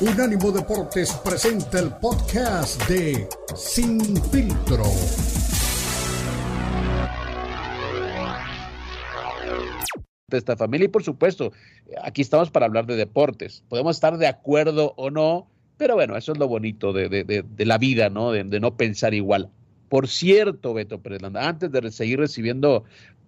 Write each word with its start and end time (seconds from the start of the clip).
Unánimo 0.00 0.52
Deportes 0.52 1.12
presenta 1.24 1.80
el 1.80 1.90
podcast 1.90 2.88
de 2.88 3.28
Sin 3.56 4.00
Filtro. 4.30 4.84
de 10.28 10.36
esta 10.36 10.56
familia 10.58 10.84
y 10.84 10.88
por 10.88 11.02
supuesto, 11.02 11.52
aquí 12.02 12.20
estamos 12.20 12.50
para 12.50 12.66
hablar 12.66 12.86
de 12.86 12.94
deportes. 12.94 13.64
Podemos 13.68 13.96
estar 13.96 14.18
de 14.18 14.28
acuerdo 14.28 14.92
o 14.96 15.10
no, 15.10 15.48
pero 15.78 15.94
bueno, 15.94 16.16
eso 16.16 16.32
es 16.32 16.38
lo 16.38 16.46
bonito 16.46 16.92
de, 16.92 17.08
de, 17.08 17.24
de, 17.24 17.66
la 17.66 17.78
vida, 17.78 18.10
¿no? 18.10 18.30
De, 18.30 18.44
no 18.44 18.76
pensar 18.76 19.14
igual. 19.14 19.50
Por 19.88 20.08
cierto, 20.08 20.74
Beto 20.74 21.00
Pérez 21.00 21.22
antes 21.34 21.72
de 21.72 21.90
seguir 21.90 22.18
recibiendo 22.18 22.84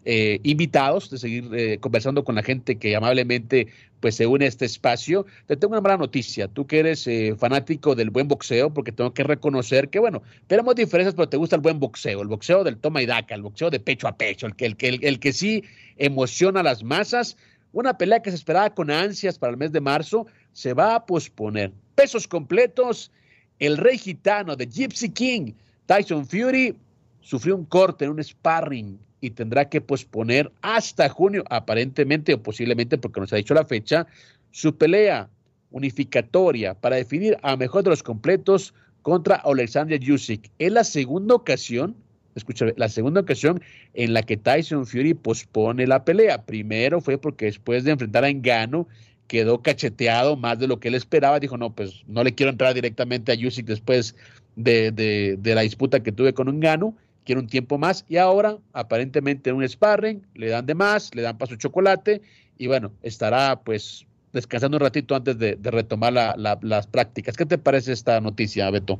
eh, 0.06 0.40
invitados, 0.44 1.10
de 1.10 1.18
seguir 1.18 1.50
eh, 1.54 1.78
conversando 1.78 2.24
con 2.24 2.34
la 2.34 2.42
gente 2.42 2.78
que 2.78 2.96
amablemente 2.96 3.66
pues 4.00 4.14
se 4.14 4.26
une 4.26 4.46
a 4.46 4.48
este 4.48 4.64
espacio. 4.64 5.26
Te 5.46 5.56
tengo 5.56 5.72
una 5.72 5.82
mala 5.82 5.98
noticia, 5.98 6.48
tú 6.48 6.66
que 6.66 6.78
eres 6.78 7.06
eh, 7.06 7.34
fanático 7.38 7.94
del 7.94 8.08
buen 8.08 8.26
boxeo, 8.26 8.72
porque 8.72 8.92
tengo 8.92 9.12
que 9.12 9.24
reconocer 9.24 9.90
que, 9.90 9.98
bueno, 9.98 10.22
tenemos 10.46 10.74
diferencias, 10.74 11.14
pero 11.14 11.28
te 11.28 11.36
gusta 11.36 11.56
el 11.56 11.62
buen 11.62 11.78
boxeo, 11.78 12.22
el 12.22 12.28
boxeo 12.28 12.64
del 12.64 12.78
toma 12.78 13.02
y 13.02 13.06
daca, 13.06 13.34
el 13.34 13.42
boxeo 13.42 13.68
de 13.68 13.78
pecho 13.78 14.08
a 14.08 14.16
pecho, 14.16 14.46
el 14.46 14.56
que, 14.56 14.66
el 14.66 14.98
el, 15.02 15.20
que 15.20 15.34
sí 15.34 15.64
emociona 15.98 16.60
a 16.60 16.62
las 16.62 16.82
masas. 16.82 17.36
Una 17.72 17.98
pelea 17.98 18.22
que 18.22 18.30
se 18.30 18.36
esperaba 18.36 18.74
con 18.74 18.90
ansias 18.90 19.38
para 19.38 19.50
el 19.50 19.58
mes 19.58 19.70
de 19.70 19.82
marzo 19.82 20.26
se 20.52 20.72
va 20.72 20.94
a 20.94 21.04
posponer. 21.04 21.72
Pesos 21.94 22.26
completos, 22.26 23.12
el 23.58 23.76
rey 23.76 23.98
gitano 23.98 24.56
de 24.56 24.66
Gypsy 24.66 25.10
King, 25.10 25.52
Tyson 25.90 26.24
Fury, 26.24 26.76
sufrió 27.20 27.56
un 27.56 27.64
corte 27.64 28.04
en 28.04 28.12
un 28.12 28.22
sparring 28.22 28.96
y 29.20 29.30
tendrá 29.30 29.68
que 29.68 29.80
posponer 29.80 30.52
hasta 30.62 31.08
junio, 31.08 31.42
aparentemente 31.50 32.32
o 32.32 32.40
posiblemente 32.40 32.96
porque 32.96 33.18
no 33.18 33.26
se 33.26 33.34
ha 33.34 33.38
dicho 33.38 33.54
la 33.54 33.64
fecha, 33.64 34.06
su 34.52 34.78
pelea 34.78 35.28
unificatoria 35.72 36.74
para 36.74 36.94
definir 36.94 37.36
a 37.42 37.56
mejor 37.56 37.82
de 37.82 37.90
los 37.90 38.04
completos 38.04 38.72
contra 39.02 39.34
Alexander 39.34 39.98
Yusik. 39.98 40.48
Es 40.60 40.70
la 40.70 40.84
segunda 40.84 41.34
ocasión, 41.34 41.96
escúchame, 42.36 42.72
la 42.76 42.88
segunda 42.88 43.22
ocasión 43.22 43.60
en 43.94 44.14
la 44.14 44.22
que 44.22 44.36
Tyson 44.36 44.86
Fury 44.86 45.14
pospone 45.14 45.88
la 45.88 46.04
pelea. 46.04 46.46
Primero 46.46 47.00
fue 47.00 47.18
porque 47.18 47.46
después 47.46 47.82
de 47.82 47.90
enfrentar 47.90 48.22
a 48.22 48.28
Engano 48.28 48.86
quedó 49.30 49.62
cacheteado 49.62 50.36
más 50.36 50.58
de 50.58 50.66
lo 50.66 50.80
que 50.80 50.88
él 50.88 50.96
esperaba. 50.96 51.38
Dijo, 51.38 51.56
no, 51.56 51.72
pues 51.72 52.02
no 52.08 52.24
le 52.24 52.34
quiero 52.34 52.50
entrar 52.50 52.74
directamente 52.74 53.30
a 53.30 53.36
Yusik 53.36 53.64
después 53.64 54.16
de, 54.56 54.90
de 54.90 55.54
la 55.54 55.60
disputa 55.60 56.00
que 56.00 56.10
tuve 56.10 56.34
con 56.34 56.48
Engano 56.48 56.96
quiere 57.24 57.40
un 57.40 57.46
tiempo 57.46 57.78
más 57.78 58.04
y 58.08 58.16
ahora 58.16 58.58
aparentemente 58.72 59.50
en 59.50 59.56
un 59.56 59.68
sparring 59.68 60.26
le 60.34 60.48
dan 60.48 60.66
de 60.66 60.74
más, 60.74 61.14
le 61.14 61.22
dan 61.22 61.38
paso 61.38 61.54
chocolate 61.54 62.22
y 62.58 62.66
bueno, 62.66 62.90
estará 63.02 63.60
pues 63.62 64.04
descansando 64.32 64.78
un 64.78 64.80
ratito 64.80 65.14
antes 65.14 65.38
de, 65.38 65.56
retomar 65.62 66.12
las 66.36 66.86
prácticas. 66.88 67.36
¿Qué 67.36 67.46
te 67.46 67.56
parece 67.56 67.92
esta 67.92 68.20
noticia, 68.20 68.68
Beto? 68.70 68.98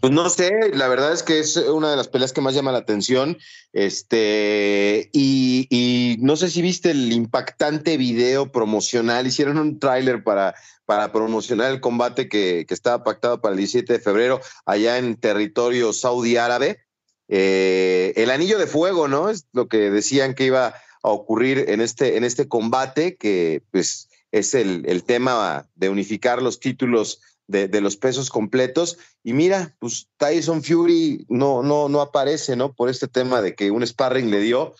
Pues 0.00 0.12
no 0.12 0.28
sé, 0.28 0.70
la 0.74 0.88
verdad 0.88 1.12
es 1.12 1.22
que 1.22 1.38
es 1.38 1.56
una 1.56 1.90
de 1.90 1.96
las 1.96 2.08
peleas 2.08 2.32
que 2.32 2.40
más 2.40 2.54
llama 2.54 2.72
la 2.72 2.78
atención. 2.78 3.38
Este, 3.72 5.08
y, 5.12 6.16
no 6.20 6.36
sé 6.36 6.50
si 6.50 6.60
viste 6.60 6.90
el 6.90 7.12
impactante 7.12 7.96
video 7.96 8.50
promocional. 8.50 9.26
Hicieron 9.26 9.58
un 9.58 9.78
tráiler 9.78 10.24
para, 10.24 10.54
para 10.86 11.12
promocionar 11.12 11.70
el 11.70 11.80
combate 11.80 12.28
que, 12.28 12.64
que, 12.66 12.74
estaba 12.74 13.04
pactado 13.04 13.40
para 13.40 13.52
el 13.52 13.58
17 13.58 13.92
de 13.92 13.98
febrero 14.00 14.40
allá 14.66 14.98
en 14.98 15.16
territorio 15.16 15.92
saudí 15.92 16.36
árabe. 16.36 16.80
Eh, 17.28 18.12
el 18.16 18.30
anillo 18.30 18.58
de 18.58 18.66
fuego, 18.66 19.08
¿no? 19.08 19.30
Es 19.30 19.46
lo 19.52 19.68
que 19.68 19.90
decían 19.90 20.34
que 20.34 20.46
iba 20.46 20.74
a 21.02 21.08
ocurrir 21.08 21.66
en 21.68 21.80
este, 21.80 22.16
en 22.16 22.24
este 22.24 22.48
combate, 22.48 23.16
que 23.16 23.62
pues 23.70 24.08
es 24.32 24.54
el, 24.54 25.04
tema 25.04 25.68
de 25.74 25.88
unificar 25.88 26.42
los 26.42 26.60
títulos 26.60 27.20
de, 27.52 27.80
los 27.80 27.96
pesos 27.96 28.30
completos. 28.30 28.98
Y 29.22 29.32
mira, 29.32 29.76
pues 29.78 30.08
Tyson 30.16 30.62
Fury 30.62 31.26
no, 31.28 31.62
no, 31.62 31.88
no 31.88 32.00
aparece, 32.00 32.56
¿no? 32.56 32.72
Por 32.72 32.88
este 32.88 33.06
tema 33.06 33.40
de 33.40 33.54
que 33.54 33.70
un 33.70 33.86
sparring 33.86 34.30
le 34.30 34.40
dio, 34.40 34.74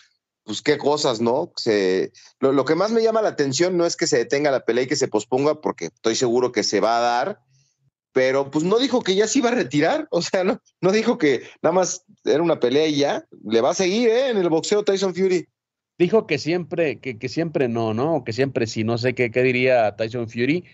pues 0.44 0.62
qué 0.62 0.78
cosas, 0.78 1.20
¿no? 1.20 1.52
Lo, 2.40 2.52
lo, 2.52 2.64
que 2.64 2.74
más 2.74 2.90
me 2.90 3.02
llama 3.02 3.22
la 3.22 3.28
atención 3.28 3.76
no 3.76 3.86
es 3.86 3.96
que 3.96 4.06
se 4.06 4.18
detenga 4.18 4.50
la 4.50 4.64
pelea 4.64 4.84
y 4.84 4.88
que 4.88 4.96
se 4.96 5.08
posponga, 5.08 5.60
porque 5.60 5.86
estoy 5.86 6.16
seguro 6.16 6.50
que 6.50 6.64
se 6.64 6.80
va 6.80 6.98
a 6.98 7.00
dar, 7.00 7.40
pero 8.12 8.50
pues 8.50 8.64
no 8.64 8.78
dijo 8.78 9.02
que 9.02 9.14
ya 9.14 9.26
se 9.26 9.38
iba 9.38 9.50
a 9.50 9.54
retirar, 9.54 10.08
o 10.10 10.22
sea, 10.22 10.44
no, 10.44 10.60
no 10.80 10.92
dijo 10.92 11.18
que 11.18 11.42
nada 11.62 11.74
más 11.74 12.04
era 12.24 12.42
una 12.42 12.60
pelea 12.60 12.86
y 12.86 12.96
ya, 12.96 13.26
le 13.44 13.60
va 13.60 13.70
a 13.70 13.74
seguir 13.74 14.08
¿eh? 14.08 14.28
en 14.30 14.38
el 14.38 14.48
boxeo 14.48 14.84
Tyson 14.84 15.14
Fury. 15.14 15.48
Dijo 15.98 16.26
que 16.26 16.38
siempre, 16.38 16.98
que, 16.98 17.18
que 17.18 17.28
siempre 17.28 17.68
no, 17.68 17.94
¿no? 17.94 18.24
Que 18.24 18.32
siempre 18.32 18.66
sí, 18.66 18.82
no 18.82 18.98
sé 18.98 19.14
qué, 19.14 19.30
qué 19.30 19.42
diría 19.42 19.94
Tyson 19.94 20.28
Fury. 20.28 20.64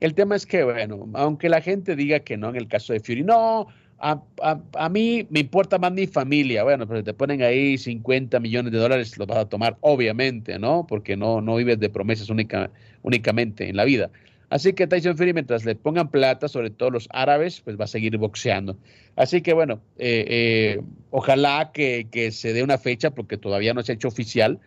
El 0.00 0.14
tema 0.14 0.36
es 0.36 0.46
que, 0.46 0.64
bueno, 0.64 1.08
aunque 1.14 1.48
la 1.48 1.60
gente 1.60 1.96
diga 1.96 2.20
que 2.20 2.36
no 2.36 2.50
en 2.50 2.56
el 2.56 2.68
caso 2.68 2.92
de 2.92 3.00
Fury, 3.00 3.24
no, 3.24 3.66
a, 3.98 4.22
a, 4.42 4.60
a, 4.74 4.88
mí 4.88 5.26
me 5.30 5.40
importa 5.40 5.78
más 5.78 5.92
mi 5.92 6.06
familia. 6.06 6.62
Bueno, 6.62 6.86
pero 6.86 7.02
te 7.02 7.14
ponen 7.14 7.42
ahí 7.42 7.76
50 7.76 8.38
millones 8.40 8.72
de 8.72 8.78
dólares, 8.78 9.18
los 9.18 9.26
vas 9.26 9.38
a 9.38 9.48
tomar, 9.48 9.76
obviamente, 9.80 10.58
¿no? 10.58 10.86
Porque 10.86 11.16
no, 11.16 11.40
no 11.40 11.56
vives 11.56 11.80
de 11.80 11.90
promesas 11.90 12.30
única, 12.30 12.70
únicamente 13.02 13.68
en 13.68 13.76
la 13.76 13.84
vida. 13.84 14.10
Así 14.50 14.72
que 14.72 14.86
Tyson 14.86 15.16
Fury, 15.16 15.34
mientras 15.34 15.64
le 15.64 15.74
pongan 15.74 16.10
plata, 16.10 16.48
sobre 16.48 16.70
todo 16.70 16.90
los 16.90 17.08
árabes, 17.12 17.60
pues 17.60 17.78
va 17.78 17.84
a 17.84 17.88
seguir 17.88 18.16
boxeando. 18.16 18.78
Así 19.16 19.42
que 19.42 19.52
bueno, 19.52 19.80
eh, 19.98 20.24
eh, 20.28 20.80
ojalá 21.10 21.70
que, 21.72 22.06
se 22.32 22.52
dé 22.54 22.62
una 22.62 22.78
fecha, 22.78 23.10
porque 23.10 23.36
todavía 23.36 23.74
no 23.74 23.82
se 23.82 23.92
ha 23.92 23.94
hecho 23.96 24.08
oficial, 24.08 24.58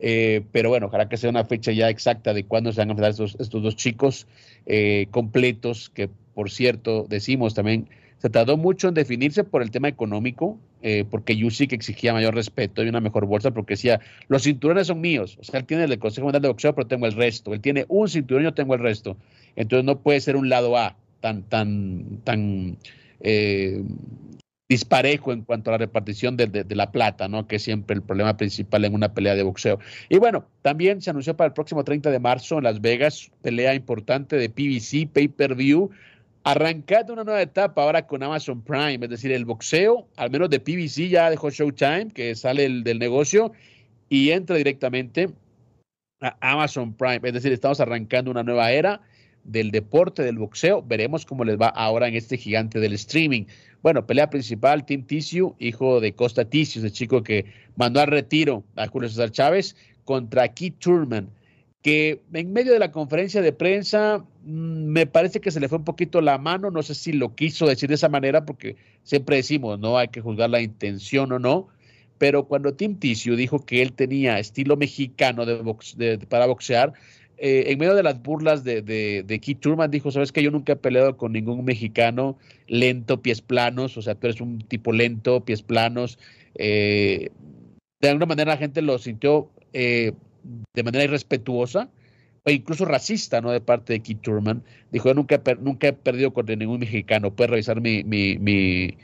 eh, 0.00 0.42
pero 0.52 0.68
bueno, 0.68 0.86
ojalá 0.86 1.08
que 1.08 1.16
sea 1.16 1.30
una 1.30 1.44
fecha 1.44 1.72
ya 1.72 1.88
exacta 1.88 2.34
de 2.34 2.44
cuándo 2.44 2.72
se 2.72 2.80
van 2.80 2.90
a 2.90 2.92
enfrentar 2.92 3.26
estos, 3.40 3.50
dos 3.50 3.76
chicos 3.76 4.26
completos, 5.10 5.90
que 5.90 6.10
por 6.38 6.50
cierto, 6.50 7.04
decimos 7.08 7.54
también, 7.54 7.88
se 8.18 8.30
tardó 8.30 8.56
mucho 8.56 8.86
en 8.86 8.94
definirse 8.94 9.42
por 9.42 9.60
el 9.60 9.72
tema 9.72 9.88
económico, 9.88 10.56
eh, 10.82 11.04
porque 11.10 11.36
Yusik 11.36 11.72
exigía 11.72 12.12
mayor 12.12 12.34
respeto 12.34 12.84
y 12.84 12.88
una 12.88 13.00
mejor 13.00 13.26
bolsa, 13.26 13.50
porque 13.50 13.74
decía, 13.74 14.00
los 14.28 14.44
cinturones 14.44 14.86
son 14.86 15.00
míos. 15.00 15.36
O 15.40 15.42
sea, 15.42 15.58
él 15.58 15.66
tiene 15.66 15.82
el 15.84 15.98
Consejo 15.98 16.26
Mundial 16.26 16.42
de 16.42 16.48
Boxeo, 16.48 16.76
pero 16.76 16.86
tengo 16.86 17.06
el 17.06 17.14
resto. 17.14 17.54
Él 17.54 17.60
tiene 17.60 17.86
un 17.88 18.08
cinturón, 18.08 18.44
yo 18.44 18.54
tengo 18.54 18.74
el 18.74 18.80
resto. 18.80 19.16
Entonces 19.56 19.84
no 19.84 20.00
puede 20.00 20.20
ser 20.20 20.36
un 20.36 20.48
lado 20.48 20.76
A 20.76 20.96
tan, 21.20 21.42
tan, 21.42 22.20
tan 22.22 22.78
eh, 23.20 23.82
disparejo 24.68 25.32
en 25.32 25.42
cuanto 25.42 25.70
a 25.70 25.72
la 25.72 25.78
repartición 25.78 26.36
de, 26.36 26.46
de, 26.46 26.76
la 26.76 26.92
plata, 26.92 27.26
¿no? 27.26 27.46
Que 27.46 27.56
es 27.56 27.62
siempre 27.62 27.96
el 27.96 28.02
problema 28.02 28.36
principal 28.36 28.84
en 28.84 28.94
una 28.94 29.14
pelea 29.14 29.34
de 29.34 29.42
boxeo. 29.42 29.78
Y 30.10 30.18
bueno, 30.18 30.46
también 30.60 31.00
se 31.00 31.10
anunció 31.10 31.36
para 31.36 31.48
el 31.48 31.54
próximo 31.54 31.84
30 31.84 32.10
de 32.10 32.18
marzo 32.18 32.58
en 32.58 32.64
Las 32.64 32.80
Vegas, 32.80 33.30
pelea 33.40 33.74
importante 33.74 34.36
de 34.36 34.50
PBC, 34.50 35.10
pay-per-view, 35.10 35.90
arrancando 36.44 37.14
una 37.14 37.24
nueva 37.24 37.40
etapa 37.40 37.82
ahora 37.82 38.06
con 38.06 38.22
Amazon 38.22 38.62
Prime, 38.62 38.98
es 39.02 39.10
decir, 39.10 39.32
el 39.32 39.46
boxeo, 39.46 40.06
al 40.16 40.30
menos 40.30 40.50
de 40.50 40.60
PBC 40.60 41.08
ya 41.08 41.30
dejó 41.30 41.50
Showtime, 41.50 42.08
que 42.12 42.34
sale 42.34 42.66
el, 42.66 42.84
del 42.84 42.98
negocio 42.98 43.52
y 44.10 44.30
entra 44.30 44.56
directamente 44.56 45.30
a 46.20 46.36
Amazon 46.40 46.94
Prime, 46.94 47.20
es 47.22 47.32
decir, 47.32 47.52
estamos 47.52 47.80
arrancando 47.80 48.30
una 48.30 48.42
nueva 48.42 48.70
era 48.70 49.00
del 49.48 49.70
deporte 49.70 50.22
del 50.22 50.38
boxeo, 50.38 50.82
veremos 50.82 51.26
cómo 51.26 51.44
les 51.44 51.58
va 51.58 51.68
ahora 51.68 52.08
en 52.08 52.14
este 52.14 52.36
gigante 52.36 52.80
del 52.80 52.92
streaming. 52.92 53.44
Bueno, 53.82 54.06
pelea 54.06 54.30
principal, 54.30 54.84
Tim 54.84 55.04
Tissue, 55.04 55.54
hijo 55.58 56.00
de 56.00 56.12
Costa 56.12 56.44
Tissue, 56.44 56.80
ese 56.80 56.92
chico 56.92 57.22
que 57.22 57.46
mandó 57.76 58.00
al 58.00 58.08
retiro 58.08 58.64
a 58.76 58.86
Julio 58.86 59.08
César 59.08 59.30
Chávez, 59.30 59.76
contra 60.04 60.48
Keith 60.48 60.78
Turman 60.78 61.30
que 61.82 62.22
en 62.32 62.52
medio 62.52 62.72
de 62.72 62.78
la 62.78 62.90
conferencia 62.90 63.40
de 63.40 63.52
prensa 63.52 64.24
mm, 64.42 64.84
me 64.86 65.06
parece 65.06 65.40
que 65.40 65.50
se 65.50 65.60
le 65.60 65.68
fue 65.68 65.78
un 65.78 65.84
poquito 65.84 66.20
la 66.20 66.38
mano, 66.38 66.70
no 66.70 66.82
sé 66.82 66.94
si 66.94 67.12
lo 67.12 67.34
quiso 67.34 67.66
decir 67.66 67.88
de 67.88 67.94
esa 67.94 68.08
manera, 68.08 68.44
porque 68.44 68.76
siempre 69.04 69.36
decimos, 69.36 69.78
no 69.78 69.98
hay 69.98 70.08
que 70.08 70.20
juzgar 70.20 70.50
la 70.50 70.60
intención 70.60 71.32
o 71.32 71.38
no, 71.38 71.68
pero 72.18 72.46
cuando 72.46 72.74
Tim 72.74 72.98
Tissue 72.98 73.36
dijo 73.36 73.64
que 73.64 73.80
él 73.80 73.92
tenía 73.92 74.38
estilo 74.40 74.76
mexicano 74.76 75.46
de 75.46 76.18
para 76.28 76.46
boxear, 76.46 76.92
eh, 77.40 77.64
en 77.68 77.78
medio 77.78 77.94
de 77.94 78.02
las 78.02 78.20
burlas 78.20 78.64
de, 78.64 78.82
de, 78.82 79.40
Keith 79.40 79.60
Turman, 79.60 79.90
dijo, 79.90 80.10
sabes 80.10 80.32
que 80.32 80.42
yo 80.42 80.50
nunca 80.50 80.72
he 80.72 80.76
peleado 80.76 81.16
con 81.16 81.32
ningún 81.32 81.64
mexicano 81.64 82.36
lento, 82.66 83.22
pies 83.22 83.40
planos, 83.40 83.96
o 83.96 84.02
sea, 84.02 84.16
tú 84.16 84.26
eres 84.26 84.40
un 84.40 84.58
tipo 84.58 84.92
lento, 84.92 85.44
pies 85.44 85.62
planos. 85.62 86.18
Eh, 86.56 87.30
de 88.00 88.08
alguna 88.08 88.26
manera 88.26 88.52
la 88.52 88.58
gente 88.58 88.82
lo 88.82 88.98
sintió 88.98 89.50
eh, 89.72 90.12
de 90.74 90.82
manera 90.82 91.04
irrespetuosa 91.04 91.88
o 92.44 92.50
incluso 92.50 92.84
racista, 92.84 93.40
¿no? 93.40 93.52
De 93.52 93.60
parte 93.60 93.92
de 93.92 94.00
Keith 94.00 94.20
Turman. 94.20 94.64
Dijo, 94.90 95.08
yo 95.08 95.14
nunca, 95.14 95.40
nunca 95.60 95.88
he 95.88 95.92
perdido 95.92 96.32
contra 96.32 96.56
ningún 96.56 96.80
mexicano. 96.80 97.32
Puedes 97.34 97.50
revisar 97.50 97.80
mi, 97.80 98.02
mi, 98.04 98.96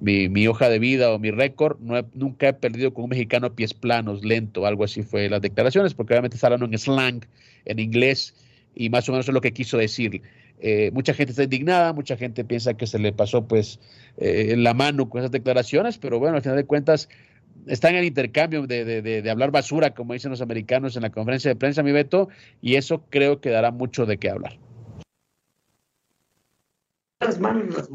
mi, 0.00 0.46
hoja 0.46 0.68
de 0.68 0.78
vida 0.78 1.12
o 1.12 1.18
mi 1.18 1.30
récord. 1.30 1.78
No 1.80 2.00
nunca 2.14 2.48
he 2.48 2.52
perdido 2.52 2.94
con 2.94 3.04
un 3.04 3.10
mexicano 3.10 3.54
pies 3.54 3.74
planos, 3.74 4.24
lento, 4.24 4.66
algo 4.66 4.84
así 4.84 5.02
fue 5.02 5.28
las 5.28 5.42
declaraciones, 5.42 5.94
porque 5.94 6.14
obviamente 6.14 6.36
está 6.36 6.46
hablando 6.48 6.66
en 6.66 6.78
slang, 6.78 7.24
en 7.64 7.78
inglés, 7.78 8.34
y 8.74 8.90
más 8.90 9.08
o 9.08 9.12
menos 9.12 9.28
es 9.28 9.34
lo 9.34 9.40
que 9.40 9.52
quiso 9.52 9.78
decir. 9.78 10.22
Eh, 10.60 10.90
mucha 10.92 11.14
gente 11.14 11.30
está 11.30 11.44
indignada, 11.44 11.92
mucha 11.92 12.16
gente 12.16 12.44
piensa 12.44 12.74
que 12.74 12.86
se 12.86 12.98
le 12.98 13.12
pasó 13.12 13.46
pues 13.46 13.78
eh, 14.16 14.54
la 14.56 14.74
mano 14.74 15.08
con 15.08 15.20
esas 15.20 15.30
declaraciones, 15.30 15.98
pero 15.98 16.18
bueno, 16.18 16.36
al 16.36 16.42
final 16.42 16.56
de 16.56 16.64
cuentas 16.64 17.08
está 17.66 17.90
en 17.90 17.96
el 17.96 18.04
intercambio 18.04 18.66
de, 18.66 19.24
hablar 19.30 19.50
basura, 19.50 19.94
como 19.94 20.14
dicen 20.14 20.30
los 20.30 20.40
americanos 20.40 20.96
en 20.96 21.02
la 21.02 21.10
conferencia 21.10 21.50
de 21.50 21.56
prensa, 21.56 21.82
mi 21.82 21.92
Beto, 21.92 22.28
y 22.60 22.74
eso 22.74 23.04
creo 23.08 23.40
que 23.40 23.50
dará 23.50 23.70
mucho 23.70 24.06
de 24.06 24.18
qué 24.18 24.30
hablar. 24.30 24.58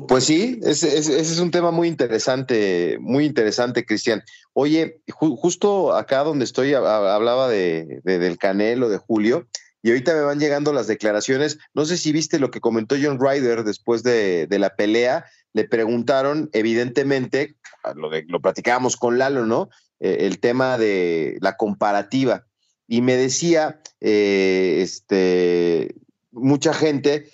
Pues 0.07 0.25
sí, 0.25 0.59
ese, 0.63 0.97
es 0.97 1.39
un 1.39 1.51
tema 1.51 1.71
muy 1.71 1.87
interesante, 1.87 2.97
muy 2.99 3.25
interesante, 3.25 3.85
Cristian. 3.85 4.21
Oye, 4.51 5.01
justo 5.07 5.95
acá 5.95 6.23
donde 6.23 6.43
estoy 6.43 6.73
hablaba 6.73 7.47
de, 7.47 8.01
del 8.03 8.37
Canelo, 8.37 8.89
de 8.89 8.97
Julio, 8.97 9.47
y 9.81 9.89
ahorita 9.89 10.13
me 10.13 10.21
van 10.21 10.39
llegando 10.39 10.73
las 10.73 10.87
declaraciones. 10.87 11.57
No 11.73 11.85
sé 11.85 11.97
si 11.97 12.11
viste 12.11 12.39
lo 12.39 12.51
que 12.51 12.59
comentó 12.59 12.95
John 13.01 13.19
Ryder 13.19 13.63
después 13.63 14.03
de, 14.03 14.47
la 14.49 14.75
pelea. 14.75 15.25
Le 15.53 15.67
preguntaron, 15.67 16.49
evidentemente, 16.53 17.55
lo, 17.95 18.09
lo 18.27 18.41
platicábamos 18.41 18.97
con 18.97 19.17
Lalo, 19.17 19.45
¿no? 19.45 19.69
Eh, 20.03 20.25
el 20.27 20.39
tema 20.39 20.77
de 20.77 21.37
la 21.39 21.55
comparativa. 21.55 22.45
Y 22.87 23.01
me 23.01 23.15
decía, 23.15 23.81
eh, 24.01 24.79
este, 24.81 25.95
mucha 26.31 26.73
gente 26.73 27.29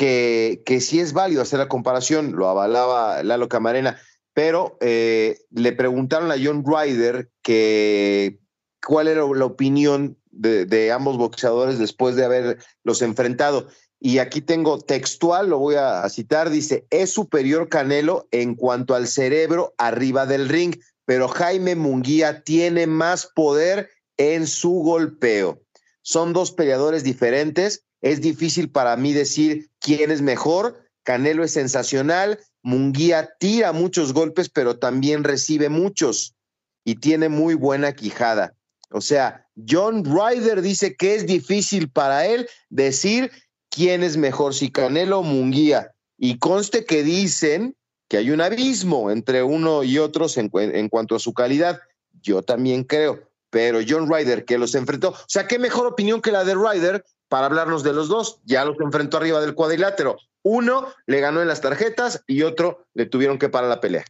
que, 0.00 0.62
que 0.64 0.80
sí 0.80 0.98
es 0.98 1.12
válido 1.12 1.42
hacer 1.42 1.58
la 1.58 1.68
comparación, 1.68 2.32
lo 2.32 2.48
avalaba 2.48 3.22
Lalo 3.22 3.50
Camarena, 3.50 4.00
pero 4.32 4.78
eh, 4.80 5.40
le 5.50 5.72
preguntaron 5.72 6.32
a 6.32 6.36
John 6.42 6.64
Ryder 6.64 7.28
que 7.42 8.40
cuál 8.82 9.08
era 9.08 9.26
la 9.26 9.44
opinión 9.44 10.16
de, 10.30 10.90
ambos 10.90 11.18
boxeadores 11.18 11.78
después 11.78 12.16
de 12.16 12.24
haberlos 12.24 13.02
enfrentado. 13.02 13.68
Y 14.00 14.20
aquí 14.20 14.40
tengo 14.40 14.78
textual, 14.78 15.50
lo 15.50 15.58
voy 15.58 15.74
a, 15.74 16.08
citar, 16.08 16.48
dice, 16.48 16.86
es 16.88 17.10
superior 17.10 17.68
Canelo 17.68 18.26
en 18.30 18.54
cuanto 18.54 18.94
al 18.94 19.06
cerebro 19.06 19.74
arriba 19.76 20.24
del 20.24 20.48
ring, 20.48 20.76
pero 21.04 21.28
Jaime 21.28 21.76
Munguía 21.76 22.42
tiene 22.42 22.86
más 22.86 23.26
poder 23.26 23.90
en 24.16 24.46
su 24.46 24.70
golpeo. 24.76 25.60
Son 26.00 26.32
dos 26.32 26.52
peleadores 26.52 27.04
diferentes 27.04 27.84
es 28.00 28.20
difícil 28.20 28.70
para 28.70 28.96
mí 28.96 29.12
decir 29.12 29.70
quién 29.78 30.10
es 30.10 30.22
mejor. 30.22 30.84
Canelo 31.02 31.44
es 31.44 31.52
sensacional. 31.52 32.38
Munguía 32.62 33.30
tira 33.38 33.72
muchos 33.72 34.12
golpes, 34.12 34.48
pero 34.48 34.78
también 34.78 35.24
recibe 35.24 35.68
muchos 35.68 36.34
y 36.84 36.96
tiene 36.96 37.28
muy 37.28 37.54
buena 37.54 37.92
quijada. 37.92 38.54
O 38.90 39.00
sea, 39.00 39.46
John 39.68 40.04
Ryder 40.04 40.62
dice 40.62 40.96
que 40.96 41.14
es 41.14 41.26
difícil 41.26 41.90
para 41.90 42.26
él 42.26 42.48
decir 42.70 43.30
quién 43.70 44.02
es 44.02 44.16
mejor, 44.16 44.54
si 44.54 44.70
Canelo 44.70 45.20
o 45.20 45.22
Munguía. 45.22 45.92
Y 46.18 46.38
conste 46.38 46.84
que 46.84 47.02
dicen 47.02 47.76
que 48.08 48.16
hay 48.16 48.30
un 48.30 48.40
abismo 48.40 49.10
entre 49.10 49.42
uno 49.42 49.84
y 49.84 49.98
otros 49.98 50.36
en, 50.36 50.50
en 50.52 50.88
cuanto 50.88 51.14
a 51.14 51.20
su 51.20 51.32
calidad. 51.32 51.80
Yo 52.20 52.42
también 52.42 52.84
creo, 52.84 53.30
pero 53.50 53.78
John 53.86 54.10
Ryder 54.12 54.44
que 54.44 54.58
los 54.58 54.74
enfrentó, 54.74 55.10
o 55.10 55.16
sea, 55.28 55.46
qué 55.46 55.58
mejor 55.58 55.86
opinión 55.86 56.20
que 56.20 56.32
la 56.32 56.44
de 56.44 56.54
Ryder 56.54 57.04
para 57.30 57.46
hablarnos 57.46 57.82
de 57.82 57.94
los 57.94 58.08
dos. 58.08 58.40
Ya 58.44 58.66
los 58.66 58.78
enfrentó 58.80 59.16
arriba 59.16 59.40
del 59.40 59.54
cuadrilátero. 59.54 60.18
Uno 60.42 60.88
le 61.06 61.20
ganó 61.20 61.40
en 61.40 61.48
las 61.48 61.62
tarjetas 61.62 62.22
y 62.26 62.42
otro 62.42 62.84
le 62.92 63.06
tuvieron 63.06 63.38
que 63.38 63.48
parar 63.48 63.70
la 63.70 63.80
pelea. 63.80 64.04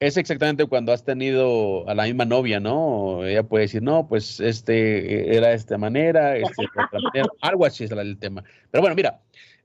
Es 0.00 0.16
exactamente 0.16 0.66
cuando 0.66 0.92
has 0.92 1.04
tenido 1.04 1.88
a 1.88 1.94
la 1.94 2.04
misma 2.04 2.24
novia, 2.24 2.58
¿no? 2.58 3.24
Ella 3.24 3.44
puede 3.44 3.62
decir, 3.62 3.82
no, 3.82 4.08
pues 4.08 4.40
este 4.40 5.36
era 5.36 5.50
de 5.50 5.54
esta 5.54 5.78
manera, 5.78 6.36
este, 6.36 6.66
algo 7.40 7.64
así 7.64 7.84
es 7.84 7.92
el 7.92 8.18
tema. 8.18 8.42
Pero 8.72 8.82
bueno, 8.82 8.96
mira, 8.96 9.20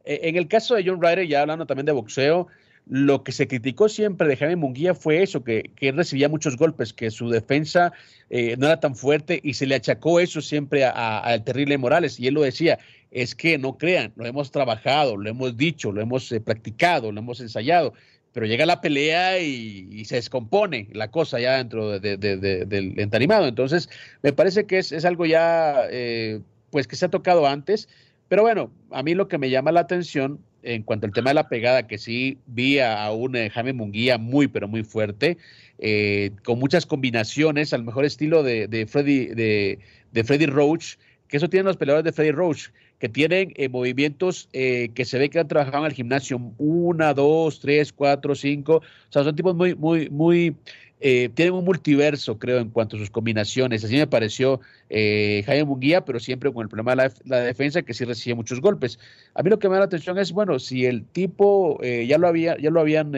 e, 0.06 0.30
en 0.30 0.36
el 0.36 0.48
caso 0.48 0.76
de 0.76 0.84
John 0.86 1.02
Ryder, 1.02 1.28
ya 1.28 1.42
hablando 1.42 1.66
también 1.66 1.88
de 1.88 1.94
boxeo, 1.94 2.48
lo 2.90 3.24
que 3.24 3.32
se 3.32 3.48
criticó 3.48 3.90
siempre 3.90 4.28
de 4.28 4.38
Jaime 4.38 4.56
Munguía 4.56 4.94
fue 4.94 5.22
eso, 5.22 5.44
que, 5.44 5.72
que 5.76 5.90
él 5.90 5.98
recibía 5.98 6.30
muchos 6.30 6.56
golpes, 6.56 6.94
que 6.94 7.12
su 7.12 7.30
defensa 7.30 7.92
eh, 8.30 8.56
no 8.58 8.68
era 8.68 8.80
tan 8.80 8.96
fuerte 8.96 9.40
y 9.44 9.54
se 9.54 9.66
le 9.66 9.76
achacó 9.76 10.20
eso 10.20 10.42
siempre 10.42 10.86
al 10.86 11.44
terrible 11.44 11.78
Morales. 11.78 12.20
Y 12.20 12.28
él 12.28 12.36
lo 12.36 12.42
decía, 12.42 12.80
es 13.12 13.36
que 13.36 13.58
no 13.58 13.78
crean, 13.78 14.14
lo 14.16 14.26
hemos 14.26 14.52
trabajado, 14.52 15.18
lo 15.18 15.30
hemos 15.30 15.58
dicho, 15.58 15.92
lo 15.92 16.02
hemos 16.02 16.32
eh, 16.32 16.40
practicado, 16.40 17.12
lo 17.12 17.20
hemos 17.20 17.40
ensayado, 17.40 17.94
pero 18.34 18.46
llega 18.46 18.66
la 18.66 18.82
pelea 18.82 19.40
y, 19.40 20.06
se 20.06 20.16
descompone 20.16 20.88
la 20.94 21.10
cosa 21.10 21.40
ya 21.40 21.58
dentro 21.58 22.00
del 22.00 23.00
entarimado. 23.00 23.48
Entonces, 23.48 23.90
me 24.22 24.32
parece 24.32 24.66
que 24.66 24.78
es, 24.78 25.06
algo 25.06 25.26
ya, 25.26 25.88
eh, 25.90 26.42
pues 26.70 26.88
que 26.88 26.96
se 26.96 27.06
ha 27.06 27.10
tocado 27.10 27.48
antes. 27.48 27.90
Pero 28.28 28.44
bueno, 28.44 28.72
a 28.92 29.04
mí 29.04 29.16
lo 29.16 29.28
que 29.28 29.38
me 29.38 29.50
llama 29.50 29.72
la 29.72 29.80
atención 29.80 30.40
en 30.68 30.84
cuanto 30.84 31.08
al 31.08 31.14
tema 31.14 31.30
de 31.30 31.36
la 31.36 31.48
pegada, 31.48 31.88
que 31.88 31.98
sí 31.98 32.40
vi 32.46 32.80
a 32.80 33.10
un 33.12 33.36
eh, 33.38 33.50
Jaime 33.50 33.72
Munguía 33.72 34.18
muy, 34.18 34.48
pero 34.48 34.68
muy 34.68 34.84
fuerte, 34.84 35.38
eh, 35.80 36.32
con 36.44 36.60
muchas 36.60 36.86
combinaciones, 36.86 37.72
al 37.72 37.84
mejor 37.84 38.04
estilo 38.04 38.44
de, 38.44 38.68
de 38.68 38.86
Freddy, 38.86 39.28
de, 39.28 39.80
de, 40.12 40.24
Freddy 40.26 40.46
Roach, 40.46 40.96
que 41.30 41.38
eso 41.38 41.50
tienen 41.50 41.68
los 41.68 41.78
peleadores 41.78 42.04
de 42.04 42.12
Freddy 42.12 42.32
Roach, 42.32 42.68
que 43.00 43.08
tienen 43.08 43.54
eh, 43.56 43.70
movimientos 43.70 44.50
que 44.52 45.06
se 45.06 45.18
ve 45.20 45.30
que 45.30 45.40
han 45.40 45.48
trabajado 45.48 45.86
en 45.86 45.92
el 45.92 45.96
gimnasio, 45.96 46.42
una, 46.58 47.14
dos, 47.14 47.60
tres, 47.60 47.94
cuatro, 47.94 48.36
cinco, 48.36 48.78
o 48.78 49.12
sea, 49.12 49.24
son 49.24 49.36
tipos 49.36 49.56
muy, 49.56 49.76
muy, 49.76 50.10
muy 50.10 50.56
eh, 51.00 51.30
tienen 51.30 51.54
un 51.54 51.64
multiverso, 51.64 52.40
creo, 52.40 52.58
en 52.60 52.70
cuanto 52.70 52.96
a 52.96 53.00
sus 53.00 53.12
combinaciones. 53.12 53.84
Así 53.84 53.96
me 53.96 54.08
pareció 54.08 54.60
eh, 54.90 55.44
Jaime 55.46 55.66
Munguía, 55.66 56.04
pero 56.04 56.20
siempre 56.20 56.52
con 56.52 56.64
el 56.64 56.70
problema 56.70 56.96
de 56.96 57.12
la, 57.26 57.40
defensa, 57.42 57.84
que 57.84 57.94
sí 57.94 58.04
recibe 58.04 58.36
muchos 58.36 58.62
golpes. 58.62 59.00
A 59.36 59.44
mí 59.44 59.50
lo 59.50 59.60
que 59.60 59.70
me 59.70 59.76
da 59.76 59.82
la 59.82 59.86
atención 59.86 60.18
es, 60.18 60.32
bueno, 60.32 60.58
si 60.60 60.86
el 60.86 61.06
tipo 61.06 61.80
eh, 61.84 62.08
ya 62.08 62.18
lo 62.18 62.28
había, 62.28 62.58
ya 62.58 62.72
lo 62.72 62.82
habían 62.82 63.14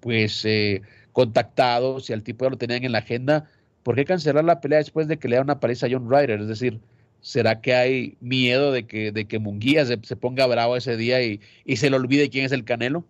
pues 0.00 0.46
contactado, 1.12 2.00
si 2.00 2.12
al 2.12 2.22
tipo 2.22 2.44
ya 2.44 2.50
lo 2.50 2.56
tenían 2.56 2.84
en 2.84 2.92
la 2.92 2.98
agenda, 2.98 3.50
¿por 3.82 3.96
qué 3.96 4.04
cancelar 4.04 4.44
la 4.44 4.60
pelea 4.60 4.78
después 4.78 5.08
de 5.08 5.18
que 5.18 5.28
le 5.28 5.36
da 5.36 5.42
una 5.42 5.60
paliza 5.60 5.86
a 5.86 5.90
John 5.90 6.08
Ryder? 6.08 6.40
Es 6.40 6.48
decir, 6.48 6.78
¿será 7.20 7.60
que 7.60 7.74
hay 7.74 8.16
miedo 8.20 8.70
de 8.70 8.86
que, 8.86 9.10
de 9.10 9.24
que 9.24 9.40
Munguía 9.40 9.84
se, 9.86 9.96
ponga 10.16 10.46
bravo 10.46 10.76
ese 10.76 10.96
día 10.96 11.20
y, 11.22 11.40
y 11.64 11.76
se 11.76 11.90
le 11.90 11.96
olvide 11.96 12.30
quién 12.30 12.44
es 12.44 12.52
el 12.52 12.64
Canelo? 12.64 13.04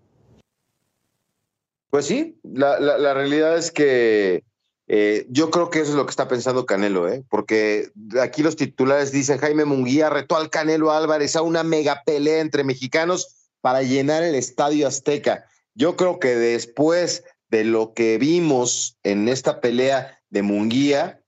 Pues 1.91 2.07
sí, 2.07 2.39
la, 2.43 2.79
la, 2.79 3.15
realidad 3.15 3.57
es 3.57 3.71
que 3.71 4.45
eh, 4.89 5.27
yo 5.31 5.51
creo 5.51 5.71
que 5.71 5.81
eso 5.81 5.93
es 5.93 5.97
lo 5.97 6.05
que 6.05 6.11
está 6.11 6.29
pensando 6.29 6.67
Canelo, 6.67 7.09
¿eh? 7.09 7.25
porque 7.31 7.91
aquí 8.21 8.43
los 8.43 8.57
titulares 8.57 9.11
dicen 9.11 9.39
Jaime 9.39 9.65
Munguía 9.65 10.11
retó 10.11 10.37
al 10.37 10.51
Canelo 10.51 10.93
Álvarez 10.93 11.35
a 11.37 11.43
una 11.43 11.63
mega 11.63 12.03
pelea 12.05 12.41
entre 12.41 12.65
mexicanos 12.65 13.49
para 13.61 13.83
llenar 13.83 14.23
el 14.23 14.35
Estadio 14.35 14.87
Azteca. 14.87 15.47
Yo 15.75 15.97
creo 15.97 16.19
que 16.19 16.37
después 16.37 17.25
de 17.49 17.65
lo 17.65 17.95
que 17.95 18.19
vimos 18.19 18.99
en 19.03 19.29
esta 19.29 19.61
pelea 19.61 20.21
de 20.29 20.43
Munguía, 20.43 21.23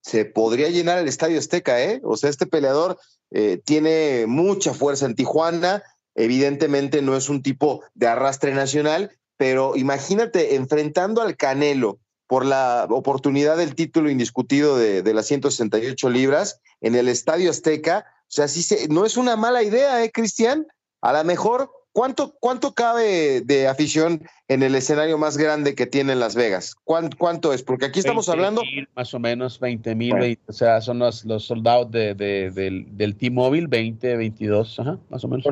se 0.00 0.24
podría 0.24 0.68
llenar 0.68 0.98
el 0.98 1.08
Estadio 1.08 1.38
Azteca, 1.38 1.82
¿eh? 1.82 2.00
O 2.04 2.16
sea, 2.16 2.30
este 2.30 2.46
peleador 2.46 2.98
eh, 3.30 3.60
tiene 3.64 4.26
mucha 4.26 4.74
fuerza 4.74 5.06
en 5.06 5.14
Tijuana, 5.14 5.82
evidentemente 6.14 7.02
no 7.02 7.16
es 7.16 7.28
un 7.28 7.42
tipo 7.42 7.82
de 7.94 8.06
arrastre 8.06 8.54
nacional, 8.54 9.10
pero 9.36 9.76
imagínate 9.76 10.54
enfrentando 10.54 11.22
al 11.22 11.36
Canelo 11.36 11.98
por 12.26 12.46
la 12.46 12.86
oportunidad 12.90 13.56
del 13.56 13.74
título 13.74 14.10
indiscutido 14.10 14.78
de, 14.78 15.14
las 15.14 15.26
168 15.26 16.08
libras 16.10 16.60
en 16.80 16.94
el 16.94 17.08
Estadio 17.08 17.50
Azteca. 17.50 18.06
O 18.22 18.30
sea, 18.34 18.48
sí 18.48 18.62
se, 18.62 18.88
no 18.88 19.04
es 19.04 19.16
una 19.16 19.36
mala 19.36 19.62
idea, 19.62 20.02
¿eh, 20.02 20.10
Cristian? 20.10 20.66
A 21.02 21.12
lo 21.12 21.22
mejor, 21.24 21.70
¿cuánto, 21.92 22.34
¿cuánto 22.40 22.74
cabe 22.74 23.42
de 23.42 23.68
afición 23.68 24.26
en 24.48 24.62
el 24.62 24.74
escenario 24.74 25.18
más 25.18 25.36
grande 25.36 25.74
que 25.74 25.86
tiene 25.86 26.14
en 26.14 26.20
Las 26.20 26.34
Vegas? 26.34 26.74
¿Cuánto, 26.84 27.52
es? 27.52 27.62
Porque 27.62 27.86
aquí 27.86 27.98
estamos 27.98 28.28
hablando... 28.28 28.62
más 28.96 29.12
o 29.12 29.18
menos 29.18 29.60
20 29.60 29.94
mil, 29.94 30.38
o 30.46 30.52
sea, 30.52 30.80
son 30.80 31.00
los, 31.00 31.24
los 31.26 31.44
soldados 31.44 31.90
de, 31.90 32.14
del, 32.14 32.86
del 32.96 33.16
T-Mobile, 33.16 33.66
20, 33.66 34.16
22, 34.16 34.80
ajá, 34.80 34.98
más 35.10 35.22
o 35.24 35.28
menos. 35.28 35.44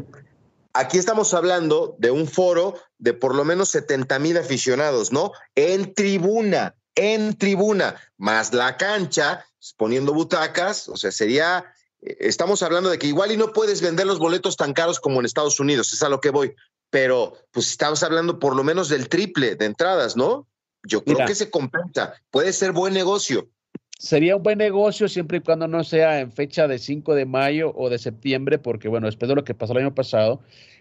Aquí 0.75 0.97
estamos 0.97 1.35
hablando 1.35 1.97
de 1.99 2.11
un 2.11 2.27
foro 2.27 2.75
de 2.99 3.13
por 3.13 3.35
lo 3.35 3.45
menos 3.45 3.69
70 3.71 4.19
mil 4.19 4.39
aficionados, 4.39 5.13
¿no? 5.13 5.33
En 5.55 5.95
tribuna, 5.95 6.75
en 6.95 7.37
tribuna, 7.37 7.97
más 8.17 8.55
la 8.55 8.77
cancha, 8.77 9.45
poniendo 9.77 10.15
butacas, 10.15 10.89
o 10.89 10.97
sea, 10.97 11.13
sería, 11.13 11.75
eh, 12.01 12.17
estamos 12.21 12.63
hablando 12.63 12.91
de 12.91 12.99
que 12.99 13.07
igual 13.07 13.33
y 13.33 13.37
no 13.37 13.53
puedes 13.53 13.83
vender 13.83 14.07
los 14.07 14.19
boletos 14.19 14.57
tan 14.57 14.73
caros 14.73 14.99
como 14.99 15.21
en 15.21 15.27
Estados 15.27 15.61
Unidos, 15.61 15.93
es 15.93 16.03
a 16.03 16.09
lo 16.09 16.21
que 16.21 16.31
voy, 16.31 16.55
pero 16.91 17.37
pues 17.51 17.71
estamos 17.71 18.03
hablando 18.03 18.39
por 18.39 18.57
lo 18.57 18.65
menos 18.65 18.89
del 18.89 19.09
triple 19.09 19.57
de 19.57 19.67
entradas, 19.67 20.17
¿no? 20.17 20.49
Yo 20.85 21.05
creo 21.05 21.27
que 21.27 21.35
se 21.35 21.51
compensa, 21.51 22.15
puede 22.31 22.53
ser 22.53 22.73
buen 22.73 22.93
negocio. 22.93 23.49
Sería 24.03 24.35
un 24.35 24.43
buen 24.43 24.59
negocio 24.59 25.07
siempre 25.07 25.39
y 25.39 25.41
cuando 25.43 25.69
no 25.69 25.85
sea 25.85 26.19
en 26.19 26.33
fecha 26.33 26.67
de 26.67 26.81
5 26.81 27.15
de 27.15 27.25
mayo 27.25 27.73
o 27.77 27.89
de 27.89 28.01
septiembre, 28.01 28.59
porque 28.59 28.89
bueno, 28.89 29.07
después 29.07 29.29
de 29.29 29.37
lo 29.37 29.45
que 29.45 29.55
pasó 29.55 29.75
el 29.75 29.79
año 29.79 29.95
pasado, 29.95 30.41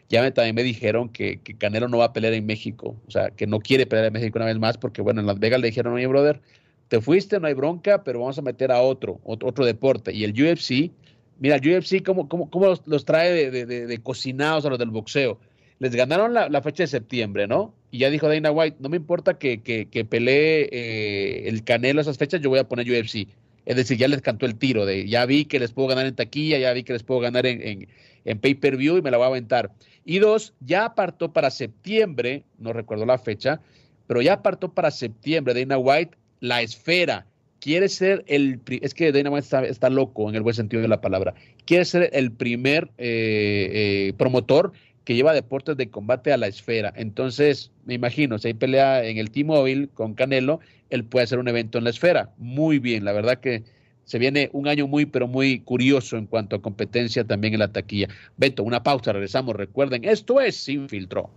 ya 0.10 0.24
me, 0.24 0.32
también 0.32 0.56
me 0.56 0.64
dijeron 0.64 1.08
que, 1.08 1.40
Canelo 1.60 1.88
no 1.88 2.00
va 2.00 2.06
a 2.06 2.14
pelear 2.14 2.34
en 2.34 2.48
México, 2.48 2.96
o 3.06 3.12
sea, 3.12 3.30
que 3.30 3.46
no 3.46 3.60
quiere 3.60 3.86
pelear 3.86 4.08
en 4.08 4.14
México 4.14 4.40
una 4.40 4.48
vez 4.48 4.58
más, 4.58 4.80
porque 4.80 5.04
bueno, 5.04 5.22
en 5.22 5.28
Las 5.28 5.38
Vegas 5.38 5.62
le 5.62 5.68
dijeron, 5.68 5.94
oye, 5.94 6.08
brother, 6.08 6.42
te 6.88 7.00
fuiste, 7.00 7.40
no 7.40 7.46
hay 7.46 7.54
bronca, 7.54 8.04
pero 8.04 8.22
vamos 8.22 8.40
a 8.40 8.42
meter 8.42 8.72
a 8.72 8.82
otro, 8.82 9.20
otro, 9.24 9.66
deporte. 9.66 10.12
Y 10.12 10.24
el 10.24 10.32
UFC, 10.32 10.90
mira, 11.38 11.58
el 11.58 11.78
UFC, 11.78 12.04
¿cómo, 12.04 12.28
cómo, 12.28 12.50
cómo 12.50 12.74
los, 12.86 13.06
trae 13.06 13.52
de, 13.52 14.00
cocinados 14.02 14.66
a 14.66 14.70
los 14.70 14.80
del 14.80 14.90
boxeo? 14.90 15.38
Les 15.78 15.94
ganaron 15.94 16.34
la 16.34 16.62
fecha 16.64 16.82
de 16.82 16.88
septiembre, 16.88 17.46
¿no? 17.46 17.76
Y 17.92 18.00
ya 18.00 18.10
dijo 18.10 18.30
Dana 18.30 18.52
White, 18.52 18.78
no 18.80 18.88
me 18.88 18.98
importa 18.98 19.38
que, 19.38 19.62
que, 19.62 20.06
pelee 20.06 20.70
eh, 20.72 21.50
el 21.50 21.64
Canelo 21.66 22.00
esas 22.00 22.18
fechas, 22.18 22.40
yo 22.40 22.50
voy 22.50 22.60
a 22.60 22.68
poner 22.68 22.90
UFC. 22.90 23.28
Es 23.66 23.76
decir, 23.76 23.98
ya 23.98 24.08
les 24.08 24.22
cantó 24.22 24.46
el 24.46 24.56
tiro 24.56 24.86
de 24.86 25.08
ya 25.08 25.26
vi 25.26 25.46
que 25.46 25.60
les 25.60 25.72
puedo 25.72 25.90
ganar 25.90 26.06
en 26.06 26.16
taquilla, 26.16 26.58
ya 26.58 26.74
vi 26.74 26.84
que 26.84 26.94
les 26.94 27.04
puedo 27.04 27.20
ganar 27.20 27.46
en, 27.46 27.88
en, 28.26 28.40
pay-per-view 28.40 28.98
y 28.98 29.02
me 29.02 29.12
la 29.12 29.18
voy 29.18 29.26
a 29.26 29.28
aventar. 29.28 29.72
Y 30.06 30.20
dos, 30.20 30.54
ya 30.62 30.86
apartó 30.86 31.32
para 31.32 31.52
septiembre, 31.52 32.44
no 32.58 32.74
recuerdo 32.74 33.06
la 33.06 33.20
fecha, 33.20 33.62
pero 34.08 34.22
ya 34.22 34.34
apartó 34.34 34.74
para 34.74 34.90
septiembre 34.90 35.54
Dana 35.54 35.78
White 35.78 36.18
la 36.40 36.62
esfera. 36.62 37.28
Quiere 37.60 37.90
ser 37.90 38.24
el. 38.28 38.60
Es 38.82 38.96
que 38.96 39.12
Dana 39.12 39.30
White 39.30 39.70
está, 39.70 39.90
loco 39.92 40.28
en 40.28 40.36
el 40.36 40.42
buen 40.42 40.56
sentido 40.56 40.82
de 40.82 40.88
la 40.88 41.00
palabra. 41.00 41.36
Quiere 41.66 41.86
ser 41.86 42.10
el 42.12 42.32
primer 42.32 42.90
eh, 42.98 43.70
eh, 44.08 44.14
promotor 44.18 44.72
que 45.04 45.16
lleva 45.16 45.34
deportes 45.34 45.78
de 45.78 45.90
combate 45.90 46.32
a 46.32 46.38
la 46.38 46.48
esfera. 46.48 46.94
Entonces, 46.96 47.72
me 47.86 47.96
imagino, 47.96 48.38
si 48.38 48.50
hay 48.50 48.54
pelea 48.54 49.04
en 49.04 49.18
el 49.18 49.32
T-Mobile 49.32 49.90
con 49.94 50.14
Canelo, 50.14 50.60
él 50.90 51.04
puede 51.06 51.24
hacer 51.24 51.40
un 51.40 51.48
evento 51.48 51.78
en 51.78 51.86
la 51.86 51.90
esfera. 51.90 52.32
Muy 52.38 52.80
bien, 52.80 53.06
la 53.06 53.12
verdad 53.12 53.40
que 53.40 53.64
se 54.04 54.20
viene 54.20 54.50
un 54.54 54.68
año 54.68 54.88
muy, 54.88 55.06
pero 55.06 55.28
muy 55.28 55.60
curioso 55.62 56.18
en 56.18 56.26
cuanto 56.26 56.56
a 56.56 56.62
competencia 56.62 57.24
también 57.24 57.54
en 57.54 57.60
la 57.60 57.72
taquilla. 57.72 58.08
Beto, 58.38 58.64
una 58.64 58.84
pausa, 58.84 59.14
regresamos. 59.14 59.56
Recuerden, 59.56 60.04
esto 60.06 60.42
es 60.42 60.56
Sin 60.58 60.90
Filtro. 60.90 61.30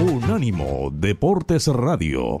Unánimo 0.00 0.90
Deportes 0.92 1.68
Radio. 1.68 2.40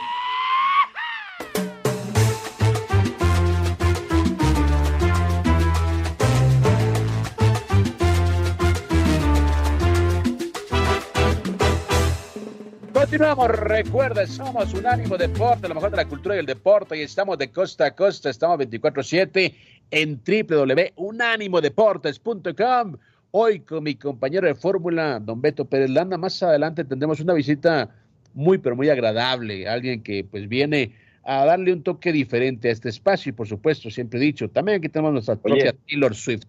Continuamos, 13.21 13.59
recuerda, 13.59 14.25
somos 14.25 14.73
Unánimo 14.73 15.15
Deporte, 15.15 15.67
lo 15.67 15.75
mejor 15.75 15.91
de 15.91 15.97
la 15.97 16.07
cultura 16.07 16.35
y 16.35 16.39
el 16.39 16.47
deporte, 16.47 16.97
y 16.97 17.01
estamos 17.01 17.37
de 17.37 17.51
costa 17.51 17.85
a 17.85 17.91
costa, 17.91 18.31
estamos 18.31 18.57
24-7 18.57 19.53
en 19.91 20.19
www.unánimodeportes.com. 20.25 22.97
Hoy 23.29 23.59
con 23.59 23.83
mi 23.83 23.93
compañero 23.93 24.47
de 24.47 24.55
fórmula, 24.55 25.19
don 25.19 25.39
Beto 25.39 25.65
Pérez 25.65 25.91
Landa, 25.91 26.17
más 26.17 26.41
adelante 26.41 26.83
tendremos 26.83 27.19
una 27.19 27.35
visita 27.35 27.91
muy, 28.33 28.57
pero 28.57 28.75
muy 28.75 28.89
agradable, 28.89 29.67
alguien 29.67 30.01
que 30.01 30.23
pues 30.23 30.49
viene 30.49 30.95
a 31.23 31.45
darle 31.45 31.73
un 31.73 31.83
toque 31.83 32.11
diferente 32.11 32.69
a 32.69 32.71
este 32.71 32.89
espacio 32.89 33.29
y 33.29 33.33
por 33.33 33.47
supuesto, 33.47 33.91
siempre 33.91 34.19
he 34.19 34.23
dicho, 34.23 34.49
también 34.49 34.79
aquí 34.79 34.89
tenemos 34.89 35.13
nuestra 35.13 35.35
propia 35.35 35.75
Taylor 35.87 36.15
Swift. 36.15 36.47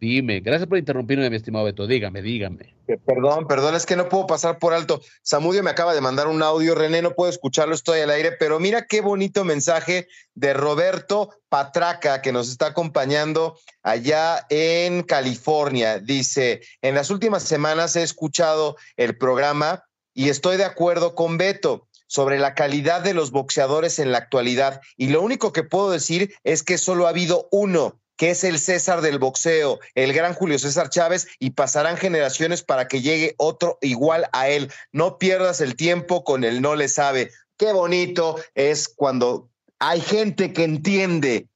Dime, 0.00 0.40
gracias 0.40 0.68
por 0.68 0.78
interrumpirme, 0.78 1.30
mi 1.30 1.36
estimado 1.36 1.64
Beto. 1.64 1.86
Dígame, 1.86 2.20
dígame. 2.20 2.74
Perdón, 3.06 3.46
perdón, 3.46 3.74
es 3.74 3.86
que 3.86 3.96
no 3.96 4.08
puedo 4.08 4.26
pasar 4.26 4.58
por 4.58 4.74
alto. 4.74 5.00
Samudio 5.22 5.62
me 5.62 5.70
acaba 5.70 5.94
de 5.94 6.00
mandar 6.00 6.28
un 6.28 6.42
audio, 6.42 6.74
René, 6.74 7.00
no 7.00 7.14
puedo 7.14 7.30
escucharlo, 7.30 7.74
estoy 7.74 8.00
al 8.00 8.10
aire, 8.10 8.32
pero 8.32 8.60
mira 8.60 8.86
qué 8.86 9.00
bonito 9.00 9.44
mensaje 9.44 10.06
de 10.34 10.52
Roberto 10.52 11.30
Patraca 11.48 12.20
que 12.20 12.32
nos 12.32 12.50
está 12.50 12.66
acompañando 12.66 13.58
allá 13.82 14.44
en 14.50 15.02
California. 15.02 15.98
Dice, 15.98 16.60
en 16.82 16.94
las 16.94 17.10
últimas 17.10 17.42
semanas 17.42 17.96
he 17.96 18.02
escuchado 18.02 18.76
el 18.96 19.16
programa 19.16 19.84
y 20.12 20.28
estoy 20.28 20.58
de 20.58 20.64
acuerdo 20.64 21.14
con 21.14 21.38
Beto 21.38 21.88
sobre 22.06 22.38
la 22.38 22.54
calidad 22.54 23.00
de 23.00 23.14
los 23.14 23.30
boxeadores 23.30 23.98
en 23.98 24.12
la 24.12 24.18
actualidad. 24.18 24.80
Y 24.96 25.08
lo 25.08 25.22
único 25.22 25.52
que 25.52 25.62
puedo 25.62 25.90
decir 25.90 26.34
es 26.44 26.62
que 26.62 26.78
solo 26.78 27.06
ha 27.06 27.10
habido 27.10 27.48
uno 27.50 28.00
que 28.16 28.30
es 28.30 28.44
el 28.44 28.58
César 28.58 29.00
del 29.00 29.18
boxeo, 29.18 29.80
el 29.94 30.12
gran 30.12 30.34
Julio 30.34 30.58
César 30.58 30.90
Chávez, 30.90 31.26
y 31.38 31.50
pasarán 31.50 31.96
generaciones 31.96 32.62
para 32.62 32.88
que 32.88 33.02
llegue 33.02 33.34
otro 33.38 33.78
igual 33.80 34.28
a 34.32 34.48
él. 34.48 34.70
No 34.92 35.18
pierdas 35.18 35.60
el 35.60 35.76
tiempo 35.76 36.24
con 36.24 36.44
el 36.44 36.60
no 36.60 36.74
le 36.76 36.88
sabe. 36.88 37.30
Qué 37.56 37.72
bonito 37.72 38.36
es 38.54 38.88
cuando 38.88 39.48
hay 39.78 40.00
gente 40.00 40.52
que 40.52 40.64
entiende, 40.64 41.48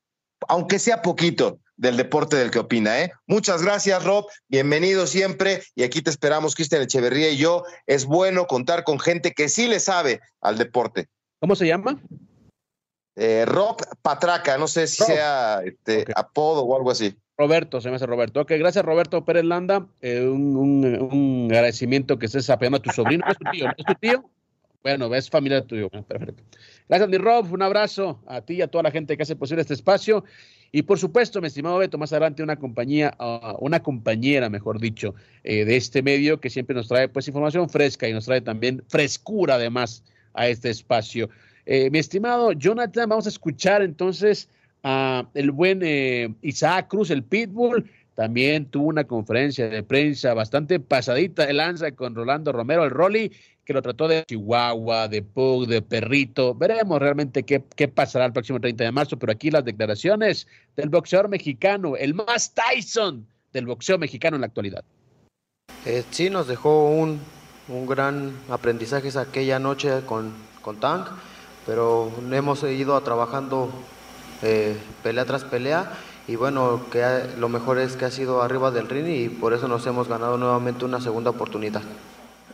aunque 0.49 0.79
sea 0.79 1.03
poquito, 1.03 1.61
del 1.79 1.97
deporte 1.97 2.37
del 2.37 2.51
que 2.51 2.59
opina. 2.59 3.01
¿eh? 3.01 3.13
Muchas 3.27 3.63
gracias, 3.63 4.05
Rob. 4.05 4.27
Bienvenido 4.49 5.07
siempre. 5.07 5.63
Y 5.75 5.85
aquí 5.85 6.03
te 6.03 6.11
esperamos, 6.11 6.55
Cristian 6.55 6.83
Echeverría 6.83 7.31
y 7.31 7.39
yo. 7.39 7.65
Es 7.87 8.05
bueno 8.05 8.47
contar 8.47 8.85
con 8.85 8.99
gente 8.99 9.33
que 9.33 9.49
sí 9.49 9.67
le 9.69 9.81
sabe 9.81 10.21
al 10.41 10.59
deporte. 10.59 11.09
¿Cómo 11.41 11.55
se 11.57 11.67
llama? 11.67 12.01
Eh, 13.21 13.45
Rob 13.47 13.77
Patraca, 14.01 14.57
no 14.59 14.69
sé 14.69 14.87
si 14.87 15.03
sea 15.03 15.61
este, 15.65 16.05
apodo 16.15 16.63
o 16.63 16.77
algo 16.77 16.93
así. 16.93 17.17
Roberto, 17.37 17.81
se 17.81 17.91
me 17.91 17.97
hace 17.97 18.07
Roberto. 18.07 18.41
Ok, 18.41 18.53
gracias 18.59 18.85
Roberto 18.85 19.25
Pérez 19.25 19.45
Landa. 19.45 19.89
Eh, 20.01 20.23
un, 20.23 21.49
agradecimiento 21.51 22.17
que 22.19 22.27
estés 22.27 22.49
apoyando 22.49 22.79
a 22.79 22.83
tu 22.83 22.91
sobrino. 22.91 23.25
¿Es 23.29 23.37
tu 23.37 23.51
tío? 23.51 23.67
¿Es 23.77 23.85
tu 23.85 23.95
tío? 23.95 24.31
Bueno, 24.85 25.13
es 25.13 25.29
familia 25.29 25.65
tuyo. 25.67 25.91
Perfecto. 25.91 26.45
Gracias, 26.89 27.09
mi 27.11 27.19
Rob. 27.19 27.53
Un 27.53 27.63
abrazo 27.63 28.23
a 28.29 28.41
ti 28.41 28.55
y 28.55 28.63
a 28.63 28.69
toda 28.69 28.85
la 28.85 28.93
gente 28.93 29.17
que 29.17 29.25
hace 29.25 29.35
posible 29.35 29.63
este 29.63 29.75
espacio. 29.75 30.25
Y 30.71 30.83
por 30.83 31.01
supuesto, 31.01 31.41
mi 31.41 31.49
estimado 31.49 31.79
Beto, 31.79 31.99
más 31.99 32.13
adelante 32.13 32.45
una 32.45 32.57
compañía, 32.57 33.15
ah, 33.19 33.57
una 33.59 33.83
compañera, 33.83 34.49
mejor 34.49 34.79
dicho, 34.79 35.15
eh, 35.43 35.65
de 35.65 35.77
este 35.77 36.03
medio 36.03 36.39
que 36.39 36.51
siempre 36.51 36.77
nos 36.77 36.87
trae 36.87 37.09
pues 37.09 37.27
información 37.27 37.69
fresca 37.69 38.09
y 38.09 38.13
nos 38.13 38.27
trae 38.27 38.43
también 38.43 38.85
frescura 38.89 39.55
además 39.55 40.05
a 40.35 40.47
este 40.47 40.71
espacio. 40.71 41.31
Eh, 41.71 41.91
mi 41.91 41.99
estimado 41.99 42.53
Jonathan, 42.53 43.11
vamos 43.11 43.27
a 43.27 43.29
escuchar 43.29 43.83
entonces 43.83 44.49
a 44.83 45.29
el 45.35 45.51
buen 45.51 45.81
eh, 45.83 46.33
Isaac 46.41 46.89
Cruz, 46.89 47.11
el 47.11 47.23
Pitbull. 47.23 47.91
También 48.15 48.65
tuvo 48.65 48.87
una 48.87 49.05
conferencia 49.05 49.69
de 49.69 49.83
prensa 49.83 50.33
bastante 50.33 50.81
pasadita 50.81 51.45
de 51.45 51.53
lanza 51.53 51.93
con 51.93 52.15
Rolando 52.15 52.53
Romero, 52.53 52.85
el 52.85 52.91
Rolly, 52.91 53.31
que 53.67 53.75
lo 53.75 53.83
trató 53.83 54.09
de 54.09 54.25
Chihuahua, 54.25 55.09
de 55.09 55.21
Pug, 55.21 55.67
de 55.67 55.83
Perrito. 55.83 56.55
Veremos 56.55 57.01
realmente 57.01 57.43
qué, 57.43 57.63
qué 57.77 57.87
pasará 57.87 58.25
el 58.25 58.33
próximo 58.33 58.59
30 58.59 58.85
de 58.85 58.93
marzo, 58.93 59.19
pero 59.19 59.33
aquí 59.33 59.51
las 59.51 59.67
declaraciones 59.67 60.49
del 60.75 60.89
boxeador 60.89 61.29
mexicano, 61.29 61.97
el 61.97 62.15
más 62.15 62.55
Tyson 62.55 63.27
del 63.53 63.67
boxeo 63.67 63.99
mexicano 63.99 64.37
en 64.37 64.41
la 64.41 64.47
actualidad. 64.47 64.85
Eh, 65.85 66.03
sí, 66.13 66.31
nos 66.31 66.49
dejó 66.49 66.89
un, 66.89 67.21
un 67.69 67.87
gran 67.87 68.33
aprendizaje 68.49 69.11
aquella 69.19 69.59
noche 69.59 70.01
con, 70.07 70.33
con 70.63 70.81
Tank 70.81 71.09
pero 71.69 72.11
hemos 72.33 72.63
ido 72.63 72.99
trabajando 73.03 73.69
eh, 74.43 74.75
pelea 75.03 75.27
tras 75.27 75.45
pelea 75.45 75.93
y 76.27 76.35
bueno, 76.35 76.81
que 76.91 77.05
lo 77.39 77.51
mejor 77.51 77.79
es 77.79 77.95
que 77.95 78.07
ha 78.07 78.11
sido 78.11 78.43
arriba 78.43 78.71
del 78.71 78.89
ring 78.89 79.07
y 79.07 79.29
por 79.29 79.53
eso 79.53 79.69
nos 79.69 79.87
hemos 79.87 80.09
ganado 80.09 80.39
nuevamente 80.39 80.87
una 80.87 80.99
segunda 80.99 81.29
oportunidad. 81.29 81.83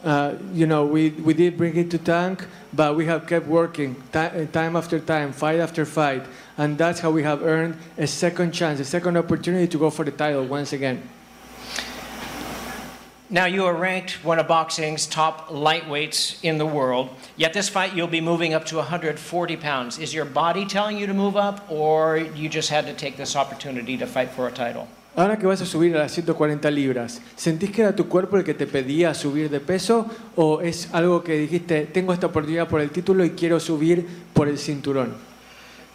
Uh, 0.05 0.33
you 0.53 0.67
know, 0.67 0.85
we, 0.85 1.11
we 1.25 1.33
did 1.33 1.57
bring 1.57 1.77
it 1.79 1.91
to 1.91 1.97
tank, 1.97 2.45
but 2.73 2.95
we 2.97 3.07
have 3.07 3.25
kept 3.27 3.47
working 3.47 3.95
time 4.13 4.77
after 4.77 4.99
time, 4.99 5.33
fight 5.33 5.61
after 5.61 5.87
fight, 5.87 6.23
and 6.59 6.77
that's 6.77 7.01
how 7.01 7.11
we 7.11 7.23
have 7.23 7.43
earned 7.43 7.77
a 7.97 8.07
second 8.07 8.53
chance, 8.53 8.81
a 8.81 8.85
second 8.85 9.17
opportunity 9.17 9.67
to 9.69 9.79
go 9.79 9.91
for 9.91 10.05
the 10.05 10.11
title 10.11 10.45
once 10.45 10.73
again. 10.75 11.01
Now, 13.35 13.47
you 13.47 13.67
are 13.67 13.75
ranked 13.75 14.25
one 14.25 14.39
of 14.39 14.47
boxing's 14.47 15.09
top 15.09 15.49
lightweights 15.49 16.39
in 16.45 16.57
the 16.57 16.65
world, 16.65 17.09
yet 17.37 17.53
this 17.53 17.69
fight 17.69 17.93
you'll 17.93 18.07
be 18.07 18.21
moving 18.21 18.55
up 18.55 18.65
to 18.67 18.77
140 18.77 19.57
pounds. 19.57 19.99
Is 19.99 20.15
your 20.15 20.25
body 20.25 20.65
telling 20.65 20.97
you 20.97 21.09
to 21.09 21.15
move 21.15 21.37
up, 21.37 21.69
or 21.69 22.17
you 22.17 22.49
just 22.49 22.71
had 22.71 22.87
to 22.87 22.95
take 22.95 23.17
this 23.17 23.35
opportunity 23.35 23.97
to 23.97 24.07
fight 24.07 24.31
for 24.31 24.47
a 24.47 24.53
title? 24.53 24.87
Ahora 25.17 25.37
que 25.37 25.49
vas 25.49 25.61
a 25.61 25.67
subir 25.67 25.97
a 25.97 25.99
las 25.99 26.13
140 26.13 26.71
libras, 26.71 27.21
¿sentís 27.35 27.73
que 27.73 27.83
era 27.83 27.97
tu 27.97 28.07
cuerpo 28.07 28.37
el 28.37 28.45
que 28.45 28.55
te 28.55 28.69
pedía 28.69 29.13
subir 29.15 29.51
de 29.51 29.59
peso 29.59 30.07
o 30.37 30.61
es 30.61 30.91
algo 30.93 31.25
que 31.25 31.37
dijiste, 31.37 31.87
tengo 31.87 32.13
esta 32.13 32.29
oportunidad 32.29 32.69
por 32.69 32.81
el 32.81 32.91
título 32.91 33.25
y 33.25 33.31
quiero 33.31 33.59
subir 33.59 34.07
por 34.33 34.47
el 34.47 34.59
cinturón? 34.59 35.13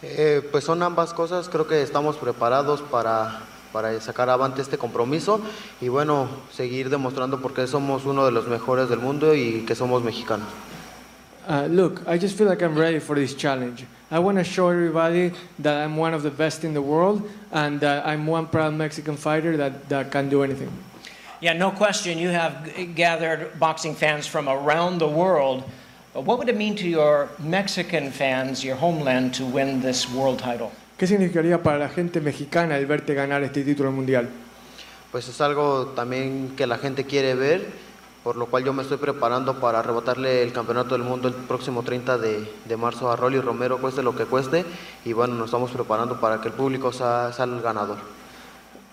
Eh, 0.02 0.46
pues 0.52 0.64
son 0.64 0.82
ambas 0.82 1.14
cosas, 1.14 1.48
creo 1.48 1.66
que 1.66 1.80
estamos 1.80 2.18
preparados 2.18 2.82
para 2.82 3.40
para 3.72 4.00
sacar 4.00 4.28
avante 4.30 4.62
este 4.62 4.78
compromiso 4.78 5.40
y 5.80 5.88
bueno, 5.88 6.28
seguir 6.52 6.90
demostrando 6.90 7.40
por 7.40 7.54
qué 7.54 7.66
somos 7.66 8.04
uno 8.04 8.24
de 8.24 8.32
los 8.32 8.48
mejores 8.48 8.88
del 8.88 8.98
mundo 8.98 9.34
y 9.34 9.64
que 9.66 9.74
somos 9.74 10.02
mexicanos. 10.02 10.48
Uh, 11.48 11.66
look, 11.68 12.02
I 12.06 12.18
just 12.18 12.36
feel 12.36 12.46
like 12.46 12.62
I'm 12.62 12.76
ready 12.76 13.00
for 13.00 13.16
this 13.16 13.34
challenge. 13.34 13.84
I 14.10 14.18
want 14.18 14.38
to 14.38 14.44
show 14.44 14.68
everybody 14.68 15.32
that 15.58 15.82
I'm 15.82 15.96
one 15.96 16.14
of 16.14 16.22
the 16.22 16.30
best 16.30 16.64
in 16.64 16.74
the 16.74 16.82
world 16.82 17.28
and 17.50 17.80
that 17.80 18.06
I'm 18.06 18.26
one 18.26 18.46
proud 18.46 18.74
Mexican 18.74 19.16
fighter 19.16 19.56
that, 19.56 19.88
that 19.88 20.10
can 20.12 20.28
do 20.28 20.42
anything. 20.42 20.70
Yeah, 21.40 21.54
no 21.54 21.70
question. 21.70 22.18
You 22.18 22.28
have 22.28 22.94
gathered 22.94 23.58
boxing 23.58 23.94
fans 23.94 24.26
from 24.26 24.48
around 24.48 24.98
the 24.98 25.08
world 25.08 25.64
But 26.12 26.22
what 26.22 26.38
would 26.38 26.48
it 26.48 26.56
mean 26.56 26.74
to 26.76 26.88
your 26.88 27.28
Mexican 27.38 28.10
fans, 28.10 28.64
your 28.64 28.74
homeland, 28.74 29.34
to 29.34 29.46
win 29.46 29.80
this 29.80 30.10
world 30.10 30.40
title? 30.40 30.72
¿Qué 31.00 31.06
significaría 31.06 31.62
para 31.62 31.78
la 31.78 31.88
gente 31.88 32.20
mexicana 32.20 32.76
el 32.76 32.84
verte 32.84 33.14
ganar 33.14 33.42
este 33.42 33.64
título 33.64 33.90
mundial? 33.90 34.28
Pues 35.10 35.26
es 35.28 35.40
algo 35.40 35.86
también 35.96 36.52
que 36.58 36.66
la 36.66 36.76
gente 36.76 37.04
quiere 37.04 37.34
ver, 37.34 37.66
por 38.22 38.36
lo 38.36 38.44
cual 38.44 38.64
yo 38.64 38.74
me 38.74 38.82
estoy 38.82 38.98
preparando 38.98 39.58
para 39.60 39.78
arrebatarle 39.78 40.42
el 40.42 40.52
campeonato 40.52 40.94
del 40.94 41.02
mundo 41.02 41.28
el 41.28 41.32
próximo 41.32 41.82
30 41.82 42.18
de, 42.18 42.46
de 42.66 42.76
marzo 42.76 43.10
a 43.10 43.16
Rolly 43.16 43.40
Romero, 43.40 43.78
cueste 43.78 44.02
lo 44.02 44.14
que 44.14 44.26
cueste, 44.26 44.66
y 45.06 45.14
bueno, 45.14 45.36
nos 45.36 45.46
estamos 45.46 45.70
preparando 45.70 46.20
para 46.20 46.38
que 46.42 46.48
el 46.48 46.52
público 46.52 46.92
sea, 46.92 47.32
sea 47.32 47.46
el 47.46 47.62
ganador. 47.62 47.96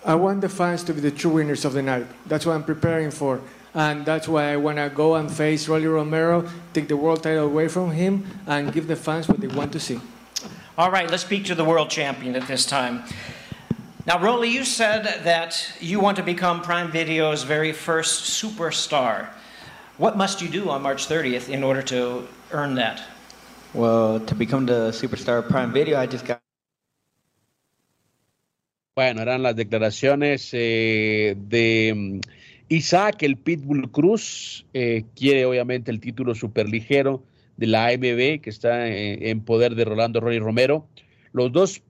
I 0.06 0.14
want 0.14 0.40
the 0.40 0.48
fans 0.48 0.82
to 0.86 0.94
be 0.94 1.02
the 1.02 1.10
true 1.10 1.34
winners 1.34 1.66
of 1.66 1.74
the 1.74 1.82
night. 1.82 2.06
That's 2.26 2.46
what 2.46 2.54
I'm 2.54 2.64
preparing 2.64 3.10
for. 3.10 3.38
And 3.74 4.06
that's 4.06 4.26
why 4.26 4.50
I 4.50 4.56
want 4.56 4.78
to 4.78 4.88
go 4.88 5.16
and 5.16 5.30
face 5.30 5.68
Rolly 5.68 5.88
Romero, 5.88 6.46
take 6.72 6.88
the 6.88 6.96
world 6.96 7.22
title 7.22 7.44
away 7.44 7.68
from 7.68 7.90
him, 7.90 8.24
and 8.46 8.72
give 8.72 8.86
the 8.86 8.96
fans 8.96 9.28
what 9.28 9.42
they 9.42 9.48
want 9.48 9.72
to 9.72 9.78
see. 9.78 10.00
All 10.78 10.92
right, 10.92 11.10
let's 11.10 11.24
speak 11.24 11.44
to 11.46 11.56
the 11.56 11.64
world 11.64 11.90
champion 11.90 12.36
at 12.36 12.46
this 12.46 12.64
time. 12.64 13.02
Now, 14.06 14.22
Rolly, 14.22 14.48
you 14.48 14.62
said 14.64 15.24
that 15.24 15.58
you 15.80 15.98
want 15.98 16.16
to 16.18 16.22
become 16.22 16.62
Prime 16.62 16.92
Video's 16.92 17.42
very 17.42 17.72
first 17.72 18.30
superstar. 18.40 19.26
What 19.96 20.16
must 20.16 20.40
you 20.40 20.48
do 20.48 20.70
on 20.70 20.82
March 20.82 21.08
30th 21.08 21.48
in 21.48 21.64
order 21.64 21.82
to 21.82 22.28
earn 22.52 22.76
that? 22.76 23.02
Well, 23.74 24.20
to 24.20 24.36
become 24.36 24.66
the 24.66 24.92
superstar 24.92 25.40
of 25.40 25.48
Prime 25.48 25.72
Video, 25.72 25.98
I 25.98 26.06
just 26.06 26.24
got 26.24 26.40
Bueno, 28.94 29.22
eran 29.22 29.42
las 29.42 29.56
declaraciones 29.56 30.50
eh, 30.52 31.34
de 31.36 31.92
mm, 31.92 32.20
Isaac, 32.68 33.24
el 33.24 33.34
Pitbull 33.34 33.90
Cruz. 33.90 34.64
eh, 34.72 35.04
quiere 35.16 35.44
obviamente 35.44 35.90
el 35.90 35.98
título 35.98 36.36
superligero 36.36 37.24
de 37.58 37.66
la 37.66 37.88
AMB, 37.88 38.40
que 38.40 38.48
está 38.50 38.88
eh, 38.88 39.30
en 39.30 39.42
poder 39.42 39.74
de 39.74 39.84
Rolando 39.84 40.20
Roy 40.20 40.38
Romero. 40.38 40.86
Los 41.32 41.52
dos 41.52 41.82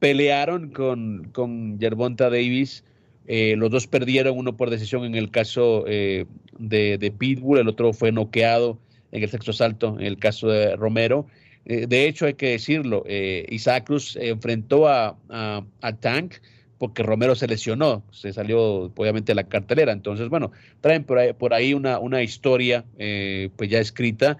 pelearon 0.00 0.70
con, 0.70 1.28
con 1.32 1.78
Gervonta 1.78 2.28
Davis. 2.30 2.82
eh, 3.28 3.54
los 3.56 3.70
dos 3.70 3.86
perdieron, 3.86 4.36
uno 4.36 4.56
por 4.56 4.70
decisión 4.70 5.04
en 5.04 5.14
el 5.14 5.30
caso 5.30 5.84
eh, 5.86 6.26
de, 6.58 7.14
Pitbull, 7.16 7.58
el 7.58 7.68
otro 7.68 7.92
fue 7.92 8.10
noqueado 8.10 8.78
en 9.12 9.22
el 9.22 9.28
sexto 9.28 9.52
salto 9.52 9.96
en 10.00 10.06
el 10.06 10.18
caso 10.18 10.48
de 10.48 10.74
Romero. 10.74 11.26
De 11.64 12.08
hecho, 12.08 12.24
hay 12.26 12.34
que 12.34 12.48
decirlo, 12.48 13.04
Isaac 13.06 13.84
Cruz 13.84 14.16
enfrentó 14.16 14.88
a, 14.88 15.16
a, 15.28 15.62
a 15.82 15.92
Tank 15.92 16.36
porque 16.80 17.02
Romero 17.02 17.34
se 17.34 17.46
lesionó, 17.46 18.02
se 18.10 18.32
salió 18.32 18.90
obviamente 18.96 19.32
de 19.32 19.34
la 19.34 19.44
cartelera. 19.44 19.92
Entonces, 19.92 20.30
bueno, 20.30 20.50
traen 20.80 21.04
por 21.04 21.18
ahí, 21.18 21.34
por 21.34 21.52
ahí 21.52 21.74
una, 21.74 21.98
una 21.98 22.22
historia 22.22 22.86
eh, 22.98 23.50
pues 23.56 23.68
ya 23.68 23.80
escrita 23.80 24.38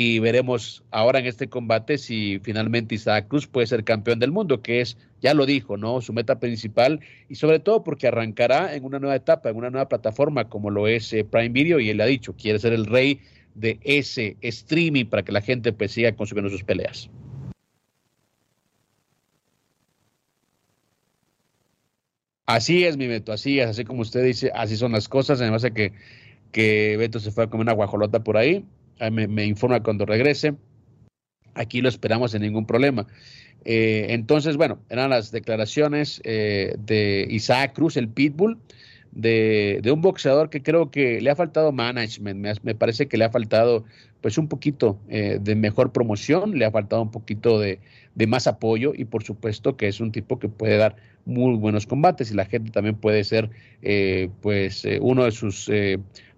y 0.00 0.20
veremos 0.20 0.84
ahora 0.92 1.18
en 1.18 1.26
este 1.26 1.48
combate 1.48 1.98
si 1.98 2.38
finalmente 2.44 2.94
Isaac 2.94 3.26
Cruz 3.26 3.48
puede 3.48 3.66
ser 3.66 3.82
campeón 3.82 4.20
del 4.20 4.30
mundo, 4.30 4.62
que 4.62 4.80
es, 4.80 4.96
ya 5.20 5.34
lo 5.34 5.44
dijo, 5.44 5.76
¿no? 5.76 6.00
Su 6.00 6.12
meta 6.12 6.38
principal 6.38 7.00
y 7.28 7.34
sobre 7.34 7.58
todo 7.58 7.82
porque 7.82 8.06
arrancará 8.06 8.76
en 8.76 8.84
una 8.84 9.00
nueva 9.00 9.16
etapa, 9.16 9.50
en 9.50 9.56
una 9.56 9.70
nueva 9.70 9.88
plataforma 9.88 10.48
como 10.48 10.70
lo 10.70 10.86
es 10.86 11.12
eh, 11.12 11.24
Prime 11.24 11.48
Video 11.48 11.80
y 11.80 11.90
él 11.90 12.00
ha 12.00 12.06
dicho, 12.06 12.36
quiere 12.36 12.60
ser 12.60 12.74
el 12.74 12.86
rey 12.86 13.18
de 13.56 13.80
ese 13.82 14.36
streaming 14.40 15.06
para 15.06 15.24
que 15.24 15.32
la 15.32 15.40
gente 15.40 15.72
pues 15.72 15.90
siga 15.90 16.14
consumiendo 16.14 16.48
sus 16.48 16.62
peleas. 16.62 17.10
Así 22.46 22.84
es, 22.84 22.96
mi 22.96 23.08
Beto, 23.08 23.32
así 23.32 23.58
es, 23.58 23.66
así 23.66 23.84
como 23.84 24.02
usted 24.02 24.22
dice, 24.24 24.52
así 24.54 24.76
son 24.76 24.92
las 24.92 25.08
cosas. 25.08 25.40
Además 25.40 25.62
de 25.62 25.72
que, 25.72 25.92
que 26.52 26.96
Beto 26.96 27.18
se 27.18 27.32
fue 27.32 27.42
a 27.42 27.50
comer 27.50 27.62
una 27.62 27.72
guajolota 27.72 28.22
por 28.22 28.36
ahí. 28.36 28.64
Ahí 29.00 29.10
me, 29.10 29.44
informa 29.44 29.82
cuando 29.82 30.06
regrese. 30.06 30.54
Aquí 31.54 31.80
lo 31.80 31.88
esperamos 31.88 32.32
sin 32.32 32.42
ningún 32.42 32.66
problema. 32.66 33.06
Eh, 33.64 34.06
entonces, 34.10 34.56
bueno, 34.56 34.80
eran 34.88 35.10
las 35.10 35.30
declaraciones 35.30 36.20
eh, 36.24 36.74
de 36.78 37.26
Isaac 37.30 37.74
Cruz, 37.74 37.96
el 37.96 38.08
Pitbull, 38.08 38.58
de, 39.12 39.80
de, 39.82 39.90
un 39.90 40.00
boxeador 40.00 40.50
que 40.50 40.62
creo 40.62 40.90
que 40.90 41.20
le 41.20 41.30
ha 41.30 41.36
faltado 41.36 41.72
management, 41.72 42.60
me, 42.62 42.74
parece 42.74 43.08
que 43.08 43.16
le 43.16 43.24
ha 43.24 43.30
faltado 43.30 43.84
pues 44.20 44.36
un 44.36 44.48
poquito 44.48 44.98
eh, 45.08 45.38
de 45.40 45.54
mejor 45.54 45.92
promoción, 45.92 46.58
le 46.58 46.66
ha 46.66 46.70
faltado 46.70 47.02
un 47.02 47.10
poquito 47.10 47.58
de, 47.58 47.80
de, 48.14 48.26
más 48.26 48.46
apoyo 48.46 48.92
y 48.94 49.06
por 49.06 49.24
supuesto 49.24 49.76
que 49.76 49.88
es 49.88 50.00
un 50.00 50.12
tipo 50.12 50.38
que 50.38 50.48
puede 50.48 50.76
dar 50.76 50.96
muy 51.24 51.56
buenos 51.56 51.86
combates 51.86 52.30
y 52.30 52.34
la 52.34 52.44
gente 52.44 52.70
también 52.70 52.96
puede 52.96 53.24
ser 53.24 53.50
eh, 53.82 54.28
pues 54.42 54.86
uno 55.00 55.24
de 55.24 55.30
sus 55.32 55.70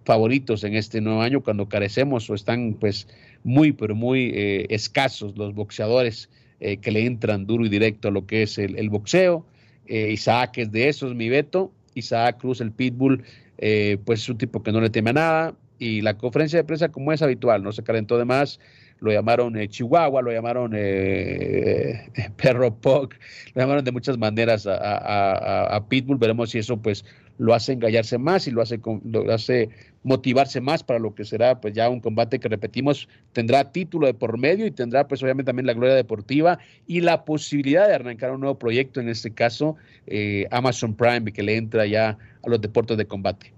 favoritos 0.04 0.64
en 0.64 0.74
este 0.74 1.00
nuevo 1.00 1.22
año 1.22 1.42
cuando 1.42 1.68
carecemos 1.68 2.28
o 2.30 2.34
están 2.34 2.74
pues 2.74 3.06
muy 3.44 3.72
pero 3.72 3.94
muy 3.94 4.32
escasos 4.68 5.36
los 5.36 5.54
boxeadores 5.54 6.28
que 6.58 6.90
le 6.90 7.06
entran 7.06 7.46
duro 7.46 7.64
y 7.64 7.68
directo 7.68 8.08
a 8.08 8.10
lo 8.10 8.26
que 8.26 8.42
es 8.42 8.58
el, 8.58 8.90
boxeo. 8.90 9.46
Isaac 9.86 10.58
es 10.58 10.70
de 10.70 10.88
esos, 10.88 11.14
mi 11.14 11.28
Beto, 11.28 11.72
Isaac 11.94 12.38
Cruz, 12.38 12.60
el 12.60 12.72
Pitbull, 12.72 13.24
eh, 13.58 13.98
pues 14.04 14.20
es 14.20 14.28
un 14.28 14.38
tipo 14.38 14.62
que 14.62 14.72
no 14.72 14.80
le 14.80 14.90
teme 14.90 15.10
a 15.10 15.14
nada. 15.14 15.54
Y 15.78 16.02
la 16.02 16.16
conferencia 16.18 16.58
de 16.58 16.64
prensa, 16.64 16.90
como 16.90 17.12
es 17.12 17.22
habitual, 17.22 17.62
no 17.62 17.72
se 17.72 17.82
calentó 17.82 18.18
de 18.18 18.24
más. 18.24 18.60
Lo 19.00 19.10
llamaron 19.10 19.56
eh, 19.56 19.68
Chihuahua, 19.68 20.22
lo 20.22 20.30
llamaron 20.30 20.72
eh, 20.74 22.10
Perro 22.36 22.74
Pog, 22.74 23.10
lo 23.54 23.62
llamaron 23.62 23.84
de 23.84 23.92
muchas 23.92 24.18
maneras 24.18 24.66
a, 24.66 25.84
Pitbull. 25.88 26.18
Veremos 26.18 26.50
si 26.50 26.58
eso 26.58 26.76
pues 26.76 27.04
lo 27.38 27.54
hace 27.54 27.72
engallarse 27.72 28.18
más 28.18 28.46
y 28.46 28.50
lo 28.50 28.60
hace, 28.60 28.78
lo 29.04 29.32
hace 29.32 29.70
motivarse 30.02 30.60
más 30.60 30.82
para 30.82 30.98
lo 30.98 31.14
que 31.14 31.24
será 31.24 31.60
pues 31.60 31.74
ya 31.74 31.88
un 31.88 32.00
combate 32.00 32.38
que 32.38 32.48
repetimos 32.48 33.08
tendrá 33.32 33.72
título 33.72 34.06
de 34.06 34.14
por 34.14 34.38
medio 34.38 34.66
y 34.66 34.70
tendrá 34.70 35.08
pues 35.08 35.22
obviamente 35.22 35.48
también 35.48 35.66
la 35.66 35.74
gloria 35.74 35.94
deportiva 35.94 36.58
y 36.86 37.00
la 37.00 37.24
posibilidad 37.24 37.88
de 37.88 37.94
arrancar 37.94 38.30
un 38.30 38.40
nuevo 38.40 38.58
proyecto 38.58 39.00
en 39.00 39.08
este 39.08 39.32
caso 39.32 39.76
eh, 40.06 40.46
Amazon 40.50 40.94
Prime 40.94 41.32
que 41.32 41.42
le 41.42 41.56
entra 41.56 41.86
ya 41.86 42.18
a 42.42 42.48
los 42.48 42.60
deportes 42.60 42.96
de 42.96 43.06
combate 43.06 43.52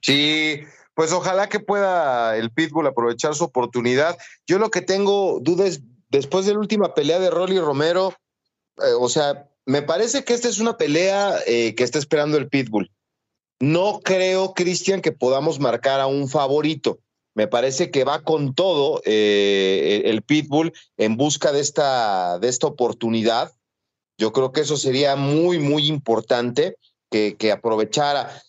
sí 0.00 0.60
pues 0.96 1.12
ojalá 1.12 1.48
que 1.48 1.60
pueda 1.60 2.36
el 2.36 2.50
Pitbull 2.50 2.88
aprovechar 2.88 3.36
su 3.36 3.44
oportunidad 3.44 4.18
yo 4.48 4.58
lo 4.58 4.72
que 4.72 4.82
tengo 4.82 5.38
dudas 5.40 5.80
después 6.08 6.44
de 6.46 6.54
la 6.54 6.58
última 6.58 6.94
pelea 6.94 7.20
de 7.20 7.30
Rolly 7.30 7.60
Romero 7.60 8.14
eh, 8.78 8.92
o 8.98 9.08
sea 9.08 9.48
me 9.64 9.82
parece 9.82 10.24
que 10.24 10.34
esta 10.34 10.48
es 10.48 10.58
una 10.58 10.76
pelea 10.76 11.36
eh, 11.46 11.76
que 11.76 11.84
está 11.84 12.00
esperando 12.00 12.36
el 12.36 12.48
Pitbull 12.48 12.90
no 13.60 14.00
creo, 14.02 14.52
Cristian, 14.52 15.00
que 15.00 15.12
podamos 15.12 15.58
marcar 15.60 16.00
a 16.00 16.06
un 16.06 16.28
favorito. 16.28 16.98
Me 17.34 17.46
parece 17.46 17.90
que 17.90 18.04
va 18.04 18.22
con 18.22 18.54
todo 18.54 19.00
eh, 19.04 20.02
el 20.06 20.22
Pitbull 20.22 20.72
en 20.96 21.16
busca 21.16 21.52
de 21.52 21.60
esta, 21.60 22.38
de 22.38 22.48
esta 22.48 22.66
oportunidad. 22.66 23.52
Yo 24.18 24.32
creo 24.32 24.52
que 24.52 24.62
eso 24.62 24.76
sería 24.76 25.16
muy, 25.16 25.58
muy 25.58 25.88
importante 25.88 26.76
que, 27.10 27.36
que 27.36 27.52
aprovechara. 27.52 28.42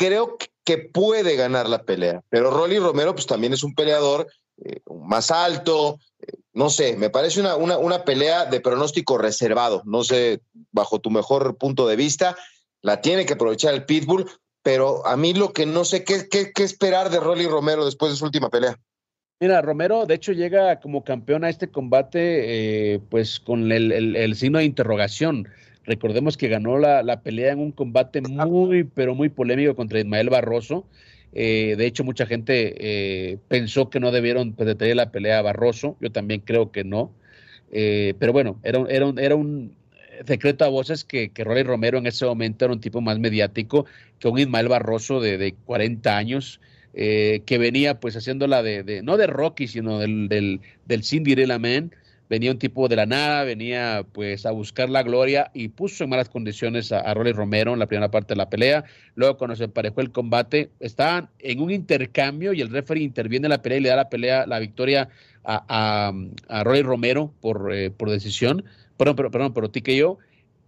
Creo 0.00 0.38
que 0.64 0.78
puede 0.78 1.36
ganar 1.36 1.68
la 1.68 1.82
pelea, 1.82 2.22
pero 2.30 2.50
Rolly 2.50 2.78
Romero 2.78 3.12
pues 3.12 3.26
también 3.26 3.52
es 3.52 3.62
un 3.62 3.74
peleador 3.74 4.28
eh, 4.64 4.80
más 4.90 5.30
alto, 5.30 5.98
eh, 6.20 6.38
no 6.54 6.70
sé, 6.70 6.96
me 6.96 7.10
parece 7.10 7.38
una, 7.38 7.54
una, 7.56 7.76
una 7.76 8.02
pelea 8.02 8.46
de 8.46 8.62
pronóstico 8.62 9.18
reservado, 9.18 9.82
no 9.84 10.02
sé, 10.02 10.40
bajo 10.72 11.00
tu 11.00 11.10
mejor 11.10 11.58
punto 11.58 11.86
de 11.86 11.96
vista, 11.96 12.34
la 12.80 13.02
tiene 13.02 13.26
que 13.26 13.34
aprovechar 13.34 13.74
el 13.74 13.84
Pitbull, 13.84 14.24
pero 14.62 15.06
a 15.06 15.18
mí 15.18 15.34
lo 15.34 15.52
que 15.52 15.66
no 15.66 15.84
sé 15.84 16.02
qué, 16.02 16.30
qué, 16.30 16.50
qué 16.54 16.62
esperar 16.62 17.10
de 17.10 17.20
Rolly 17.20 17.46
Romero 17.46 17.84
después 17.84 18.12
de 18.12 18.16
su 18.16 18.24
última 18.24 18.48
pelea. 18.48 18.78
Mira, 19.38 19.60
Romero 19.60 20.06
de 20.06 20.14
hecho 20.14 20.32
llega 20.32 20.80
como 20.80 21.04
campeón 21.04 21.44
a 21.44 21.50
este 21.50 21.70
combate 21.70 22.94
eh, 22.94 23.00
pues 23.10 23.38
con 23.38 23.70
el, 23.70 23.92
el, 23.92 24.16
el, 24.16 24.34
signo 24.34 24.60
de 24.60 24.64
interrogación. 24.64 25.46
Recordemos 25.90 26.36
que 26.36 26.46
ganó 26.46 26.78
la, 26.78 27.02
la, 27.02 27.20
pelea 27.20 27.52
en 27.52 27.58
un 27.58 27.72
combate 27.72 28.20
muy, 28.20 28.84
pero 28.84 29.16
muy 29.16 29.28
polémico 29.28 29.74
contra 29.74 29.98
Ismael 29.98 30.30
Barroso. 30.30 30.86
Eh, 31.32 31.74
de 31.76 31.84
hecho, 31.84 32.04
mucha 32.04 32.26
gente 32.26 32.74
eh, 32.78 33.38
pensó 33.48 33.90
que 33.90 33.98
no 33.98 34.12
debieron 34.12 34.52
pues, 34.52 34.68
detener 34.68 34.94
la 34.94 35.10
pelea 35.10 35.40
a 35.40 35.42
Barroso. 35.42 35.96
Yo 36.00 36.12
también 36.12 36.42
creo 36.42 36.70
que 36.70 36.84
no. 36.84 37.10
Eh, 37.72 38.14
pero 38.20 38.32
bueno, 38.32 38.60
era, 38.62 38.84
era, 38.88 39.12
era 39.18 39.34
un, 39.34 39.74
secreto 40.24 40.64
a 40.64 40.68
voces 40.68 41.04
que, 41.04 41.30
que 41.30 41.42
Rolly 41.42 41.64
Romero 41.64 41.98
en 41.98 42.06
ese 42.06 42.24
momento 42.24 42.66
era 42.66 42.74
un 42.74 42.80
tipo 42.80 43.00
más 43.00 43.18
mediático 43.18 43.86
que 44.20 44.28
un 44.28 44.38
Ismael 44.38 44.68
Barroso 44.68 45.20
de, 45.20 45.38
de 45.38 45.54
40 45.66 46.16
años, 46.16 46.60
eh, 46.94 47.42
que 47.46 47.58
venía 47.58 47.98
pues 47.98 48.16
haciéndola 48.16 48.62
de, 48.62 48.84
de, 48.84 49.02
no 49.02 49.16
de 49.16 49.26
Rocky, 49.26 49.66
sino 49.66 49.98
del, 49.98 50.28
del, 50.28 50.60
del 50.86 51.02
Cinderella 51.02 51.58
Man. 51.58 51.92
Venía 52.30 52.50
un 52.50 52.58
tipo 52.58 52.88
de 52.88 52.96
la 52.96 53.04
nada, 53.04 53.44
venía 53.44 54.06
pues 54.12 54.46
a 54.46 54.52
buscar 54.52 54.88
la 54.88 55.02
gloria 55.02 55.50
y 55.52 55.68
puso 55.68 56.04
en 56.04 56.10
malas 56.10 56.30
condiciones 56.30 56.92
a, 56.92 57.00
a 57.00 57.12
Romero 57.12 57.74
en 57.74 57.78
la 57.78 57.86
primera 57.86 58.10
parte 58.10 58.34
de 58.34 58.38
la 58.38 58.48
pelea. 58.48 58.84
Luego 59.16 59.36
cuando 59.36 59.56
se 59.56 59.64
emparejó 59.64 60.00
el 60.00 60.12
combate, 60.12 60.70
estaban 60.80 61.28
en 61.40 61.60
un 61.60 61.70
intercambio 61.70 62.52
y 62.54 62.62
el 62.62 62.70
referee 62.70 63.02
interviene 63.02 63.46
en 63.46 63.50
la 63.50 63.60
pelea 63.60 63.78
y 63.78 63.82
le 63.82 63.88
da 63.90 63.96
la 63.96 64.08
pelea, 64.08 64.46
la 64.46 64.58
victoria 64.60 65.10
a, 65.44 66.12
a, 66.48 66.60
a 66.60 66.64
Romero 66.64 67.34
por, 67.40 67.74
eh, 67.74 67.90
por 67.90 68.08
decisión 68.08 68.64
perdón, 69.00 69.16
perdón, 69.16 69.32
perdón, 69.32 69.52
por 69.54 69.68
TKO. 69.70 70.18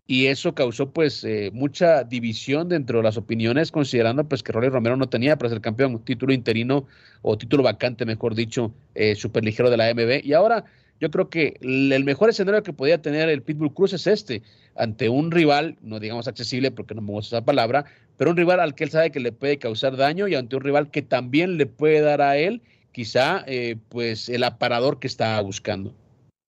y 0.07 0.27
eso 0.27 0.55
causó 0.55 0.91
pues 0.91 1.23
eh, 1.23 1.51
mucha 1.53 2.03
división 2.03 2.69
dentro 2.69 2.99
de 2.99 3.05
las 3.05 3.19
opiniones 3.19 3.71
considerando 3.71 4.25
pues 4.25 4.43
que 4.43 4.53
Rolly 4.53 4.69
Romero 4.71 4.97
no 4.97 5.09
tenía 5.09 5.37
para 5.37 5.51
ser 5.51 5.61
campeón, 5.61 6.03
título 6.05 6.33
interino 6.33 6.87
o 7.21 7.37
título 7.37 7.63
vacante, 7.63 8.07
mejor 8.07 8.35
dicho, 8.35 8.73
eh, 8.95 9.15
superligero 9.17 9.69
de 9.71 9.77
la 9.77 9.93
MB 9.95 10.25
y 10.25 10.33
ahora 10.33 10.65
yo 11.03 11.11
creo 11.11 11.29
que 11.29 11.57
el 11.61 12.05
mejor 12.05 12.31
escenario 12.31 12.63
que 12.63 12.73
podía 12.73 13.03
tener 13.03 13.29
el 13.29 13.43
Pitbull 13.43 13.75
Cruz 13.75 13.93
es 13.93 14.07
este, 14.07 14.41
ante 14.77 15.09
un 15.09 15.33
rival, 15.33 15.77
no 15.83 15.99
digamos 15.99 16.29
accesible 16.29 16.71
porque 16.71 16.95
no 16.95 17.03
me 17.03 17.11
gusta 17.11 17.39
esa 17.39 17.45
palabra, 17.45 17.87
pero 18.17 18.31
un 18.31 18.37
rival 18.37 18.61
al 18.61 18.77
que 18.77 18.85
él 18.85 18.91
sabe 18.91 19.11
que 19.11 19.19
le 19.19 19.33
puede 19.33 19.59
causar 19.59 19.97
daño 19.97 20.29
y 20.29 20.37
ante 20.37 20.55
un 20.55 20.63
rival 20.63 20.93
que 20.93 21.03
también 21.03 21.59
le 21.59 21.67
puede 21.67 22.03
dar 22.03 22.23
a 22.23 22.37
él 22.37 22.63
quizá 22.93 23.43
eh, 23.49 23.79
pues 23.89 24.29
el 24.29 24.45
aparador 24.45 25.01
que 25.01 25.09
está 25.09 25.41
buscando. 25.41 25.93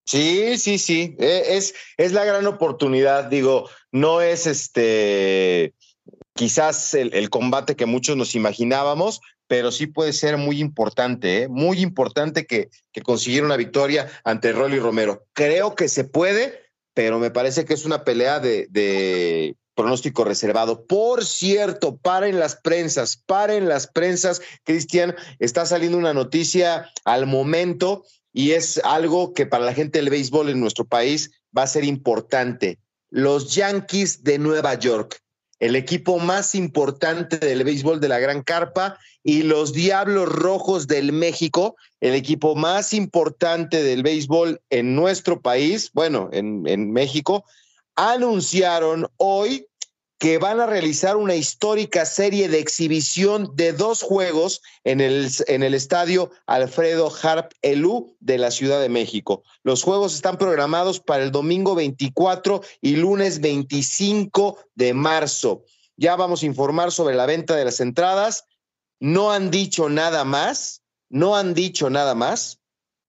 Sí, 0.07 0.57
sí, 0.57 0.79
sí, 0.79 1.17
e, 1.19 1.57
es, 1.57 1.75
es 1.97 2.13
la 2.13 2.25
gran 2.25 2.47
oportunidad, 2.47 3.25
digo, 3.25 3.69
no 3.91 4.21
es 4.21 4.47
este 4.47 5.75
quizás 6.37 6.95
el, 6.95 7.13
el 7.13 7.29
combate 7.29 7.75
que 7.75 7.87
muchos 7.87 8.17
nos 8.17 8.37
imaginábamos, 8.37 9.21
pero 9.47 9.71
sí 9.71 9.87
puede 9.87 10.13
ser 10.13 10.37
muy 10.37 10.61
importante, 10.61 11.43
¿eh? 11.43 11.49
muy 11.49 11.81
importante 11.81 12.47
que, 12.47 12.71
que 12.93 13.03
consiguiera 13.03 13.47
una 13.47 13.57
victoria 13.57 14.09
ante 14.25 14.53
Rolly 14.53 14.79
Romero. 14.79 15.27
Creo 15.33 15.75
que 15.75 15.89
se 15.89 16.05
puede, 16.05 16.61
pero 16.95 17.19
me 17.19 17.31
parece 17.31 17.65
que 17.65 17.75
es 17.75 17.85
una 17.85 18.05
pelea 18.05 18.41
de, 18.41 18.67
de 18.71 19.57
pronóstico 19.75 20.25
reservado. 20.25 20.87
Por 20.87 21.25
cierto, 21.25 21.97
paren 21.97 22.39
las 22.39 22.57
prensas, 22.57 23.17
paren 23.17 23.69
las 23.69 23.87
prensas, 23.87 24.41
Cristian, 24.65 25.15
está 25.39 25.67
saliendo 25.67 25.99
una 25.99 26.15
noticia 26.15 26.91
al 27.05 27.27
momento 27.27 28.05
y 28.33 28.53
es 28.53 28.81
algo 28.85 29.33
que 29.33 29.47
para 29.47 29.65
la 29.65 29.75
gente 29.75 29.99
del 29.99 30.11
béisbol 30.11 30.49
en 30.49 30.61
nuestro 30.61 30.85
país 30.85 31.31
va 31.57 31.63
a 31.63 31.69
ser 31.69 31.85
importante. 31.85 32.79
Los 33.11 33.55
Yankees 33.55 34.25
de 34.25 34.39
Nueva 34.39 34.75
York, 34.75 35.21
el 35.65 35.77
equipo 35.77 36.19
más 36.19 36.55
importante 36.55 37.39
del 37.39 37.65
béisbol 37.65 37.99
de 37.99 38.09
la 38.09 38.19
Gran 38.19 38.43
Carpa, 38.43 38.99
y 39.23 39.45
los 39.45 39.73
Diablos 39.73 40.29
Rojos 40.29 40.87
del 40.87 41.11
México, 41.13 41.77
el 42.03 42.13
equipo 42.13 42.55
más 42.55 42.93
importante 42.93 43.83
del 43.83 44.03
béisbol 44.03 44.61
en 44.69 44.95
nuestro 44.95 45.41
país, 45.41 45.91
bueno, 45.95 46.29
en, 46.33 46.69
en 46.69 46.93
México, 46.93 47.47
anunciaron 47.97 49.09
hoy 49.17 49.67
que 50.25 50.39
van 50.39 50.59
a 50.59 50.65
realizar 50.65 51.19
una 51.19 51.35
histórica 51.35 52.07
serie 52.07 52.49
de 52.49 52.59
exhibición 52.59 53.51
de 53.57 53.75
dos 53.75 54.01
juegos 54.01 54.63
en 54.83 55.03
el, 55.03 55.29
en 55.49 55.63
el 55.63 55.75
estadio 55.75 56.31
Alfredo 56.47 57.13
Harp 57.23 57.53
Elú 57.61 58.17
de 58.21 58.39
la 58.39 58.51
Ciudad 58.51 58.81
de 58.81 58.89
México. 58.89 59.43
Los 59.65 59.83
juegos 59.83 60.15
están 60.15 60.39
programados 60.39 60.99
para 60.99 61.25
el 61.25 61.31
domingo 61.31 61.75
24 61.75 62.63
y 62.81 62.97
lunes 62.97 63.43
25 63.43 64.61
de 64.75 64.95
marzo. 64.95 65.67
Ya 65.99 66.17
vamos 66.17 66.43
a 66.43 66.47
informar 66.47 66.91
sobre 66.91 67.17
la 67.17 67.27
venta 67.27 67.55
de 67.55 67.67
las 67.67 67.81
entradas. 67.81 68.47
No 69.01 69.31
han 69.31 69.51
dicho 69.51 69.91
nada 69.91 70.25
más, 70.25 70.81
no 71.11 71.37
han 71.37 71.53
dicho 71.53 71.91
nada 71.91 72.15
más 72.15 72.61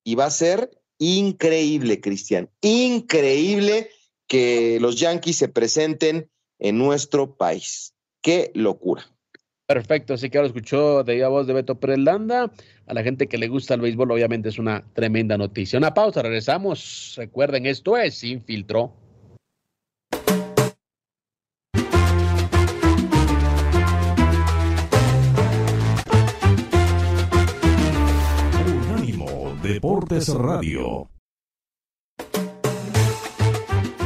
y 0.04 0.16
va 0.16 0.26
a 0.26 0.32
ser 0.32 0.70
increíble, 0.98 2.02
Cristian, 2.02 2.50
increíble 2.60 3.90
que 4.28 4.80
los 4.82 5.00
Yankees 5.00 5.38
se 5.38 5.48
presenten 5.48 6.30
en 6.60 6.78
nuestro 6.78 7.36
país. 7.36 7.94
Qué 8.22 8.52
locura. 8.54 9.06
Perfecto, 9.68 10.14
así 10.14 10.30
que 10.30 10.38
ahora 10.38 10.48
escuchó 10.48 11.04
de 11.04 11.16
viva 11.16 11.28
voz 11.28 11.48
de 11.48 11.54
Beto 11.54 11.78
Landa. 11.82 12.52
A 12.86 12.94
la 12.94 13.02
gente 13.02 13.28
que 13.28 13.40
le 13.40 13.48
gusta 13.48 13.74
el 13.74 13.82
béisbol, 13.82 14.12
obviamente 14.12 14.50
es 14.50 14.60
una 14.60 14.84
tremenda 14.94 15.38
noticia. 15.40 15.80
Una 15.80 15.94
pausa, 15.94 16.22
regresamos. 16.22 17.16
Recuerden, 17.18 17.66
esto 17.66 17.98
es 17.98 18.16
Sin 18.16 18.44
Filtro. 18.44 18.94
Unánimo 28.92 29.58
Deportes 29.64 30.30
Radio. 30.30 31.10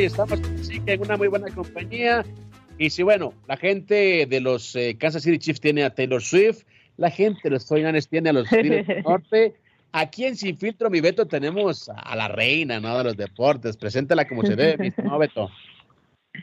Y 0.00 0.04
estamos 0.04 0.40
sí 0.62 0.80
que 0.80 0.94
en 0.94 1.02
una 1.02 1.16
muy 1.16 1.28
buena 1.28 1.52
compañía. 1.54 2.24
Y 2.78 2.88
si, 2.88 3.02
bueno, 3.02 3.34
la 3.46 3.56
gente 3.58 4.26
de 4.26 4.40
los 4.40 4.74
eh, 4.74 4.96
Kansas 4.98 5.22
City 5.22 5.38
Chiefs 5.38 5.60
tiene 5.60 5.84
a 5.84 5.94
Taylor 5.94 6.22
Swift, 6.22 6.62
la 6.96 7.10
gente 7.10 7.40
de 7.44 7.50
los 7.50 7.66
49 7.66 8.06
tiene 8.08 8.30
a 8.30 8.32
los 8.32 8.48
Tigres 8.48 8.86
del 8.86 9.02
Norte. 9.04 9.54
Aquí 9.92 10.24
en 10.24 10.36
Sin 10.36 10.56
Filtro, 10.56 10.88
mi 10.88 11.00
Beto, 11.00 11.26
tenemos 11.26 11.90
a 11.94 12.16
la 12.16 12.28
reina, 12.28 12.80
¿no? 12.80 12.96
De 12.96 13.04
los 13.04 13.16
deportes. 13.16 13.76
Preséntala 13.76 14.26
como 14.26 14.42
se 14.42 14.56
debe, 14.56 14.78
mi 14.78 14.88
estimado 14.88 15.18
Beto. 15.18 15.50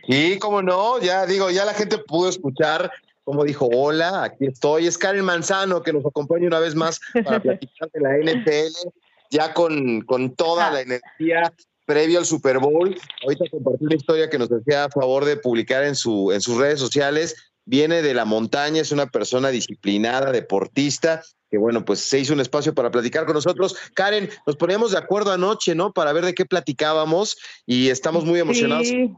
Y 0.07 0.37
como 0.37 0.61
no, 0.61 1.01
ya 1.01 1.25
digo, 1.25 1.49
ya 1.49 1.65
la 1.65 1.73
gente 1.73 1.97
pudo 1.97 2.29
escuchar 2.29 2.91
como 3.23 3.43
dijo, 3.43 3.67
hola, 3.73 4.23
aquí 4.23 4.45
estoy. 4.45 4.87
Es 4.87 4.97
Karen 4.97 5.25
Manzano 5.25 5.81
que 5.81 5.91
nos 5.91 6.05
acompaña 6.05 6.47
una 6.47 6.59
vez 6.59 6.75
más 6.75 7.01
para 7.25 7.41
platicar 7.41 7.89
de 7.91 7.99
la 7.99 8.17
NFL, 8.17 8.89
ya 9.31 9.53
con, 9.53 10.01
con 10.01 10.33
toda 10.33 10.71
la 10.71 10.81
energía 10.81 11.51
previo 11.87 12.19
al 12.19 12.25
Super 12.25 12.59
Bowl. 12.59 12.95
Ahorita 13.23 13.45
compartí 13.49 13.85
una 13.85 13.95
historia 13.95 14.29
que 14.29 14.37
nos 14.37 14.49
hacía 14.49 14.83
a 14.83 14.89
favor 14.89 15.25
de 15.25 15.37
publicar 15.37 15.83
en, 15.85 15.95
su, 15.95 16.31
en 16.31 16.41
sus 16.41 16.57
redes 16.57 16.79
sociales. 16.79 17.35
Viene 17.65 18.01
de 18.01 18.13
la 18.13 18.25
montaña, 18.25 18.81
es 18.81 18.91
una 18.91 19.07
persona 19.07 19.49
disciplinada, 19.49 20.31
deportista, 20.31 21.23
que 21.49 21.57
bueno, 21.57 21.85
pues 21.85 22.01
se 22.01 22.19
hizo 22.19 22.33
un 22.33 22.41
espacio 22.41 22.73
para 22.73 22.91
platicar 22.91 23.25
con 23.25 23.35
nosotros. 23.35 23.75
Karen, 23.93 24.29
nos 24.45 24.57
poníamos 24.57 24.91
de 24.91 24.97
acuerdo 24.97 25.31
anoche, 25.31 25.75
¿no? 25.75 25.93
Para 25.93 26.13
ver 26.13 26.25
de 26.25 26.33
qué 26.33 26.45
platicábamos 26.45 27.37
y 27.65 27.89
estamos 27.89 28.25
muy 28.25 28.39
emocionados. 28.39 28.87
Sí. 28.87 29.13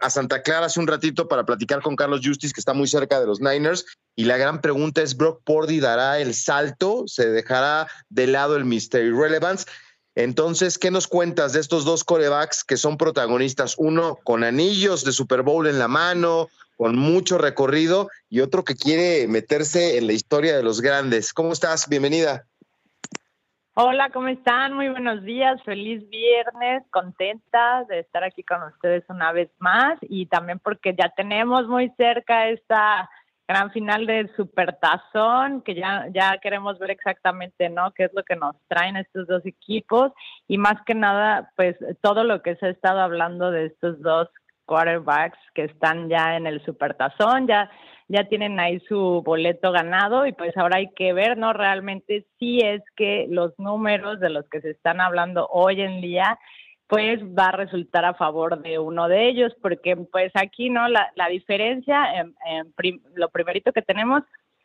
A 0.00 0.08
Santa 0.08 0.42
Clara 0.42 0.66
hace 0.66 0.80
un 0.80 0.86
ratito 0.86 1.28
para 1.28 1.44
platicar 1.44 1.82
con 1.82 1.94
Carlos 1.94 2.22
Justice, 2.24 2.54
que 2.54 2.60
está 2.60 2.72
muy 2.72 2.88
cerca 2.88 3.20
de 3.20 3.26
los 3.26 3.40
Niners. 3.40 3.84
Y 4.16 4.24
la 4.24 4.38
gran 4.38 4.62
pregunta 4.62 5.02
es: 5.02 5.14
¿Brock 5.14 5.42
Purdy 5.44 5.78
dará 5.78 6.18
el 6.20 6.34
salto? 6.34 7.04
¿Se 7.06 7.28
dejará 7.28 7.86
de 8.08 8.26
lado 8.26 8.56
el 8.56 8.64
Mystery 8.64 9.10
Relevance? 9.10 9.66
Entonces, 10.18 10.80
¿qué 10.80 10.90
nos 10.90 11.06
cuentas 11.06 11.52
de 11.52 11.60
estos 11.60 11.84
dos 11.84 12.02
corebacks 12.02 12.64
que 12.64 12.76
son 12.76 12.96
protagonistas? 12.96 13.76
Uno 13.78 14.16
con 14.24 14.42
anillos 14.42 15.04
de 15.04 15.12
Super 15.12 15.42
Bowl 15.42 15.68
en 15.68 15.78
la 15.78 15.86
mano, 15.86 16.48
con 16.76 16.98
mucho 16.98 17.38
recorrido, 17.38 18.08
y 18.28 18.40
otro 18.40 18.64
que 18.64 18.74
quiere 18.74 19.28
meterse 19.28 19.96
en 19.96 20.08
la 20.08 20.14
historia 20.14 20.56
de 20.56 20.64
los 20.64 20.80
grandes. 20.80 21.32
¿Cómo 21.32 21.52
estás? 21.52 21.88
Bienvenida. 21.88 22.46
Hola, 23.74 24.10
¿cómo 24.10 24.26
están? 24.26 24.72
Muy 24.72 24.88
buenos 24.88 25.22
días, 25.22 25.62
feliz 25.62 26.02
viernes, 26.08 26.82
contenta 26.90 27.84
de 27.88 28.00
estar 28.00 28.24
aquí 28.24 28.42
con 28.42 28.60
ustedes 28.64 29.04
una 29.08 29.30
vez 29.30 29.48
más 29.60 30.00
y 30.00 30.26
también 30.26 30.58
porque 30.58 30.96
ya 30.98 31.10
tenemos 31.10 31.68
muy 31.68 31.92
cerca 31.96 32.48
esta 32.48 33.08
gran 33.48 33.70
final 33.72 34.06
del 34.06 34.30
Supertazón, 34.36 35.62
que 35.62 35.74
ya, 35.74 36.06
ya 36.12 36.36
queremos 36.38 36.78
ver 36.78 36.90
exactamente, 36.90 37.70
¿no? 37.70 37.92
Qué 37.92 38.04
es 38.04 38.12
lo 38.12 38.22
que 38.22 38.36
nos 38.36 38.54
traen 38.68 38.96
estos 38.96 39.26
dos 39.26 39.44
equipos 39.46 40.12
y 40.46 40.58
más 40.58 40.74
que 40.84 40.94
nada, 40.94 41.50
pues 41.56 41.76
todo 42.02 42.24
lo 42.24 42.42
que 42.42 42.56
se 42.56 42.66
ha 42.66 42.70
estado 42.70 43.00
hablando 43.00 43.50
de 43.50 43.66
estos 43.66 44.00
dos 44.02 44.28
quarterbacks 44.66 45.38
que 45.54 45.64
están 45.64 46.10
ya 46.10 46.36
en 46.36 46.46
el 46.46 46.62
Supertazón, 46.64 47.46
ya 47.46 47.70
ya 48.08 48.24
tienen 48.24 48.58
ahí 48.58 48.80
su 48.88 49.22
boleto 49.24 49.70
ganado 49.70 50.26
y 50.26 50.32
pues 50.32 50.56
ahora 50.56 50.78
hay 50.78 50.88
que 50.94 51.12
ver, 51.12 51.36
¿no? 51.36 51.52
Realmente 51.52 52.26
si 52.38 52.60
es 52.60 52.82
que 52.96 53.26
los 53.28 53.52
números 53.58 54.18
de 54.18 54.30
los 54.30 54.48
que 54.48 54.62
se 54.62 54.70
están 54.70 55.00
hablando 55.00 55.46
hoy 55.48 55.82
en 55.82 56.00
día 56.00 56.38
pues 56.88 57.20
va 57.22 57.48
a 57.48 57.52
resultar 57.52 58.04
a 58.04 58.14
favor 58.14 58.60
de 58.62 58.78
uno 58.78 59.08
de 59.08 59.28
ellos, 59.28 59.54
porque 59.60 59.94
pues 59.96 60.32
aquí, 60.34 60.70
¿no? 60.70 60.88
La, 60.88 61.12
la 61.16 61.28
diferencia, 61.28 62.06
en, 62.44 62.72
lo 63.14 63.28
primerito 63.28 63.72
que 63.72 63.82
tenemos 63.82 64.22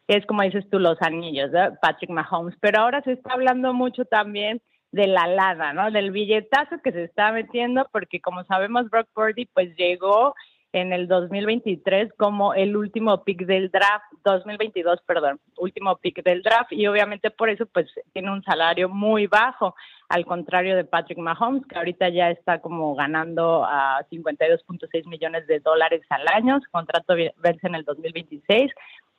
es, 0.07 0.25
como 0.25 0.41
dices 0.41 0.65
tú, 0.69 0.79
los 0.79 1.01
anillos, 1.01 1.51
Patrick 1.81 2.09
Mahomes, 2.09 2.55
pero 2.62 2.81
ahora 2.81 3.01
se 3.03 3.13
está 3.13 3.33
hablando 3.33 3.73
mucho 3.73 4.05
también 4.05 4.62
de 4.91 5.07
la 5.07 5.27
lana, 5.27 5.73
¿no? 5.73 5.91
Del 5.91 6.12
billetazo 6.12 6.77
que 6.81 6.91
se 6.91 7.03
está 7.03 7.31
metiendo, 7.31 7.88
porque 7.91 8.21
como 8.21 8.43
sabemos, 8.45 8.89
Brock 8.89 9.07
Purdy 9.13 9.45
pues 9.47 9.75
llegó 9.75 10.33
en 10.73 10.91
el 10.91 11.07
2023 11.07 12.13
como 12.17 12.55
el 12.55 12.75
último 12.75 13.23
pick 13.23 13.45
del 13.45 13.69
draft, 13.69 14.05
2022, 14.25 15.01
perdón, 15.05 15.39
último 15.57 15.97
pick 15.97 16.23
del 16.23 16.41
draft 16.41 16.73
y 16.73 16.88
obviamente 16.88 17.29
por 17.29 17.49
eso 17.49 17.67
pues 17.67 17.88
tiene 18.12 18.31
un 18.31 18.43
salario 18.43 18.89
muy 18.89 19.27
bajo, 19.27 19.75
al 20.09 20.25
contrario 20.25 20.75
de 20.75 20.83
Patrick 20.83 21.19
Mahomes, 21.19 21.65
que 21.67 21.77
ahorita 21.77 22.09
ya 22.09 22.31
está 22.31 22.59
como 22.59 22.95
ganando 22.95 23.63
a 23.63 24.03
52.6 24.12 25.07
millones 25.07 25.45
de 25.45 25.59
dólares 25.59 26.01
al 26.09 26.27
año, 26.27 26.59
su 26.59 26.71
contrato 26.71 27.13
vence 27.38 27.67
en 27.67 27.75
el 27.75 27.86
2026. 27.86 28.71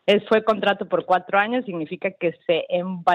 Es, 0.06 0.26
fue 0.28 0.44
contrato 0.44 0.86
por 0.86 1.06
cuatro 1.06 1.38
años, 1.38 1.64
significa 1.64 2.10
que 2.10 2.34
se 2.46 2.66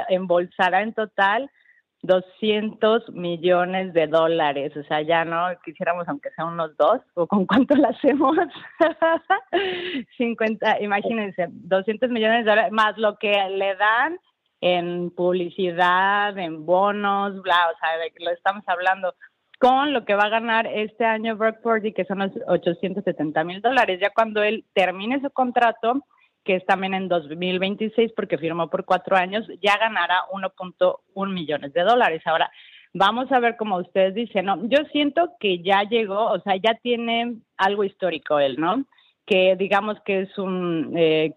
embolsará 0.09 0.81
en 0.81 0.93
total 0.93 1.51
200 2.01 3.09
millones 3.09 3.93
de 3.93 4.07
dólares, 4.07 4.75
o 4.77 4.83
sea, 4.83 5.01
ya 5.01 5.25
no 5.25 5.47
quisiéramos 5.63 6.07
aunque 6.07 6.31
sea 6.31 6.45
unos 6.45 6.75
dos, 6.77 7.01
o 7.15 7.27
con 7.27 7.45
cuánto 7.45 7.75
lo 7.75 7.89
hacemos, 7.89 8.37
50, 10.17 10.81
imagínense, 10.81 11.47
200 11.49 12.09
millones 12.09 12.45
de 12.45 12.51
dólares, 12.51 12.71
más 12.71 12.97
lo 12.97 13.17
que 13.17 13.33
le 13.49 13.75
dan 13.75 14.17
en 14.61 15.11
publicidad, 15.11 16.37
en 16.37 16.65
bonos, 16.65 17.41
bla, 17.41 17.69
o 17.73 17.79
sea, 17.79 17.97
de 17.97 18.11
que 18.11 18.23
lo 18.23 18.31
estamos 18.31 18.63
hablando, 18.67 19.13
con 19.59 19.91
lo 19.91 20.05
que 20.05 20.15
va 20.15 20.23
a 20.23 20.29
ganar 20.29 20.67
este 20.67 21.03
año 21.03 21.35
Brock 21.35 21.61
Purdy, 21.61 21.93
que 21.93 22.05
son 22.05 22.19
los 22.19 22.31
870 22.47 23.43
mil 23.43 23.61
dólares, 23.61 23.99
ya 24.01 24.09
cuando 24.11 24.41
él 24.41 24.63
termine 24.73 25.19
su 25.19 25.29
contrato, 25.31 26.05
que 26.43 26.55
es 26.55 26.65
también 26.65 26.93
en 26.93 27.07
2026 27.07 28.13
porque 28.15 28.37
firmó 28.37 28.69
por 28.69 28.85
cuatro 28.85 29.15
años, 29.15 29.47
ya 29.61 29.77
ganará 29.77 30.23
1.1 30.31 31.33
millones 31.33 31.73
de 31.73 31.83
dólares. 31.83 32.21
Ahora, 32.25 32.49
vamos 32.93 33.31
a 33.31 33.39
ver 33.39 33.57
como 33.57 33.77
ustedes 33.77 34.13
dicen, 34.13 34.45
¿no? 34.45 34.67
Yo 34.67 34.79
siento 34.91 35.33
que 35.39 35.61
ya 35.61 35.83
llegó, 35.83 36.31
o 36.31 36.39
sea, 36.41 36.55
ya 36.55 36.75
tiene 36.75 37.37
algo 37.57 37.83
histórico 37.83 38.39
él, 38.39 38.55
¿no? 38.59 38.85
Que 39.25 39.55
digamos 39.55 39.97
que 40.05 40.21
es 40.21 40.37
un 40.37 40.93
eh, 40.97 41.35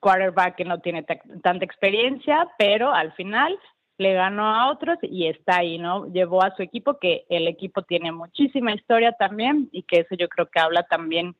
quarterback 0.00 0.56
que 0.56 0.64
no 0.64 0.80
tiene 0.80 1.02
tanta 1.02 1.64
experiencia, 1.64 2.48
pero 2.58 2.92
al 2.92 3.12
final 3.12 3.58
le 3.96 4.14
ganó 4.14 4.46
a 4.46 4.70
otros 4.70 4.98
y 5.02 5.28
está 5.28 5.58
ahí, 5.58 5.78
¿no? 5.78 6.12
Llevó 6.12 6.42
a 6.42 6.54
su 6.56 6.62
equipo, 6.62 6.98
que 6.98 7.24
el 7.28 7.46
equipo 7.46 7.82
tiene 7.82 8.12
muchísima 8.12 8.72
historia 8.72 9.12
también 9.12 9.68
y 9.72 9.82
que 9.84 10.00
eso 10.00 10.14
yo 10.16 10.28
creo 10.28 10.48
que 10.50 10.60
habla 10.60 10.82
también 10.84 11.36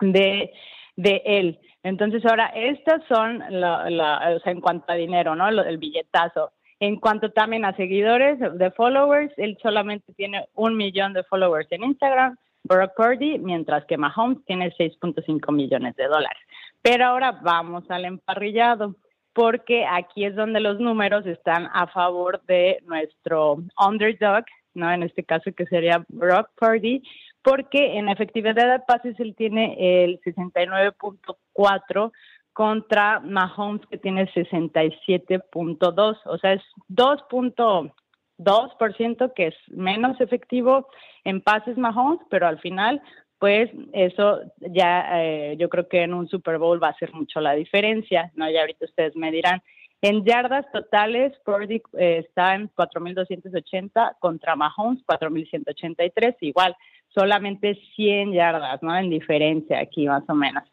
de, 0.00 0.52
de 0.96 1.22
él. 1.24 1.58
Entonces 1.82 2.24
ahora, 2.26 2.46
estas 2.54 3.02
son, 3.08 3.42
la, 3.48 4.34
o 4.36 4.40
sea, 4.40 4.52
en 4.52 4.60
cuanto 4.60 4.92
a 4.92 4.96
dinero, 4.96 5.34
¿no? 5.34 5.48
el 5.48 5.78
billetazo. 5.78 6.52
En 6.78 6.96
cuanto 6.96 7.30
también 7.30 7.64
a 7.64 7.76
seguidores, 7.76 8.38
de 8.38 8.70
followers, 8.70 9.32
él 9.36 9.58
solamente 9.62 10.14
tiene 10.14 10.46
un 10.54 10.76
millón 10.76 11.12
de 11.12 11.24
followers 11.24 11.70
en 11.72 11.84
Instagram, 11.84 12.36
Brock 12.64 12.92
Purdy, 12.96 13.38
mientras 13.38 13.84
que 13.84 13.98
Mahomes 13.98 14.44
tiene 14.46 14.72
6.5 14.76 15.52
millones 15.52 15.94
de 15.96 16.06
dólares. 16.06 16.42
Pero 16.82 17.06
ahora 17.06 17.32
vamos 17.42 17.84
al 17.90 18.06
emparrillado, 18.06 18.96
porque 19.34 19.84
aquí 19.84 20.24
es 20.24 20.34
donde 20.34 20.60
los 20.60 20.80
números 20.80 21.26
están 21.26 21.68
a 21.72 21.86
favor 21.86 22.40
de 22.46 22.78
nuestro 22.86 23.58
underdog, 23.78 24.44
¿no? 24.74 24.90
En 24.90 25.02
este 25.02 25.24
caso 25.24 25.52
que 25.54 25.66
sería 25.66 26.04
Brock 26.08 26.48
Purdy, 26.56 27.02
porque 27.42 27.98
en 27.98 28.08
efectividad 28.08 28.54
de 28.54 28.78
pases 28.80 29.20
él 29.20 29.34
tiene 29.36 30.04
el 30.04 30.20
69.4 30.20 32.12
contra 32.52 33.20
Mahomes 33.20 33.86
que 33.86 33.98
tiene 33.98 34.30
67.2, 34.32 36.18
o 36.24 36.38
sea, 36.38 36.52
es 36.52 36.62
2.2% 36.88 39.32
que 39.34 39.46
es 39.48 39.54
menos 39.68 40.20
efectivo 40.20 40.86
en 41.24 41.40
pases 41.40 41.76
Mahomes, 41.78 42.20
pero 42.28 42.46
al 42.46 42.60
final 42.60 43.02
pues 43.40 43.70
eso 43.94 44.40
ya 44.60 45.22
eh, 45.22 45.56
yo 45.58 45.70
creo 45.70 45.88
que 45.88 46.02
en 46.02 46.12
un 46.12 46.28
Super 46.28 46.58
Bowl 46.58 46.82
va 46.82 46.88
a 46.88 46.90
hacer 46.90 47.14
mucho 47.14 47.40
la 47.40 47.54
diferencia, 47.54 48.30
¿no? 48.34 48.50
Ya 48.50 48.60
ahorita 48.60 48.84
ustedes 48.84 49.16
me 49.16 49.32
dirán. 49.32 49.62
En 50.02 50.24
yardas 50.24 50.64
totales, 50.72 51.32
Purdy 51.44 51.82
eh, 51.98 52.24
está 52.26 52.54
en 52.54 52.70
4.280 52.74 54.16
contra 54.18 54.56
Mahomes, 54.56 55.02
4.183, 55.06 56.36
igual 56.40 56.74
solamente 57.14 57.78
100 57.96 58.32
yardas, 58.32 58.82
¿no? 58.82 58.96
En 58.96 59.10
diferencia 59.10 59.80
aquí 59.80 60.06
más 60.06 60.24
o 60.28 60.34
menos. 60.34 60.64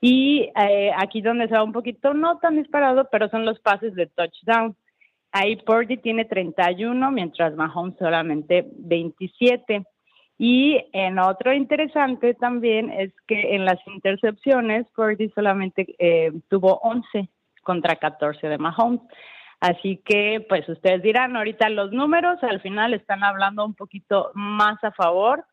Y 0.00 0.50
eh, 0.56 0.92
aquí 0.96 1.22
donde 1.22 1.48
se 1.48 1.60
un 1.60 1.72
poquito, 1.72 2.14
no 2.14 2.38
tan 2.38 2.56
disparado, 2.56 3.08
pero 3.10 3.28
son 3.28 3.44
los 3.44 3.58
pases 3.60 3.94
de 3.94 4.06
touchdown. 4.06 4.76
Ahí 5.32 5.56
Purdy 5.56 5.96
tiene 5.98 6.24
31, 6.24 7.10
mientras 7.10 7.54
Mahomes 7.54 7.96
solamente 7.98 8.66
27. 8.76 9.84
Y 10.38 10.78
en 10.92 11.18
otro 11.18 11.52
interesante 11.52 12.34
también 12.34 12.90
es 12.90 13.12
que 13.26 13.56
en 13.56 13.64
las 13.64 13.78
intercepciones, 13.88 14.86
Purdy 14.94 15.30
solamente 15.30 15.96
eh, 15.98 16.32
tuvo 16.48 16.78
11 16.78 17.28
contra 17.62 17.96
14 17.96 18.48
de 18.48 18.58
Mahomes. 18.58 19.00
Así 19.60 20.00
que, 20.04 20.46
pues 20.48 20.68
ustedes 20.68 21.02
dirán, 21.02 21.36
ahorita 21.36 21.68
los 21.70 21.90
números 21.90 22.38
al 22.42 22.60
final 22.60 22.94
están 22.94 23.24
hablando 23.24 23.64
un 23.64 23.74
poquito 23.74 24.30
más 24.34 24.82
a 24.84 24.92
favor 24.92 25.44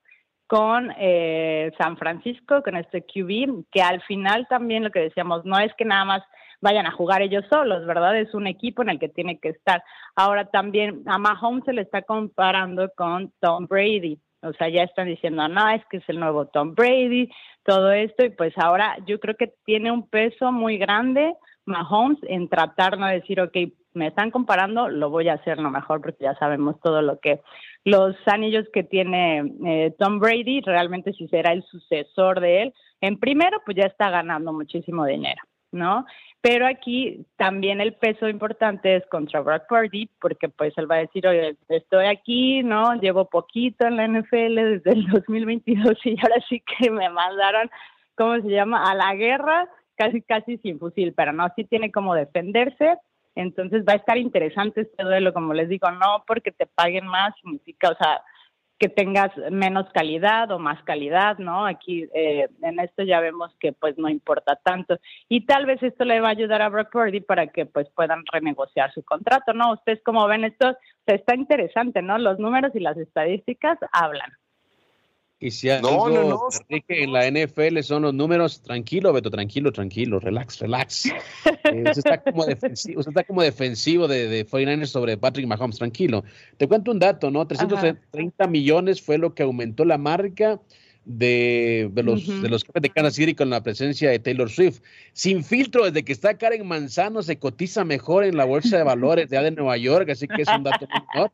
con 0.47 0.91
eh, 0.97 1.71
San 1.77 1.97
Francisco, 1.97 2.62
con 2.63 2.75
este 2.75 3.03
QB, 3.03 3.65
que 3.71 3.81
al 3.81 4.01
final 4.03 4.47
también 4.47 4.84
lo 4.84 4.91
que 4.91 4.99
decíamos, 4.99 5.45
no 5.45 5.58
es 5.60 5.73
que 5.75 5.86
nada 5.86 6.05
más 6.05 6.23
vayan 6.62 6.88
a 6.88 6.91
jugar 6.91 7.21
ellos 7.21 7.45
solos, 7.49 7.86
¿verdad? 7.86 8.17
Es 8.17 8.34
un 8.34 8.47
equipo 8.47 8.81
en 8.81 8.89
el 8.89 8.99
que 8.99 9.10
tiene 9.10 9.39
que 9.39 9.49
estar. 9.49 9.84
Ahora 10.15 10.45
también 10.45 11.03
a 11.05 11.17
Mahomes 11.17 11.63
se 11.65 11.73
le 11.73 11.81
está 11.81 12.01
comparando 12.01 12.89
con 12.95 13.31
Tom 13.39 13.67
Brady. 13.67 14.19
O 14.45 14.53
sea, 14.53 14.69
ya 14.69 14.84
están 14.84 15.08
diciendo, 15.08 15.47
no, 15.47 15.69
es 15.69 15.84
que 15.89 15.97
es 15.97 16.03
el 16.08 16.19
nuevo 16.19 16.45
Tom 16.47 16.75
Brady, 16.75 17.29
todo 17.63 17.91
esto, 17.91 18.25
y 18.25 18.29
pues 18.29 18.53
ahora 18.58 18.95
yo 19.08 19.19
creo 19.19 19.36
que 19.36 19.53
tiene 19.65 19.91
un 19.91 20.08
peso 20.08 20.51
muy 20.51 20.77
grande 20.77 21.34
Mahomes 21.65 22.19
en 22.23 22.47
tratar 22.47 22.97
de 22.97 23.15
decir, 23.15 23.41
ok, 23.41 23.58
me 23.93 24.08
están 24.08 24.29
comparando, 24.29 24.89
lo 24.89 25.10
voy 25.10 25.29
a 25.29 25.36
hacer 25.36 25.58
lo 25.58 25.71
mejor 25.71 26.01
porque 26.01 26.25
ya 26.25 26.36
sabemos 26.36 26.79
todo 26.81 27.01
lo 27.01 27.19
que 27.19 27.41
los 27.86 28.15
anillos 28.25 28.65
que 28.73 28.84
tiene 28.84 29.53
eh, 29.65 29.95
Tom 29.97 30.19
Brady, 30.19 30.62
realmente 30.62 31.13
si 31.13 31.27
será 31.27 31.53
el 31.53 31.63
sucesor 31.63 32.39
de 32.41 32.63
él. 32.63 32.73
En 33.01 33.19
primero, 33.19 33.58
pues 33.65 33.77
ya 33.77 33.86
está 33.86 34.10
ganando 34.10 34.53
muchísimo 34.53 35.05
dinero, 35.05 35.41
¿no? 35.76 36.06
Pero 36.42 36.66
aquí 36.66 37.26
también 37.38 37.82
el 37.82 37.94
peso 37.94 38.28
importante 38.28 38.96
es 38.96 39.06
contra 39.08 39.42
Brock 39.42 39.64
Purdy, 39.68 40.10
porque 40.20 40.50
pues 40.50 40.74
él 40.78 40.90
va 40.90 40.96
a 40.96 41.00
decir, 41.00 41.28
oye, 41.28 41.56
estoy 41.70 42.06
aquí, 42.06 42.64
¿no? 42.64 42.96
Llevo 42.96 43.30
poquito 43.30 43.86
en 43.86 43.98
la 43.98 44.08
NFL 44.08 44.56
desde 44.56 44.92
el 44.92 45.08
2022 45.08 45.98
y 46.06 46.16
ahora 46.22 46.44
sí 46.50 46.62
que 46.62 46.90
me 46.90 47.10
mandaron, 47.10 47.70
¿cómo 48.16 48.42
se 48.42 48.50
llama? 48.50 48.90
A 48.90 48.96
la 48.96 49.14
guerra, 49.16 49.68
casi, 49.96 50.22
casi 50.22 50.58
sin 50.58 50.80
fusil, 50.80 51.14
pero 51.14 51.34
no, 51.34 51.48
sí 51.56 51.64
tiene 51.66 51.92
como 51.92 52.16
defenderse 52.16 52.98
entonces 53.36 53.84
va 53.88 53.94
a 53.94 53.98
estar 53.98 54.18
interesante 54.18 54.82
este 54.82 55.04
duelo, 55.04 55.34
como 55.34 55.54
les 55.54 55.68
digo, 55.68 55.92
no 55.92 56.24
porque 56.26 56.52
te 56.52 56.66
paguen 56.66 57.06
más 57.06 57.36
significa, 57.42 57.90
o 57.90 57.96
sea, 57.96 58.22
que 58.78 58.90
tengas 58.90 59.32
menos 59.52 59.90
calidad 59.94 60.52
o 60.52 60.60
más 60.60 60.84
calidad, 60.84 61.38
¿no? 61.38 61.66
Aquí 61.66 62.10
eh, 62.14 62.50
en 62.62 62.80
esto 62.80 63.04
ya 63.04 63.20
vemos 63.22 63.56
que 63.60 63.72
pues 63.72 63.98
no 63.98 64.10
importa 64.10 64.58
tanto. 64.58 64.98
Y 65.30 65.46
tal 65.46 65.66
vez 65.66 65.82
esto 65.82 66.04
le 66.04 66.20
va 66.20 66.30
a 66.30 66.32
ayudar 66.32 66.62
a 66.62 66.70
Brock 66.70 66.92
Purdy 66.92 67.22
para 67.22 67.48
que 67.48 67.66
pues 67.66 67.90
puedan 67.96 68.24
renegociar 68.32 68.94
su 68.94 69.04
contrato, 69.04 69.54
¿no? 69.54 69.74
Ustedes 69.74 70.02
como 70.04 70.28
ven 70.28 70.44
esto, 70.44 70.70
o 70.70 70.76
está 71.06 71.36
interesante, 71.36 72.02
¿no? 72.02 72.18
Los 72.18 72.40
números 72.40 72.72
y 72.76 72.80
las 72.80 72.98
estadísticas 72.98 73.80
hablan. 73.92 74.32
Y 75.45 75.51
si 75.51 75.69
algo 75.69 76.10
no, 76.10 76.23
no, 76.27 76.47
en 76.69 77.13
la 77.13 77.29
NFL 77.29 77.79
son 77.81 78.01
los 78.01 78.15
números, 78.15 78.63
tranquilo, 78.63 79.13
Beto, 79.13 79.29
tranquilo, 79.29 79.71
tranquilo, 79.71 80.19
relax, 80.19 80.60
relax. 80.60 81.12
Eh, 81.65 81.84
usted, 81.88 81.97
está 81.97 82.21
como 82.21 82.45
defensivo, 82.45 82.99
usted 82.99 83.10
está 83.10 83.23
como 83.23 83.41
defensivo 83.41 84.08
de, 84.08 84.27
de 84.27 84.45
49ers 84.45 84.86
sobre 84.86 85.17
Patrick 85.17 85.47
Mahomes, 85.47 85.77
tranquilo. 85.77 86.23
Te 86.58 86.67
cuento 86.67 86.91
un 86.91 86.99
dato, 86.99 87.31
¿no? 87.31 87.47
330 87.47 88.47
millones 88.47 89.01
fue 89.01 89.17
lo 89.17 89.34
que 89.34 89.41
aumentó 89.41 89.84
la 89.84 89.97
marca 89.97 90.60
de, 91.05 91.89
de 91.91 92.03
los, 92.03 92.27
de 92.41 92.49
los 92.49 92.63
de 92.71 92.89
Kansas 92.91 93.15
City 93.15 93.34
con 93.34 93.49
la 93.49 93.63
presencia 93.63 94.12
de 94.12 94.19
Taylor 94.19 94.49
Swift. 94.49 94.81
Sin 95.13 95.43
filtro, 95.43 95.86
desde 95.86 96.03
que 96.03 96.13
está 96.13 96.38
Karen 96.38 96.67
Manzano, 96.67 97.23
se 97.23 97.39
cotiza 97.39 97.84
mejor 97.84 98.23
en 98.23 98.38
la 98.38 98.45
bolsa 98.45 98.77
de 98.77 98.84
valores 98.84 99.29
de, 99.29 99.41
de 99.41 99.51
Nueva 99.51 99.77
York, 99.77 100.10
así 100.10 100.27
que 100.27 100.43
es 100.43 100.47
un 100.47 100.63
dato 100.63 100.88
menor. 101.13 101.31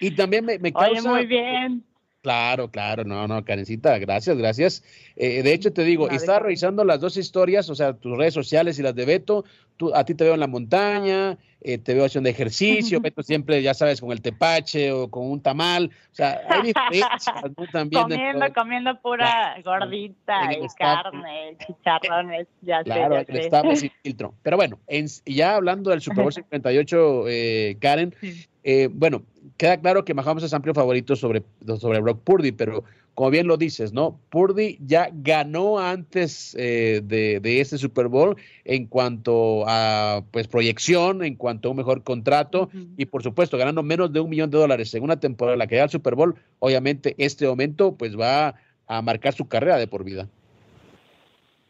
Y 0.00 0.10
también 0.12 0.44
me, 0.44 0.58
me 0.58 0.72
causa... 0.72 0.90
Oye, 0.90 1.02
muy 1.02 1.26
bien. 1.26 1.84
Claro, 2.22 2.70
claro, 2.70 3.04
no, 3.04 3.26
no, 3.26 3.42
Karencita, 3.44 3.98
gracias, 3.98 4.36
gracias. 4.36 4.84
Eh, 5.16 5.42
de 5.42 5.54
hecho, 5.54 5.72
te 5.72 5.84
digo, 5.84 6.10
estaba 6.10 6.40
revisando 6.40 6.84
las 6.84 7.00
dos 7.00 7.16
historias, 7.16 7.70
o 7.70 7.74
sea, 7.74 7.94
tus 7.94 8.16
redes 8.18 8.34
sociales 8.34 8.78
y 8.78 8.82
las 8.82 8.94
de 8.94 9.06
Beto. 9.06 9.44
Tú, 9.78 9.94
a 9.94 10.04
ti 10.04 10.14
te 10.14 10.24
veo 10.24 10.34
en 10.34 10.40
la 10.40 10.46
montaña, 10.46 11.38
eh, 11.62 11.78
te 11.78 11.94
veo 11.94 12.04
haciendo 12.04 12.28
ejercicio, 12.28 13.00
Beto 13.02 13.22
siempre, 13.22 13.62
ya 13.62 13.72
sabes, 13.72 14.02
con 14.02 14.12
el 14.12 14.20
tepache 14.20 14.92
o 14.92 15.08
con 15.08 15.30
un 15.30 15.40
tamal. 15.40 15.90
O 16.12 16.14
sea, 16.14 16.42
hay 16.46 16.62
diferencias 16.62 17.24
también. 17.72 18.02
comiendo, 18.02 18.52
comiendo 18.52 19.00
pura 19.00 19.56
gordita 19.64 20.52
y 20.52 20.66
carne, 20.78 21.56
chicharrones, 21.66 22.48
ya 22.60 22.84
claro, 22.84 23.20
sé. 23.20 23.24
Claro, 23.24 23.40
estamos 23.40 23.78
sin 23.80 23.92
filtro. 24.02 24.34
Pero 24.42 24.58
bueno, 24.58 24.78
ya 25.24 25.54
hablando 25.54 25.88
del 25.88 26.02
Super 26.02 26.24
Bowl 26.24 26.32
58, 26.34 27.24
eh, 27.28 27.78
Karen, 27.80 28.14
eh, 28.62 28.90
bueno, 28.92 29.22
queda 29.60 29.78
claro 29.78 30.06
que 30.06 30.14
Mahomes 30.14 30.42
es 30.42 30.54
amplio 30.54 30.72
favorito 30.72 31.14
sobre, 31.16 31.42
sobre 31.78 32.00
Brock 32.00 32.22
Purdy, 32.24 32.50
pero 32.50 32.82
como 33.12 33.28
bien 33.28 33.46
lo 33.46 33.58
dices, 33.58 33.92
¿no? 33.92 34.18
Purdy 34.30 34.78
ya 34.80 35.10
ganó 35.12 35.78
antes 35.78 36.56
eh, 36.58 37.02
de, 37.04 37.40
de, 37.40 37.60
este 37.60 37.76
Super 37.76 38.08
Bowl 38.08 38.36
en 38.64 38.86
cuanto 38.86 39.64
a 39.66 40.22
pues 40.30 40.48
proyección, 40.48 41.22
en 41.22 41.34
cuanto 41.34 41.68
a 41.68 41.72
un 41.72 41.76
mejor 41.76 42.02
contrato 42.02 42.70
y 42.96 43.04
por 43.04 43.22
supuesto 43.22 43.58
ganando 43.58 43.82
menos 43.82 44.10
de 44.14 44.20
un 44.20 44.30
millón 44.30 44.50
de 44.50 44.56
dólares 44.56 44.94
en 44.94 45.02
una 45.02 45.20
temporada 45.20 45.56
en 45.56 45.58
la 45.58 45.66
que 45.66 45.76
da 45.76 45.84
el 45.84 45.90
Super 45.90 46.14
Bowl, 46.14 46.36
obviamente 46.58 47.14
este 47.18 47.44
aumento 47.44 47.94
pues 47.98 48.18
va 48.18 48.54
a 48.86 49.02
marcar 49.02 49.34
su 49.34 49.46
carrera 49.46 49.76
de 49.76 49.86
por 49.86 50.04
vida. 50.04 50.26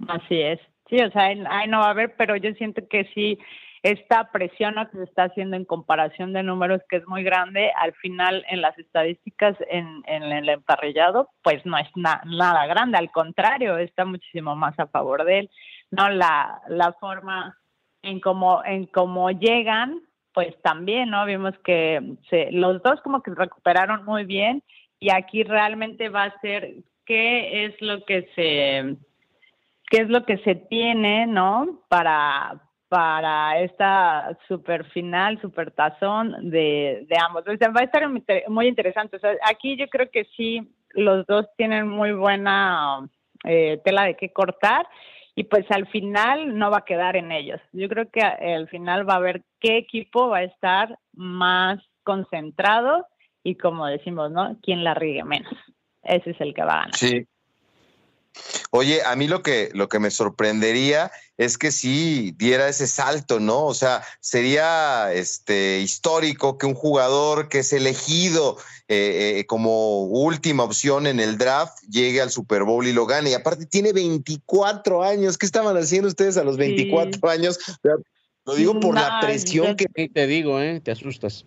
Así 0.06 0.40
es. 0.40 0.60
Sí, 0.88 0.96
o 0.96 1.10
sea, 1.10 1.24
ahí 1.24 1.68
no 1.68 1.80
va 1.80 1.86
a 1.86 1.90
haber, 1.90 2.14
pero 2.16 2.36
yo 2.36 2.52
siento 2.52 2.86
que 2.86 3.08
sí 3.14 3.36
esta 3.82 4.30
presión 4.30 4.74
que 4.90 4.98
se 4.98 5.04
está 5.04 5.24
haciendo 5.24 5.56
en 5.56 5.64
comparación 5.64 6.32
de 6.32 6.42
números 6.42 6.82
que 6.88 6.96
es 6.96 7.06
muy 7.06 7.22
grande, 7.22 7.72
al 7.76 7.94
final 7.94 8.44
en 8.50 8.60
las 8.60 8.78
estadísticas 8.78 9.56
en, 9.68 10.02
el 10.06 10.48
emparrillado, 10.48 11.30
pues 11.42 11.64
no 11.64 11.78
es 11.78 11.88
nada 11.94 12.66
grande, 12.66 12.98
al 12.98 13.10
contrario, 13.10 13.78
está 13.78 14.04
muchísimo 14.04 14.54
más 14.54 14.78
a 14.78 14.86
favor 14.86 15.24
de 15.24 15.40
él. 15.40 15.50
No 15.90 16.10
la, 16.10 16.60
la 16.68 16.92
forma 16.94 17.56
en 18.02 18.20
cómo 18.20 18.62
en 18.64 18.86
cómo 18.86 19.30
llegan, 19.30 20.02
pues 20.32 20.54
también, 20.62 21.10
¿no? 21.10 21.24
Vimos 21.24 21.54
que 21.64 22.16
se, 22.28 22.50
los 22.52 22.82
dos 22.82 23.00
como 23.02 23.22
que 23.22 23.32
recuperaron 23.34 24.04
muy 24.04 24.24
bien 24.24 24.62
y 24.98 25.10
aquí 25.10 25.42
realmente 25.42 26.08
va 26.10 26.24
a 26.24 26.40
ser 26.40 26.74
qué 27.06 27.64
es 27.64 27.80
lo 27.80 28.04
que 28.04 28.28
se 28.34 28.96
qué 29.90 30.02
es 30.02 30.08
lo 30.08 30.24
que 30.24 30.38
se 30.38 30.54
tiene, 30.54 31.26
¿no? 31.26 31.80
Para 31.88 32.69
para 32.90 33.60
esta 33.60 34.36
super 34.48 34.84
final, 34.90 35.40
super 35.40 35.70
tazón 35.70 36.50
de, 36.50 37.06
de 37.08 37.16
ambos. 37.24 37.44
O 37.46 37.72
va 37.72 37.80
a 37.80 37.84
estar 37.84 38.02
muy 38.48 38.66
interesante. 38.66 39.16
O 39.16 39.20
sea, 39.20 39.32
aquí 39.48 39.76
yo 39.76 39.86
creo 39.86 40.10
que 40.10 40.24
sí, 40.36 40.60
los 40.90 41.24
dos 41.26 41.46
tienen 41.56 41.86
muy 41.88 42.12
buena 42.12 43.08
eh, 43.44 43.80
tela 43.84 44.04
de 44.06 44.16
qué 44.16 44.32
cortar 44.32 44.88
y 45.36 45.44
pues 45.44 45.64
al 45.70 45.86
final 45.86 46.58
no 46.58 46.72
va 46.72 46.78
a 46.78 46.84
quedar 46.84 47.14
en 47.14 47.30
ellos. 47.30 47.60
Yo 47.72 47.88
creo 47.88 48.10
que 48.10 48.22
al 48.22 48.68
final 48.68 49.08
va 49.08 49.14
a 49.14 49.20
ver 49.20 49.44
qué 49.60 49.76
equipo 49.78 50.28
va 50.28 50.38
a 50.38 50.44
estar 50.44 50.98
más 51.12 51.78
concentrado 52.02 53.06
y 53.44 53.54
como 53.54 53.86
decimos, 53.86 54.32
¿no? 54.32 54.58
¿Quién 54.64 54.82
la 54.82 54.94
riegue 54.94 55.22
menos? 55.22 55.54
Ese 56.02 56.30
es 56.30 56.40
el 56.40 56.54
que 56.54 56.62
va 56.62 56.72
a 56.72 56.80
ganar. 56.80 56.96
Sí, 56.96 57.24
Oye, 58.70 59.02
a 59.02 59.16
mí 59.16 59.26
lo 59.26 59.42
que, 59.42 59.70
lo 59.74 59.88
que 59.88 59.98
me 59.98 60.10
sorprendería 60.10 61.10
es 61.36 61.58
que 61.58 61.72
sí 61.72 62.34
diera 62.36 62.68
ese 62.68 62.86
salto, 62.86 63.40
¿no? 63.40 63.64
O 63.64 63.74
sea, 63.74 64.02
sería 64.20 65.12
este, 65.12 65.80
histórico 65.80 66.58
que 66.58 66.66
un 66.66 66.74
jugador 66.74 67.48
que 67.48 67.60
es 67.60 67.72
elegido 67.72 68.58
eh, 68.88 69.38
eh, 69.38 69.46
como 69.46 70.04
última 70.04 70.64
opción 70.64 71.06
en 71.06 71.20
el 71.20 71.38
draft 71.38 71.78
llegue 71.90 72.20
al 72.20 72.30
Super 72.30 72.64
Bowl 72.64 72.86
y 72.86 72.92
lo 72.92 73.06
gane. 73.06 73.30
Y 73.30 73.34
aparte 73.34 73.66
tiene 73.66 73.92
24 73.92 75.02
años. 75.02 75.38
¿Qué 75.38 75.46
estaban 75.46 75.76
haciendo 75.76 76.08
ustedes 76.08 76.36
a 76.36 76.44
los 76.44 76.56
24 76.56 77.28
años? 77.28 77.58
Lo 78.44 78.54
digo 78.54 78.78
por 78.80 78.94
la 78.94 79.20
presión 79.20 79.76
que... 79.76 80.08
Te 80.08 80.26
digo, 80.26 80.60
¿eh? 80.60 80.80
Te 80.80 80.90
asustas. 80.90 81.44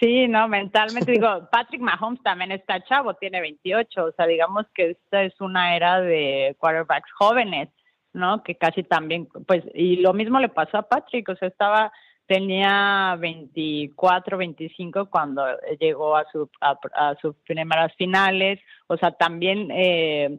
Sí, 0.00 0.28
no, 0.28 0.46
mentalmente 0.48 1.12
digo, 1.12 1.48
Patrick 1.52 1.80
Mahomes 1.80 2.22
también 2.22 2.52
está 2.52 2.82
chavo, 2.84 3.14
tiene 3.14 3.40
28, 3.40 4.04
o 4.04 4.12
sea, 4.12 4.26
digamos 4.26 4.66
que 4.74 4.90
esta 4.90 5.24
es 5.24 5.40
una 5.40 5.74
era 5.76 6.00
de 6.00 6.56
quarterbacks 6.58 7.10
jóvenes, 7.12 7.68
¿no? 8.12 8.42
Que 8.42 8.54
casi 8.54 8.84
también, 8.84 9.28
pues, 9.46 9.64
y 9.74 9.96
lo 9.96 10.12
mismo 10.12 10.38
le 10.38 10.48
pasó 10.48 10.78
a 10.78 10.88
Patrick, 10.88 11.28
o 11.28 11.36
sea, 11.36 11.48
estaba, 11.48 11.92
tenía 12.26 13.16
24, 13.18 14.38
25 14.38 15.10
cuando 15.10 15.44
llegó 15.80 16.16
a, 16.16 16.24
su, 16.30 16.48
a, 16.60 17.14
sus 17.20 17.34
primeras 17.46 17.94
finales, 17.96 18.60
o 18.86 18.96
sea, 18.96 19.10
también... 19.12 19.70
Eh, 19.72 20.38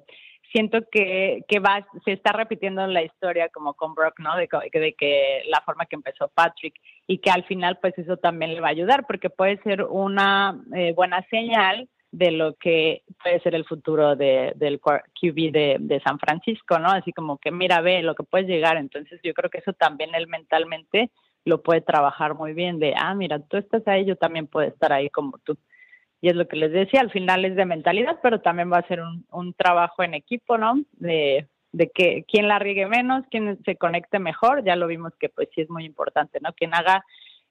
siento 0.51 0.79
que, 0.91 1.43
que 1.47 1.59
va, 1.59 1.85
se 2.05 2.11
está 2.11 2.31
repitiendo 2.31 2.85
la 2.87 3.03
historia 3.03 3.49
como 3.49 3.73
con 3.73 3.93
Brock, 3.93 4.19
¿no? 4.19 4.35
De, 4.35 4.47
de, 4.71 4.93
que 4.93 5.43
la 5.47 5.61
forma 5.61 5.85
que 5.85 5.95
empezó 5.95 6.27
Patrick 6.29 6.75
y 7.07 7.19
que 7.19 7.31
al 7.31 7.43
final 7.45 7.77
pues 7.81 7.97
eso 7.97 8.17
también 8.17 8.53
le 8.53 8.61
va 8.61 8.67
a 8.67 8.71
ayudar 8.71 9.05
porque 9.07 9.29
puede 9.29 9.61
ser 9.63 9.83
una 9.83 10.59
eh, 10.75 10.93
buena 10.93 11.25
señal 11.29 11.87
de 12.11 12.31
lo 12.31 12.55
que 12.55 13.03
puede 13.23 13.39
ser 13.41 13.53
el 13.53 13.65
futuro 13.65 14.15
de, 14.15 14.53
del 14.55 14.79
QB 14.79 15.51
de, 15.51 15.77
de, 15.79 16.01
San 16.01 16.17
Francisco, 16.17 16.79
¿no? 16.79 16.89
Así 16.89 17.13
como 17.13 17.37
que 17.37 17.51
mira, 17.51 17.81
ve 17.81 18.01
lo 18.01 18.15
que 18.15 18.23
puedes 18.23 18.47
llegar. 18.47 18.77
Entonces 18.77 19.19
yo 19.23 19.33
creo 19.33 19.49
que 19.49 19.59
eso 19.59 19.73
también 19.73 20.15
él 20.15 20.27
mentalmente 20.27 21.11
lo 21.45 21.61
puede 21.61 21.81
trabajar 21.81 22.35
muy 22.35 22.53
bien 22.53 22.79
de, 22.79 22.93
ah, 22.97 23.13
mira, 23.13 23.39
tú 23.39 23.57
estás 23.57 23.87
ahí, 23.87 24.05
yo 24.05 24.15
también 24.15 24.47
puedo 24.47 24.67
estar 24.67 24.91
ahí 24.91 25.09
como 25.09 25.37
tú. 25.39 25.57
Y 26.21 26.29
es 26.29 26.35
lo 26.35 26.47
que 26.47 26.57
les 26.57 26.71
decía, 26.71 27.01
al 27.01 27.11
final 27.11 27.45
es 27.45 27.55
de 27.55 27.65
mentalidad, 27.65 28.19
pero 28.21 28.41
también 28.41 28.71
va 28.71 28.77
a 28.77 28.87
ser 28.87 29.01
un, 29.01 29.25
un 29.31 29.53
trabajo 29.53 30.03
en 30.03 30.13
equipo, 30.13 30.57
¿no? 30.57 30.75
De, 30.93 31.47
de 31.71 31.89
que 31.89 32.25
quién 32.27 32.47
la 32.47 32.59
riegue 32.59 32.87
menos, 32.87 33.25
quién 33.29 33.57
se 33.63 33.75
conecte 33.75 34.19
mejor, 34.19 34.63
ya 34.63 34.75
lo 34.75 34.87
vimos 34.87 35.13
que 35.19 35.29
pues 35.29 35.49
sí 35.53 35.61
es 35.61 35.69
muy 35.69 35.85
importante, 35.85 36.39
¿no? 36.41 36.53
Quien 36.53 36.73
haga 36.73 37.05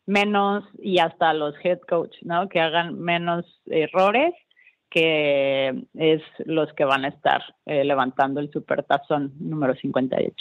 menos 0.06 0.64
y 0.78 0.98
hasta 0.98 1.32
los 1.34 1.54
head 1.62 1.80
coach, 1.88 2.16
¿no? 2.22 2.48
Que 2.48 2.60
hagan 2.60 2.98
menos 2.98 3.44
errores, 3.66 4.34
que 4.90 5.84
es 5.94 6.22
los 6.46 6.72
que 6.72 6.84
van 6.84 7.04
a 7.04 7.08
estar 7.08 7.42
eh, 7.66 7.84
levantando 7.84 8.40
el 8.40 8.50
supertazón 8.50 9.34
número 9.38 9.74
58. 9.74 10.34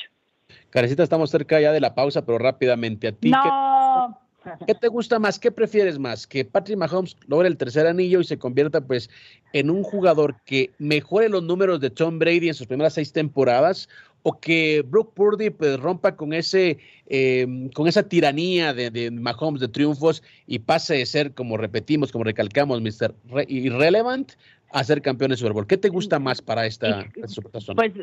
Carecita, 0.69 1.03
estamos 1.03 1.29
cerca 1.29 1.59
ya 1.59 1.71
de 1.71 1.81
la 1.81 1.93
pausa, 1.93 2.25
pero 2.25 2.37
rápidamente 2.37 3.09
a 3.09 3.11
ti. 3.11 3.29
No. 3.29 4.17
¿Qué 4.65 4.75
te 4.75 4.87
gusta 4.87 5.19
más? 5.19 5.39
¿Qué 5.39 5.51
prefieres 5.51 5.99
más? 5.99 6.27
¿Que 6.27 6.45
Patrick 6.45 6.77
Mahomes 6.77 7.17
logre 7.27 7.47
el 7.47 7.57
tercer 7.57 7.87
anillo 7.87 8.19
y 8.19 8.23
se 8.23 8.37
convierta 8.37 8.81
pues 8.81 9.09
en 9.53 9.69
un 9.69 9.83
jugador 9.83 10.35
que 10.45 10.71
mejore 10.79 11.29
los 11.29 11.43
números 11.43 11.79
de 11.79 11.89
Tom 11.89 12.19
Brady 12.19 12.49
en 12.49 12.53
sus 12.53 12.67
primeras 12.67 12.93
seis 12.93 13.11
temporadas? 13.11 13.89
¿O 14.23 14.39
que 14.39 14.83
Brooke 14.85 15.13
Purdy 15.13 15.49
pues 15.51 15.79
rompa 15.79 16.15
con 16.15 16.33
ese 16.33 16.79
em, 17.07 17.69
con 17.69 17.87
esa 17.87 18.03
tiranía 18.03 18.73
de, 18.73 19.09
Mahomes 19.11 19.61
de 19.61 19.69
triunfos 19.69 20.21
y 20.47 20.59
pase 20.59 20.95
de 20.95 21.05
ser, 21.05 21.33
como 21.33 21.55
repetimos, 21.55 22.11
como 22.11 22.25
recalcamos, 22.25 22.81
Mr. 22.81 23.13
Irrelevant 23.47 24.33
a 24.71 24.83
ser 24.83 25.01
campeón 25.01 25.31
de 25.31 25.37
Super 25.37 25.53
Bowl. 25.53 25.67
¿Qué 25.67 25.77
te 25.77 25.89
gusta 25.89 26.19
más 26.19 26.41
para 26.41 26.65
esta, 26.65 27.05
esta 27.15 27.73
Pues 27.75 27.93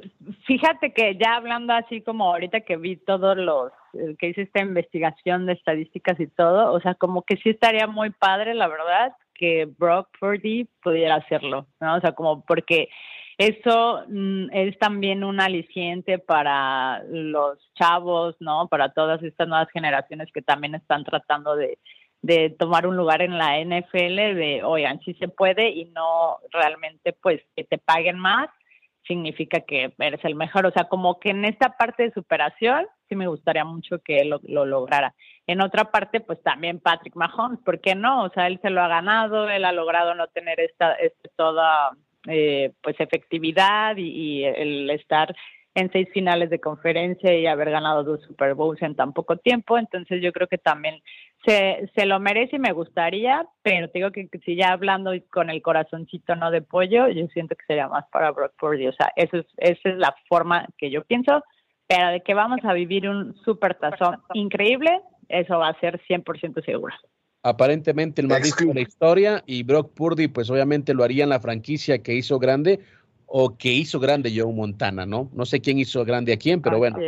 fíjate 0.46 0.92
que 0.92 1.16
ya 1.16 1.37
hablando 1.37 1.72
así 1.72 2.00
como 2.00 2.27
ahorita 2.27 2.61
que 2.61 2.77
vi 2.77 2.96
todos 2.96 3.37
los, 3.37 3.72
que 4.18 4.29
hice 4.29 4.42
esta 4.42 4.61
investigación 4.61 5.46
de 5.46 5.53
estadísticas 5.53 6.18
y 6.20 6.27
todo, 6.27 6.72
o 6.72 6.81
sea, 6.81 6.94
como 6.94 7.22
que 7.22 7.37
sí 7.37 7.50
estaría 7.50 7.87
muy 7.87 8.11
padre, 8.11 8.55
la 8.55 8.68
verdad, 8.68 9.12
que 9.35 9.66
Brock 9.79 10.09
Purdy 10.18 10.68
pudiera 10.83 11.16
hacerlo, 11.16 11.66
¿no? 11.81 11.96
O 11.96 12.00
sea, 12.00 12.12
como 12.12 12.44
porque 12.44 12.88
eso 13.37 14.05
mm, 14.09 14.46
es 14.53 14.79
también 14.79 15.24
un 15.24 15.40
aliciente 15.40 16.18
para 16.18 17.03
los 17.05 17.59
chavos, 17.74 18.37
¿no? 18.40 18.68
Para 18.68 18.90
todas 18.90 19.22
estas 19.22 19.48
nuevas 19.48 19.68
generaciones 19.72 20.29
que 20.33 20.42
también 20.42 20.74
están 20.74 21.05
tratando 21.05 21.57
de 21.57 21.79
de 22.24 22.48
tomar 22.58 22.87
un 22.87 22.96
lugar 22.96 23.20
en 23.20 23.37
la 23.37 23.60
NFL 23.60 24.16
de, 24.34 24.62
oigan, 24.64 24.98
sí 25.00 25.12
se 25.14 25.28
puede 25.28 25.68
y 25.68 25.84
no 25.87 26.38
realmente 26.50 27.12
pues 27.12 27.42
que 27.54 27.64
te 27.64 27.76
paguen 27.76 28.18
más 28.18 28.48
significa 29.06 29.60
que 29.60 29.92
eres 29.98 30.24
el 30.24 30.34
mejor. 30.34 30.64
O 30.64 30.70
sea, 30.70 30.84
como 30.84 31.20
que 31.20 31.28
en 31.28 31.44
esta 31.44 31.76
parte 31.76 32.04
de 32.04 32.12
superación 32.12 32.87
sí 33.10 33.14
me 33.14 33.26
gustaría 33.26 33.66
mucho 33.66 33.98
que 33.98 34.20
él 34.20 34.30
lo, 34.30 34.64
lograra. 34.64 35.14
En 35.46 35.60
otra 35.60 35.90
parte, 35.90 36.20
pues 36.20 36.42
también 36.42 36.80
Patrick 36.80 37.14
Mahomes, 37.14 37.60
¿por 37.62 37.82
qué 37.82 37.94
no? 37.94 38.24
O 38.24 38.30
sea, 38.30 38.46
él 38.46 38.58
se 38.62 38.70
lo 38.70 38.80
ha 38.80 38.88
ganado, 38.88 39.50
él 39.50 39.66
ha 39.66 39.72
logrado 39.72 40.14
no 40.14 40.26
tener 40.28 40.58
esta, 40.60 40.94
este, 40.94 41.28
toda 41.37 41.90
eh, 42.26 42.72
pues 42.82 42.98
efectividad 42.98 43.98
y, 43.98 44.08
y 44.08 44.44
el 44.44 44.88
estar 44.88 45.37
en 45.74 45.90
seis 45.90 46.08
finales 46.12 46.50
de 46.50 46.60
conferencia 46.60 47.37
y 47.37 47.46
haber 47.46 47.70
ganado 47.70 48.04
dos 48.04 48.22
Super 48.22 48.54
Bowls 48.54 48.80
en 48.82 48.94
tan 48.94 49.12
poco 49.12 49.37
tiempo. 49.37 49.76
Entonces 49.76 50.22
yo 50.22 50.32
creo 50.32 50.46
que 50.46 50.58
también 50.58 51.00
se, 51.44 51.90
se 51.94 52.06
lo 52.06 52.20
merece 52.20 52.56
y 52.56 52.60
me 52.60 52.72
gustaría, 52.72 53.46
pero 53.62 53.88
te 53.88 53.98
digo 53.98 54.12
que, 54.12 54.28
si 54.44 54.56
ya 54.56 54.72
hablando 54.72 55.12
con 55.30 55.50
el 55.50 55.62
corazoncito 55.62 56.37
no 56.37 56.50
de 56.50 56.62
pollo, 56.62 57.08
yo 57.08 57.26
siento 57.28 57.56
que 57.56 57.66
sería 57.66 57.88
más 57.88 58.04
para 58.12 58.30
Brock 58.30 58.52
Purdy. 58.58 58.87
O 58.87 58.92
sea, 58.92 59.10
eso 59.16 59.38
es, 59.38 59.46
esa 59.56 59.88
es 59.88 59.96
la 59.96 60.14
forma 60.28 60.66
que 60.78 60.90
yo 60.90 61.02
pienso, 61.04 61.42
pero 61.88 62.10
de 62.10 62.20
que 62.22 62.34
vamos 62.34 62.60
a 62.62 62.72
vivir 62.72 63.08
un 63.08 63.34
super 63.44 63.74
tazón 63.74 64.22
increíble, 64.32 65.00
eso 65.28 65.58
va 65.58 65.68
a 65.68 65.80
ser 65.80 66.00
100% 66.08 66.64
seguro. 66.64 66.94
Aparentemente 67.42 68.22
el 68.22 68.28
más 68.28 68.40
visto 68.40 68.64
de 68.64 68.72
la 68.72 68.80
historia 68.80 69.42
y 69.44 69.64
Brock 69.64 69.92
Purdy 69.92 70.28
pues 70.28 70.48
obviamente 70.48 70.94
lo 70.94 71.04
haría 71.04 71.24
en 71.24 71.30
la 71.30 71.40
franquicia 71.40 72.02
que 72.02 72.14
hizo 72.14 72.38
grande 72.38 72.80
o 73.26 73.56
que 73.56 73.72
hizo 73.72 74.00
grande 74.00 74.32
Joe 74.34 74.52
Montana, 74.52 75.06
¿no? 75.06 75.30
No 75.32 75.46
sé 75.46 75.60
quién 75.60 75.78
hizo 75.78 76.04
grande 76.04 76.32
a 76.32 76.37
quién, 76.37 76.62
pero 76.62 76.78
bueno, 76.78 76.98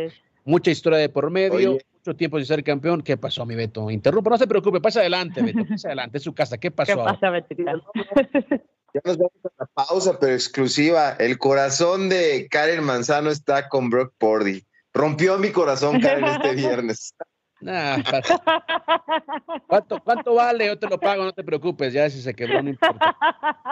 mucha 0.45 0.71
historia 0.71 0.99
de 0.99 1.09
por 1.09 1.29
medio, 1.29 1.73
mucho 1.73 2.15
tiempo 2.15 2.37
de 2.37 2.45
ser 2.45 2.63
campeón. 2.63 3.01
¿Qué 3.01 3.17
pasó, 3.17 3.45
mi 3.45 3.55
Beto? 3.55 3.89
Interrumpo, 3.91 4.29
no 4.29 4.37
se 4.37 4.47
preocupe, 4.47 4.81
pasa 4.81 5.01
adelante, 5.01 5.41
Beto, 5.41 5.65
pasa 5.67 5.89
adelante, 5.89 6.17
es 6.17 6.23
su 6.23 6.33
casa. 6.33 6.57
¿Qué 6.57 6.71
pasó? 6.71 6.97
¿Qué 6.97 7.03
pasa, 7.03 7.29
Beto? 7.29 7.55
Ya 8.93 9.01
nos 9.03 9.17
vamos 9.17 9.33
a 9.43 9.49
la 9.59 9.65
pausa, 9.65 10.17
pero 10.17 10.33
exclusiva. 10.33 11.11
El 11.19 11.37
corazón 11.37 12.07
de 12.07 12.47
Karen 12.49 12.83
Manzano 12.83 13.29
está 13.29 13.67
con 13.67 13.89
Brock 13.89 14.13
Purdy. 14.17 14.63
Rompió 14.93 15.37
mi 15.37 15.51
corazón, 15.51 15.99
Karen, 15.99 16.23
este 16.23 16.55
viernes. 16.55 17.13
¿cuánto, 19.67 19.99
¿Cuánto 20.03 20.35
vale? 20.35 20.67
Yo 20.67 20.77
te 20.77 20.87
lo 20.87 20.99
pago, 20.99 21.23
no 21.23 21.33
te 21.33 21.43
preocupes, 21.43 21.93
ya 21.93 22.09
si 22.09 22.21
se 22.21 22.33
quebró 22.33 22.61
no 22.61 22.69
importa. 22.69 23.17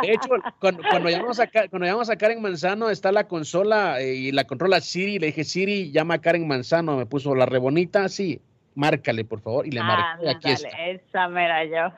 De 0.01 0.11
hecho, 0.11 0.29
cuando, 0.59 0.81
cuando, 0.89 1.09
llamamos, 1.09 1.39
a, 1.39 1.47
cuando 1.47 1.85
llamamos 1.85 2.09
a 2.09 2.15
Karen 2.15 2.41
Manzano, 2.41 2.89
está 2.89 3.11
la 3.11 3.27
consola 3.27 4.01
eh, 4.01 4.15
y 4.15 4.31
la 4.31 4.45
controla 4.45 4.81
Siri, 4.81 5.19
le 5.19 5.27
dije, 5.27 5.43
Siri, 5.43 5.91
llama 5.91 6.15
a 6.15 6.21
Karen 6.21 6.47
Manzano, 6.47 6.97
me 6.97 7.05
puso 7.05 7.35
la 7.35 7.45
rebonita, 7.45 8.09
sí, 8.09 8.41
márcale, 8.73 9.23
por 9.23 9.41
favor, 9.41 9.67
y 9.67 9.71
le 9.71 9.83
marqué, 9.83 10.29
aquí 10.29 10.51
está. 10.51 10.69
Esa 10.69 11.27
mera 11.27 11.63
yo. 11.65 11.93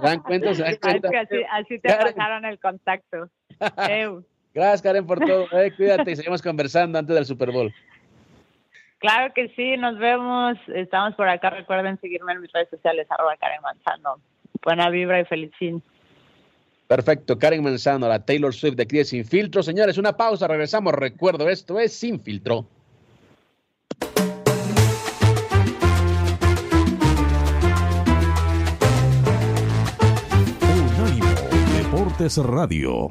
¿Se 0.00 0.06
dan 0.06 0.22
cuenta? 0.22 0.54
¿Se 0.54 0.62
dan 0.62 0.76
cuenta? 0.80 1.08
Así, 1.20 1.36
así, 1.50 1.78
te 1.80 1.88
Karen. 1.88 2.14
pasaron 2.14 2.44
el 2.46 2.58
contacto. 2.58 3.28
Gracias, 4.54 4.82
Karen, 4.82 5.06
por 5.06 5.18
todo. 5.20 5.46
Eh, 5.52 5.72
cuídate 5.74 6.10
y 6.10 6.16
seguimos 6.16 6.42
conversando 6.42 6.98
antes 6.98 7.14
del 7.14 7.24
Super 7.24 7.50
Bowl. 7.50 7.72
Claro 9.02 9.34
que 9.34 9.48
sí, 9.56 9.76
nos 9.76 9.98
vemos. 9.98 10.56
Estamos 10.68 11.16
por 11.16 11.28
acá. 11.28 11.50
Recuerden 11.50 12.00
seguirme 12.00 12.34
en 12.34 12.40
mis 12.40 12.52
redes 12.52 12.70
sociales, 12.70 13.04
arroba 13.10 13.36
Karen 13.36 13.60
Manzano. 13.60 14.22
Buena 14.62 14.90
vibra 14.90 15.18
y 15.18 15.24
feliz 15.24 15.50
fin. 15.58 15.82
Perfecto, 16.86 17.36
Karen 17.36 17.64
Manzano, 17.64 18.06
la 18.06 18.24
Taylor 18.24 18.54
Swift 18.54 18.76
de 18.76 18.84
aquí 18.84 19.04
Sin 19.04 19.24
Filtro. 19.24 19.64
Señores, 19.64 19.98
una 19.98 20.16
pausa, 20.16 20.46
regresamos. 20.46 20.94
Recuerdo, 20.94 21.48
esto 21.48 21.80
es 21.80 21.92
Sin 21.92 22.20
Filtro. 22.20 22.68
Unánimo 30.96 31.26
Deportes 31.76 32.36
Radio. 32.36 33.10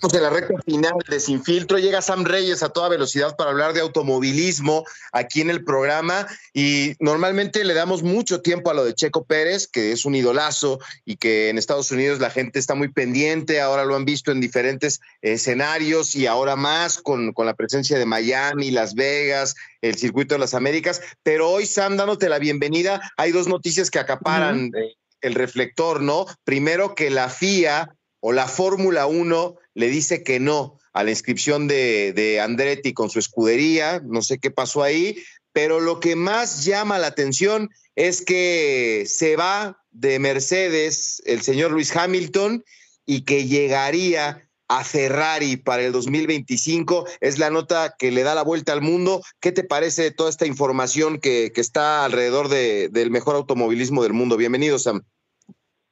Estamos 0.00 0.14
en 0.14 0.22
la 0.22 0.30
recta 0.30 0.62
final 0.64 0.94
de 1.10 1.20
Sin 1.20 1.44
Filtro. 1.44 1.78
Llega 1.78 2.00
Sam 2.00 2.24
Reyes 2.24 2.62
a 2.62 2.70
toda 2.70 2.88
velocidad 2.88 3.36
para 3.36 3.50
hablar 3.50 3.74
de 3.74 3.80
automovilismo 3.80 4.82
aquí 5.12 5.42
en 5.42 5.50
el 5.50 5.62
programa 5.62 6.26
y 6.54 6.94
normalmente 7.00 7.62
le 7.64 7.74
damos 7.74 8.02
mucho 8.02 8.40
tiempo 8.40 8.70
a 8.70 8.74
lo 8.74 8.82
de 8.82 8.94
Checo 8.94 9.24
Pérez, 9.24 9.68
que 9.68 9.92
es 9.92 10.06
un 10.06 10.14
idolazo 10.14 10.78
y 11.04 11.16
que 11.16 11.50
en 11.50 11.58
Estados 11.58 11.90
Unidos 11.90 12.18
la 12.18 12.30
gente 12.30 12.58
está 12.58 12.74
muy 12.74 12.88
pendiente. 12.88 13.60
Ahora 13.60 13.84
lo 13.84 13.94
han 13.94 14.06
visto 14.06 14.32
en 14.32 14.40
diferentes 14.40 15.00
escenarios 15.20 16.16
y 16.16 16.26
ahora 16.26 16.56
más 16.56 16.96
con, 16.96 17.34
con 17.34 17.44
la 17.44 17.52
presencia 17.52 17.98
de 17.98 18.06
Miami, 18.06 18.70
Las 18.70 18.94
Vegas, 18.94 19.54
el 19.82 19.96
circuito 19.96 20.34
de 20.34 20.38
las 20.38 20.54
Américas. 20.54 21.02
Pero 21.22 21.50
hoy, 21.50 21.66
Sam, 21.66 21.98
dándote 21.98 22.30
la 22.30 22.38
bienvenida, 22.38 23.12
hay 23.18 23.32
dos 23.32 23.48
noticias 23.48 23.90
que 23.90 23.98
acaparan. 23.98 24.64
Uh 24.64 24.78
-huh. 24.78 24.96
El 25.20 25.34
reflector, 25.34 26.00
¿no? 26.00 26.24
Primero 26.44 26.94
que 26.94 27.10
la 27.10 27.28
FIA 27.28 27.94
o 28.20 28.32
la 28.32 28.46
Fórmula 28.46 29.06
1 29.06 29.56
le 29.74 29.88
dice 29.88 30.22
que 30.22 30.40
no 30.40 30.78
a 30.92 31.04
la 31.04 31.10
inscripción 31.10 31.68
de, 31.68 32.12
de, 32.12 32.40
Andretti 32.40 32.92
con 32.92 33.10
su 33.10 33.18
escudería, 33.18 34.00
no 34.04 34.22
sé 34.22 34.38
qué 34.38 34.50
pasó 34.50 34.82
ahí, 34.82 35.22
pero 35.52 35.80
lo 35.80 36.00
que 36.00 36.16
más 36.16 36.64
llama 36.64 36.98
la 36.98 37.08
atención 37.08 37.70
es 37.96 38.22
que 38.22 39.04
se 39.06 39.36
va 39.36 39.80
de 39.90 40.18
Mercedes 40.18 41.22
el 41.26 41.42
señor 41.42 41.70
Luis 41.72 41.94
Hamilton 41.94 42.64
y 43.06 43.22
que 43.22 43.46
llegaría 43.46 44.48
a 44.70 44.84
Ferrari 44.84 45.56
para 45.56 45.82
el 45.82 45.90
2025. 45.90 47.04
Es 47.20 47.38
la 47.38 47.50
nota 47.50 47.96
que 47.98 48.12
le 48.12 48.22
da 48.22 48.36
la 48.36 48.44
vuelta 48.44 48.72
al 48.72 48.82
mundo. 48.82 49.20
¿Qué 49.40 49.50
te 49.50 49.64
parece 49.64 50.12
toda 50.12 50.30
esta 50.30 50.46
información 50.46 51.18
que, 51.18 51.52
está 51.56 52.04
alrededor 52.04 52.48
de, 52.48 52.88
del 52.88 53.10
mejor 53.10 53.34
automovilismo 53.34 54.04
del 54.04 54.12
mundo? 54.12 54.36
Bienvenido, 54.36 54.78
Sam. 54.78 55.02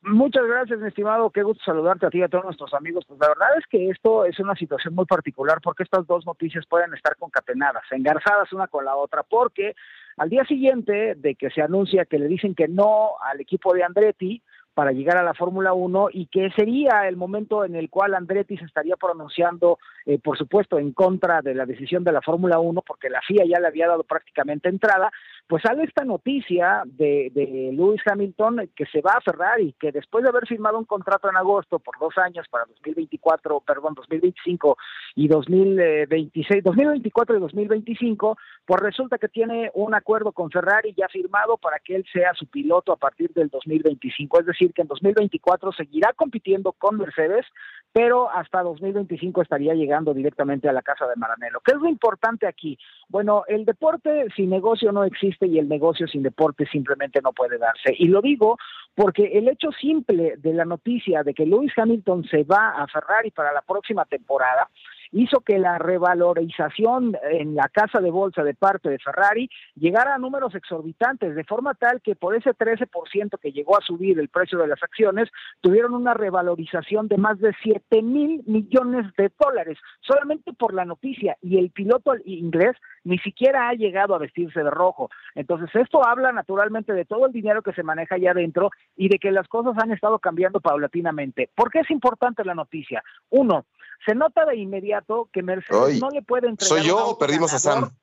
Muchas 0.03 0.47
gracias, 0.47 0.79
mi 0.79 0.89
estimado. 0.89 1.29
Qué 1.31 1.43
gusto 1.43 1.63
saludarte 1.65 2.07
a 2.07 2.11
ti 2.11 2.19
y 2.19 2.23
a 2.23 2.29
todos 2.29 2.45
nuestros 2.45 2.73
amigos. 2.73 3.05
Pues 3.07 3.19
la 3.21 3.29
verdad 3.29 3.49
es 3.59 3.67
que 3.67 3.91
esto 3.91 4.25
es 4.25 4.39
una 4.39 4.55
situación 4.55 4.95
muy 4.95 5.07
particular 5.07 5.61
porque 5.61 5.83
estas 5.83 6.07
dos 6.07 6.25
noticias 6.25 6.65
pueden 6.67 6.95
estar 6.95 7.17
concatenadas, 7.17 7.83
engarzadas 7.91 8.53
una 8.53 8.69
con 8.69 8.85
la 8.85 8.95
otra, 8.95 9.25
porque 9.25 9.75
al 10.17 10.31
día 10.31 10.45
siguiente 10.45 11.17
de 11.17 11.35
que 11.35 11.51
se 11.51 11.63
anuncia 11.63 12.05
que 12.05 12.19
le 12.19 12.29
dicen 12.29 12.55
que 12.55 12.69
no 12.69 13.15
al 13.21 13.41
equipo 13.41 13.75
de 13.75 13.83
Andretti, 13.83 14.41
para 14.79 14.93
llegar 14.93 15.17
a 15.17 15.25
la 15.25 15.35
Fórmula 15.35 15.73
1 15.73 16.11
y 16.13 16.27
que 16.27 16.53
sería 16.53 17.09
el 17.09 17.17
momento 17.17 17.65
en 17.65 17.75
el 17.75 17.91
cual 17.91 18.15
Andretti 18.15 18.57
se 18.57 18.65
estaría 18.65 18.95
pronunciando, 18.95 19.81
eh, 20.07 20.21
por 20.21 20.39
supuesto, 20.39 20.79
en 20.79 20.93
contra 20.93 21.43
de 21.43 21.53
la 21.53 21.67
decisión 21.67 22.05
de 22.05 22.13
la 22.13 22.23
Fórmula 22.23 22.61
1, 22.61 22.83
porque 22.83 23.11
la 23.11 23.21
FIA 23.23 23.45
ya 23.45 23.59
le 23.59 23.67
había 23.67 23.89
dado 23.89 24.05
prácticamente 24.05 24.69
entrada, 24.69 25.11
pues 25.49 25.63
sale 25.63 25.85
esta 25.85 26.05
noticia 26.05 26.83
de, 26.85 27.33
de 27.35 27.71
Lewis 27.73 28.03
Hamilton 28.05 28.69
que 28.77 28.85
se 28.85 29.01
va 29.01 29.13
a 29.13 29.21
Ferrari, 29.23 29.75
que 29.81 29.91
después 29.91 30.23
de 30.23 30.29
haber 30.29 30.47
firmado 30.47 30.79
un 30.79 30.85
contrato 30.85 31.31
en 31.31 31.37
agosto 31.37 31.79
por 31.79 31.99
dos 31.99 32.17
años 32.19 32.47
para 32.51 32.67
2024, 32.67 33.61
perdón, 33.61 33.95
2025 33.95 34.77
y 35.15 35.27
2026, 35.27 36.63
2024 36.63 37.37
y 37.37 37.41
2025, 37.41 38.37
pues 38.67 38.81
resulta 38.83 39.17
que 39.17 39.29
tiene 39.29 39.71
un 39.73 39.95
acuerdo 39.95 40.33
con 40.33 40.51
Ferrari 40.51 40.95
ya 40.95 41.09
firmado 41.09 41.57
para 41.57 41.79
que 41.79 41.97
él 41.97 42.05
sea 42.13 42.35
su 42.35 42.47
piloto 42.47 42.93
a 42.93 42.97
partir 42.97 43.33
del 43.33 43.49
2025, 43.49 44.41
es 44.41 44.47
decir, 44.47 44.75
que 44.75 44.83
en 44.83 44.89
2024 44.89 45.73
seguirá 45.73 46.13
compitiendo 46.13 46.73
con 46.73 46.99
Mercedes, 46.99 47.47
pero 47.93 48.31
hasta 48.31 48.63
2025 48.63 49.43
estaría 49.43 49.75
llegando 49.75 50.15
directamente 50.15 50.69
a 50.69 50.73
la 50.73 50.83
casa 50.83 51.07
de 51.07 51.17
Maranello. 51.17 51.61
¿Qué 51.65 51.73
es 51.73 51.79
lo 51.79 51.89
importante 51.89 52.47
aquí? 52.47 52.79
Bueno, 53.09 53.45
el 53.49 53.65
deporte 53.65 54.27
sin 54.37 54.51
negocio 54.51 54.93
no 54.93 55.05
existe 55.05 55.47
y 55.47 55.59
el 55.59 55.69
negocio 55.69 56.07
sin 56.07 56.23
deporte 56.23 56.67
simplemente 56.67 57.21
no 57.23 57.33
puede 57.33 57.59
darse. 57.59 57.95
Y 57.99 58.09
lo 58.09 58.21
digo 58.21 58.59
porque 58.95 59.39
el 59.39 59.49
hecho 59.49 59.71
simple 59.73 60.35
de 60.39 60.53
la 60.53 60.65
noticia 60.65 61.23
de 61.23 61.35
que 61.35 61.47
Lewis 61.47 61.73
Hamilton 61.77 62.25
se 62.25 62.45
va 62.45 62.71
a 62.77 62.87
Ferrari 62.87 63.31
para 63.31 63.53
la 63.53 63.63
próxima 63.63 64.05
temporada 64.05 64.69
hizo 65.13 65.41
que 65.41 65.59
la 65.59 65.79
revalorización 65.79 67.17
en 67.31 67.55
la 67.55 67.69
casa 67.69 68.01
de 68.01 68.11
bolsa 68.11 68.43
de 68.43 68.55
parte 68.55 68.89
de 68.89 68.99
Ferrari 68.99 69.49
llegara 69.75 70.15
a 70.15 70.19
números 70.19 70.55
exorbitantes, 70.55 71.35
de 71.35 71.45
forma 71.45 71.75
tal 71.75 72.01
que 72.03 72.17
por 72.17 72.35
ese 72.35 72.51
13% 72.51 73.39
que 73.41 73.53
llegó 73.53 73.77
a 73.77 73.83
subir 73.83 74.19
el 74.19 74.29
precio 74.29 74.59
de 74.59 74.69
las 74.69 74.83
acciones, 74.83 75.29
tuvieron 75.61 75.95
una 75.95 76.15
revalorización 76.15 77.09
de 77.09 77.19
más 77.19 77.39
de 77.39 77.55
7 77.63 78.03
mil 78.03 78.43
millones 78.47 79.07
de 79.17 79.31
dólares, 79.39 79.79
solamente 80.01 80.53
por 80.53 80.75
la 80.75 80.85
noticia, 80.85 81.37
y 81.43 81.59
el 81.59 81.71
piloto 81.71 82.13
inglés 82.25 82.77
ni 83.05 83.19
siquiera 83.19 83.69
ha 83.69 83.75
llegado 83.75 84.15
a 84.15 84.19
vestirse 84.19 84.63
de 84.63 84.71
rojo. 84.71 85.11
Entonces, 85.35 85.71
esto 85.75 86.07
habla 86.07 86.33
naturalmente 86.33 86.93
de 86.93 87.05
todo 87.05 87.27
el 87.27 87.33
dinero 87.33 87.63
que 87.63 87.73
se 87.73 87.83
maneja 87.83 88.17
allá 88.17 88.33
adentro 88.33 88.71
y 88.97 89.09
de 89.09 89.19
que 89.19 89.31
las 89.31 89.49
cosas 89.49 89.75
han 89.83 89.93
estado 89.93 90.19
cambiando 90.19 90.61
paulatinamente. 90.61 91.49
¿Por 91.55 91.71
qué 91.71 91.81
es 91.81 91.91
importante 91.91 92.45
la 92.45 92.55
noticia? 92.55 93.03
Uno, 93.31 93.65
se 94.07 94.15
nota 94.15 94.45
de 94.47 94.57
inmediato 94.57 95.29
que 95.33 95.43
Mercedes 95.43 95.81
Oy, 95.83 96.01
no 96.01 96.11
le 96.11 96.23
puede 96.23 96.49
entregar. 96.49 96.79
¿Soy 96.79 96.87
yo 96.89 97.07
o 97.09 97.19
perdimos 97.19 97.51
ganador. 97.53 97.85
a 97.85 97.87
Sam? 97.89 97.97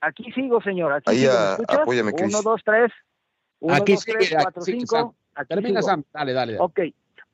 Aquí 0.00 0.32
sigo, 0.32 0.60
señor. 0.62 0.92
Aquí 0.92 1.10
Ahí 1.10 1.18
sigo. 1.18 1.32
a, 1.32 1.44
¿Me 1.44 1.50
escuchas? 1.52 1.80
apóyame, 1.80 2.12
Chris. 2.12 2.34
Uno, 2.34 2.42
dos, 2.42 2.60
tres. 2.64 2.92
Uno, 3.60 3.74
Aquí 3.74 3.92
dos, 3.92 4.02
sigue, 4.02 4.18
tres, 4.18 4.32
aquí 4.34 4.42
cuatro, 4.42 4.62
sigue, 4.62 4.78
cinco. 4.80 4.96
Sam. 4.96 5.12
Aquí 5.36 5.48
Termina, 5.48 5.80
sigo. 5.80 5.90
Sam. 5.90 6.04
Dale, 6.12 6.32
dale. 6.32 6.52
dale. 6.54 6.64
Ok. 6.64 6.80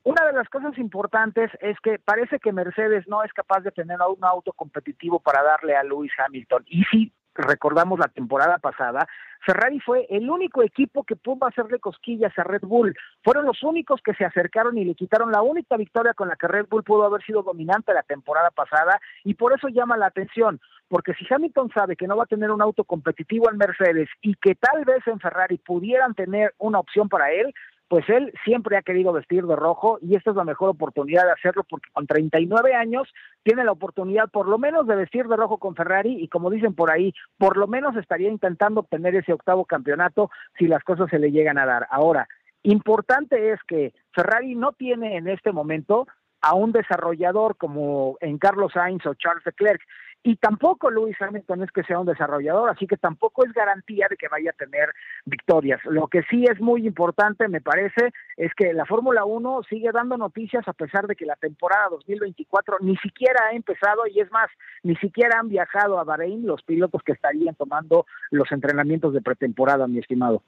Una 0.05 0.25
de 0.27 0.33
las 0.33 0.49
cosas 0.49 0.77
importantes 0.79 1.51
es 1.61 1.77
que 1.81 1.99
parece 1.99 2.39
que 2.39 2.53
Mercedes 2.53 3.07
no 3.09 3.23
es 3.25 3.33
capaz 3.33 3.61
de 3.61 3.71
tener 3.73 3.99
un 4.01 4.25
auto 4.25 4.53
competitivo 4.53 5.21
para 5.21 5.43
darle 5.43 5.77
a 5.77 5.83
Lewis 5.83 6.12
Hamilton. 6.19 6.64
Y 6.66 6.85
si 6.85 7.12
recordamos 7.43 7.99
la 7.99 8.09
temporada 8.09 8.59
pasada, 8.59 9.07
Ferrari 9.45 9.80
fue 9.80 10.07
el 10.11 10.28
único 10.28 10.62
equipo 10.62 11.05
que 11.05 11.16
pudo 11.16 11.47
hacerle 11.47 11.78
cosquillas 11.78 12.36
a 12.39 12.45
Red 12.45 12.62
Bull. 12.62 12.95
Fueron 13.22 13.47
los 13.47 13.62
únicos 13.62 14.01
que 14.03 14.14
se 14.14 14.24
acercaron 14.24 14.76
y 14.78 14.84
le 14.84 14.95
quitaron 14.95 15.32
la 15.32 15.43
única 15.43 15.76
victoria 15.76 16.14
con 16.14 16.28
la 16.28 16.36
que 16.36 16.49
Red 16.49 16.66
Bull 16.68 16.84
pudo 16.84 17.05
haber 17.05 17.22
sido 17.24 17.43
dominante 17.43 17.95
la 17.95 18.03
temporada 18.03 18.51
pasada 18.51 19.01
y 19.24 19.34
por 19.34 19.53
eso 19.53 19.68
llama 19.68 19.97
la 19.97 20.07
atención, 20.07 20.61
porque 20.89 21.14
si 21.14 21.26
Hamilton 21.32 21.70
sabe 21.72 21.97
que 21.97 22.07
no 22.07 22.16
va 22.16 22.24
a 22.24 22.26
tener 22.26 22.51
un 22.51 22.62
auto 22.62 22.84
competitivo 22.84 23.51
en 23.51 23.59
Mercedes 23.59 24.09
y 24.20 24.34
que 24.34 24.55
tal 24.55 24.84
vez 24.84 25.07
en 25.07 25.20
Ferrari 25.20 25.59
pudieran 25.59 26.14
tener 26.14 26.55
una 26.59 26.80
opción 26.80 27.09
para 27.09 27.30
él, 27.30 27.55
pues 27.89 28.09
él 28.09 28.32
siempre 28.45 28.76
ha 28.76 28.82
querido 28.82 29.12
vestir 29.12 29.45
de 29.47 29.57
rojo 29.57 29.99
y 30.03 30.14
esta 30.14 30.30
es 30.30 30.36
la 30.36 30.45
mejor 30.45 30.70
oportunidad 30.70 31.24
de 31.24 31.32
hacerlo 31.32 31.64
porque 31.68 31.91
con 31.93 32.07
39 32.07 32.74
años 32.74 33.09
tiene 33.43 33.64
la 33.64 33.72
oportunidad 33.72 34.28
por 34.30 34.47
lo 34.47 34.59
menos 34.59 34.86
de 34.86 34.95
vestir 34.97 35.26
de 35.26 35.36
rojo 35.36 35.59
con 35.59 35.74
Ferrari 35.74 36.22
y 36.22 36.28
como 36.28 36.51
dicen 36.51 36.74
por 36.74 36.91
ahí, 36.91 37.14
por 37.39 37.57
lo 37.57 37.66
menos 37.66 37.97
estaría 37.97 38.28
intentando 38.28 38.80
obtener 38.80 39.16
ese 39.16 39.32
octavo 39.32 39.64
campeonato 39.64 40.30
si 40.59 40.66
las 40.66 40.84
cosas 40.84 41.09
se 41.11 41.18
le 41.18 41.32
llegan 41.32 41.59
a 41.59 41.66
dar. 41.66 41.86
Ahora, 41.91 42.28
importante 42.62 43.53
es 43.53 43.61
que 43.66 43.95
Ferrari 44.12 44.55
no 44.55 44.72
tiene 44.72 45.16
en 45.16 45.28
este 45.28 45.53
momento 45.53 46.07
a 46.41 46.55
un 46.55 46.72
desarrollador 46.72 47.57
como 47.57 48.16
en 48.20 48.39
Carlos 48.39 48.72
Sainz 48.72 49.05
o 49.07 49.14
Charles 49.14 49.45
Leclerc. 49.45 49.80
Y 50.23 50.37
tampoco 50.37 50.91
Lewis 50.91 51.16
Hamilton 51.21 51.62
es 51.62 51.71
que 51.71 51.85
sea 51.85 52.01
un 52.01 52.07
desarrollador, 52.07 52.69
así 52.71 52.87
que 52.87 52.97
tampoco 52.97 53.45
es 53.45 53.53
garantía 53.53 54.09
de 54.11 54.16
que 54.16 54.29
vaya 54.29 54.51
a 54.51 54.53
tener 54.53 54.91
victorias. 55.25 55.81
Lo 55.85 56.09
que 56.09 56.23
sí 56.25 56.45
es 56.45 56.61
muy 56.61 56.87
importante, 56.87 57.49
me 57.49 57.61
parece, 57.61 58.11
es 58.37 58.53
que 58.55 58.73
la 58.73 58.85
Fórmula 58.85 59.25
1 59.25 59.62
sigue 59.69 59.91
dando 59.93 60.16
noticias 60.16 60.66
a 60.66 60.73
pesar 60.73 61.07
de 61.07 61.14
que 61.14 61.25
la 61.25 61.37
temporada 61.37 61.89
2024 61.91 62.79
ni 62.81 62.97
siquiera 62.97 63.47
ha 63.47 63.53
empezado 63.55 64.03
y 64.07 64.21
es 64.21 64.31
más, 64.33 64.51
ni 64.83 64.97
siquiera 64.97 65.39
han 65.39 65.49
viajado 65.49 65.99
a 65.99 66.05
Bahrein 66.05 66.47
los 66.47 66.62
pilotos 66.62 67.03
que 67.03 67.12
estarían 67.12 67.55
tomando 67.55 68.07
los 68.31 68.51
entrenamientos 68.51 69.12
de 69.14 69.23
pretemporada, 69.23 69.87
mi 69.87 69.99
estimado. 69.99 70.43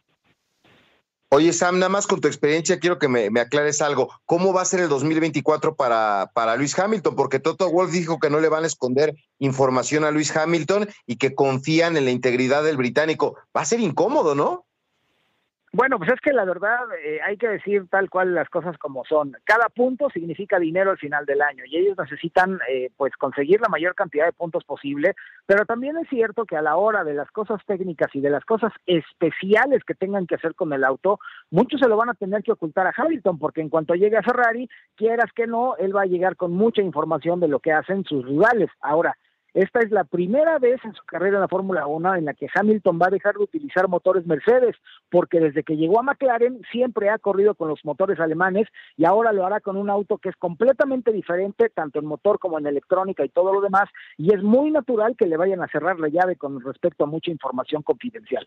Oye, 1.33 1.53
Sam, 1.53 1.79
nada 1.79 1.89
más 1.89 2.09
con 2.09 2.21
tu 2.21 2.27
experiencia 2.27 2.81
quiero 2.81 2.99
que 2.99 3.07
me, 3.07 3.29
aclares 3.41 3.81
algo. 3.83 4.11
¿Cómo 4.27 4.53
va 4.53 4.63
a 4.63 4.65
ser 4.65 4.81
el 4.81 4.89
2024 4.89 5.77
para, 5.77 6.33
para 6.35 6.57
Luis 6.57 6.77
Hamilton? 6.77 7.15
Porque 7.15 7.39
Toto 7.39 7.71
Wolf 7.71 7.93
dijo 7.93 8.19
que 8.19 8.31
no 8.31 8.41
le 8.41 8.49
van 8.49 8.65
a 8.65 8.67
esconder 8.67 9.15
información 9.39 10.03
a 10.03 10.11
Luis 10.11 10.37
Hamilton 10.37 10.89
y 11.07 11.19
que 11.19 11.37
confían 11.37 11.97
en 11.97 12.07
la 12.07 12.11
integridad 12.11 12.65
del 12.65 12.77
británico. 12.77 13.37
Va 13.57 13.61
a 13.61 13.65
ser 13.65 13.79
incómodo, 13.79 14.35
¿no? 14.35 14.67
Bueno, 15.73 15.99
pues 15.99 16.11
es 16.11 16.21
que 16.21 16.33
la 16.33 16.45
verdad 16.45 16.81
eh, 17.01 17.21
hay 17.25 17.37
que 17.37 17.47
decir 17.47 17.87
tal 17.89 18.11
cual 18.11 18.35
las 18.35 18.49
cosas 18.49 18.77
como 18.77 19.05
son. 19.05 19.37
Cada 19.45 19.69
punto 19.69 20.11
significa 20.11 20.59
dinero 20.59 20.91
al 20.91 20.99
final 20.99 21.27
del 21.27 21.41
año 21.43 21.63
y 21.65 21.77
ellos 21.77 21.97
necesitan 21.97 22.59
eh, 22.69 22.91
pues 22.97 23.15
conseguir 23.17 23.61
la 23.61 23.69
mayor 23.69 23.95
cantidad 23.95 24.27
de 24.27 24.33
puntos 24.33 24.65
posible, 24.65 25.15
pero 25.47 25.65
también 25.67 25.97
es 25.99 26.09
cierto 26.09 26.45
que 26.45 26.57
a 26.57 26.63
la 26.63 26.77
hora 26.77 27.05
de 27.05 27.15
las 27.15 27.31
cosas 27.31 27.61
técnicas 27.67 28.09
y 28.15 28.21
de 28.21 28.31
las 28.31 28.45
cosas 28.45 28.73
especiales 28.85 29.85
que 29.85 29.95
tengan 29.95 30.27
que 30.27 30.35
hacer 30.35 30.57
con 30.57 30.73
el 30.73 30.83
auto, 30.83 31.21
muchos 31.53 31.79
se 31.79 31.89
lo 31.89 31.97
van 31.97 32.09
a 32.11 32.15
tener 32.15 32.43
que 32.43 32.51
ocultar 32.51 32.89
a 32.89 32.95
Hamilton 32.97 33.39
porque 33.39 33.61
en 33.61 33.69
cuanto 33.69 33.95
llegue 33.95 34.17
a 34.17 34.25
Ferrari, 34.25 34.69
quieras 34.97 35.31
que 35.37 35.47
no, 35.47 35.77
él 35.77 35.95
va 35.95 36.03
a 36.03 36.07
llegar 36.07 36.35
con 36.35 36.53
mucha 36.53 36.83
información 36.83 37.39
de 37.39 37.47
lo 37.47 37.61
que 37.61 37.73
hacen 37.73 38.03
sus 38.03 38.25
rivales. 38.27 38.71
Ahora, 38.81 39.17
esta 39.55 39.81
es 39.81 39.91
la 39.91 40.05
primera 40.05 40.59
vez 40.59 40.81
en 40.85 40.95
su 40.95 41.03
carrera 41.05 41.37
en 41.37 41.43
la 41.43 41.49
Fórmula 41.49 41.87
1 41.87 42.17
en 42.17 42.25
la 42.25 42.35
que 42.35 42.49
Hamilton 42.55 42.99
va 43.01 43.07
a 43.07 43.11
dejar 43.11 43.35
de 43.35 43.45
utilizar 43.45 43.89
motores 43.89 44.27
Mercedes, 44.27 44.77
porque 45.11 45.41
desde 45.41 45.63
que 45.63 45.77
llegó 45.77 45.99
a 45.99 46.03
McLaren 46.03 46.61
siempre 46.71 47.11
ha 47.11 47.19
corrido 47.19 47.55
con 47.55 47.69
los 47.69 47.85
motores 47.85 48.21
alemanes 48.21 48.69
y 48.97 49.05
ahora 49.05 49.33
lo 49.33 49.45
hará 49.45 49.61
con 49.61 49.77
un 49.77 49.91
auto 49.91 50.19
que 50.19 50.29
es 50.29 50.37
completamente 50.37 51.13
diferente, 51.13 51.69
tanto 51.71 51.99
en 51.99 52.07
motor 52.07 52.39
como 52.39 52.59
en 52.59 52.67
electrónica 52.67 53.25
y 53.25 53.29
todo 53.29 53.53
lo 53.53 53.61
demás, 53.61 53.89
y 54.17 54.33
es 54.35 54.43
muy 54.43 54.71
natural 54.71 55.17
que 55.17 55.27
le 55.27 55.37
vayan 55.37 55.63
a 55.63 55.69
cerrar 55.69 55.99
la 55.99 56.09
llave 56.09 56.37
con 56.37 56.61
respecto 56.61 57.05
a 57.05 57.07
mucha 57.07 57.31
información 57.31 57.83
confidencial. 57.83 58.47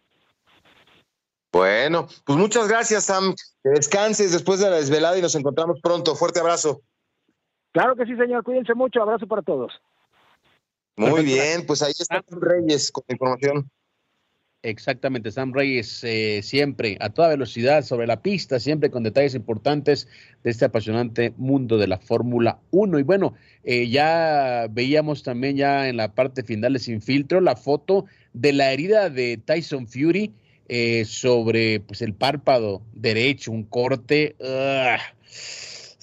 Bueno, 1.52 2.08
pues 2.26 2.38
muchas 2.38 2.68
gracias, 2.68 3.04
Sam. 3.06 3.36
Que 3.62 3.70
descanses 3.70 4.32
después 4.32 4.60
de 4.60 4.72
la 4.72 4.78
desvelada 4.78 5.18
y 5.18 5.22
nos 5.22 5.36
encontramos 5.36 5.80
pronto. 5.82 6.16
Fuerte 6.16 6.40
abrazo. 6.40 6.82
Claro 7.72 7.96
que 7.96 8.06
sí, 8.06 8.16
señor. 8.16 8.44
Cuídense 8.44 8.74
mucho. 8.74 9.04
Abrazo 9.04 9.28
para 9.28 9.44
todos. 9.44 9.72
Muy 10.96 11.24
bien, 11.24 11.66
pues 11.66 11.82
ahí 11.82 11.92
está 11.98 12.24
Sam 12.30 12.40
Reyes 12.40 12.92
con 12.92 13.04
información. 13.08 13.70
Exactamente, 14.66 15.30
Sam 15.30 15.52
Reyes 15.52 16.06
eh, 16.06 16.40
siempre 16.42 16.98
a 17.02 17.10
toda 17.10 17.28
velocidad 17.28 17.84
sobre 17.84 18.08
la 18.08 18.22
pista, 18.22 18.62
siempre 18.62 18.90
con 18.90 19.04
detalles 19.04 19.36
importantes 19.36 20.08
de 20.42 20.52
este 20.52 20.64
apasionante 20.64 21.34
mundo 21.36 21.78
de 21.78 21.88
la 21.88 21.98
Fórmula 21.98 22.60
1. 22.72 23.00
Y 23.00 23.04
bueno, 23.04 23.34
eh, 23.66 23.90
ya 23.90 24.68
veíamos 24.72 25.22
también 25.22 25.58
ya 25.58 25.90
en 25.90 25.98
la 25.98 26.16
parte 26.16 26.44
final 26.44 26.72
de 26.72 26.80
Sin 26.80 27.02
Filtro 27.02 27.42
la 27.42 27.58
foto 27.58 28.06
de 28.32 28.54
la 28.54 28.72
herida 28.72 29.10
de 29.10 29.36
Tyson 29.36 29.86
Fury 29.86 30.32
eh, 30.70 31.04
sobre 31.04 31.82
pues, 31.82 32.02
el 32.02 32.14
párpado 32.14 32.84
derecho, 32.94 33.52
un 33.52 33.64
corte. 33.64 34.38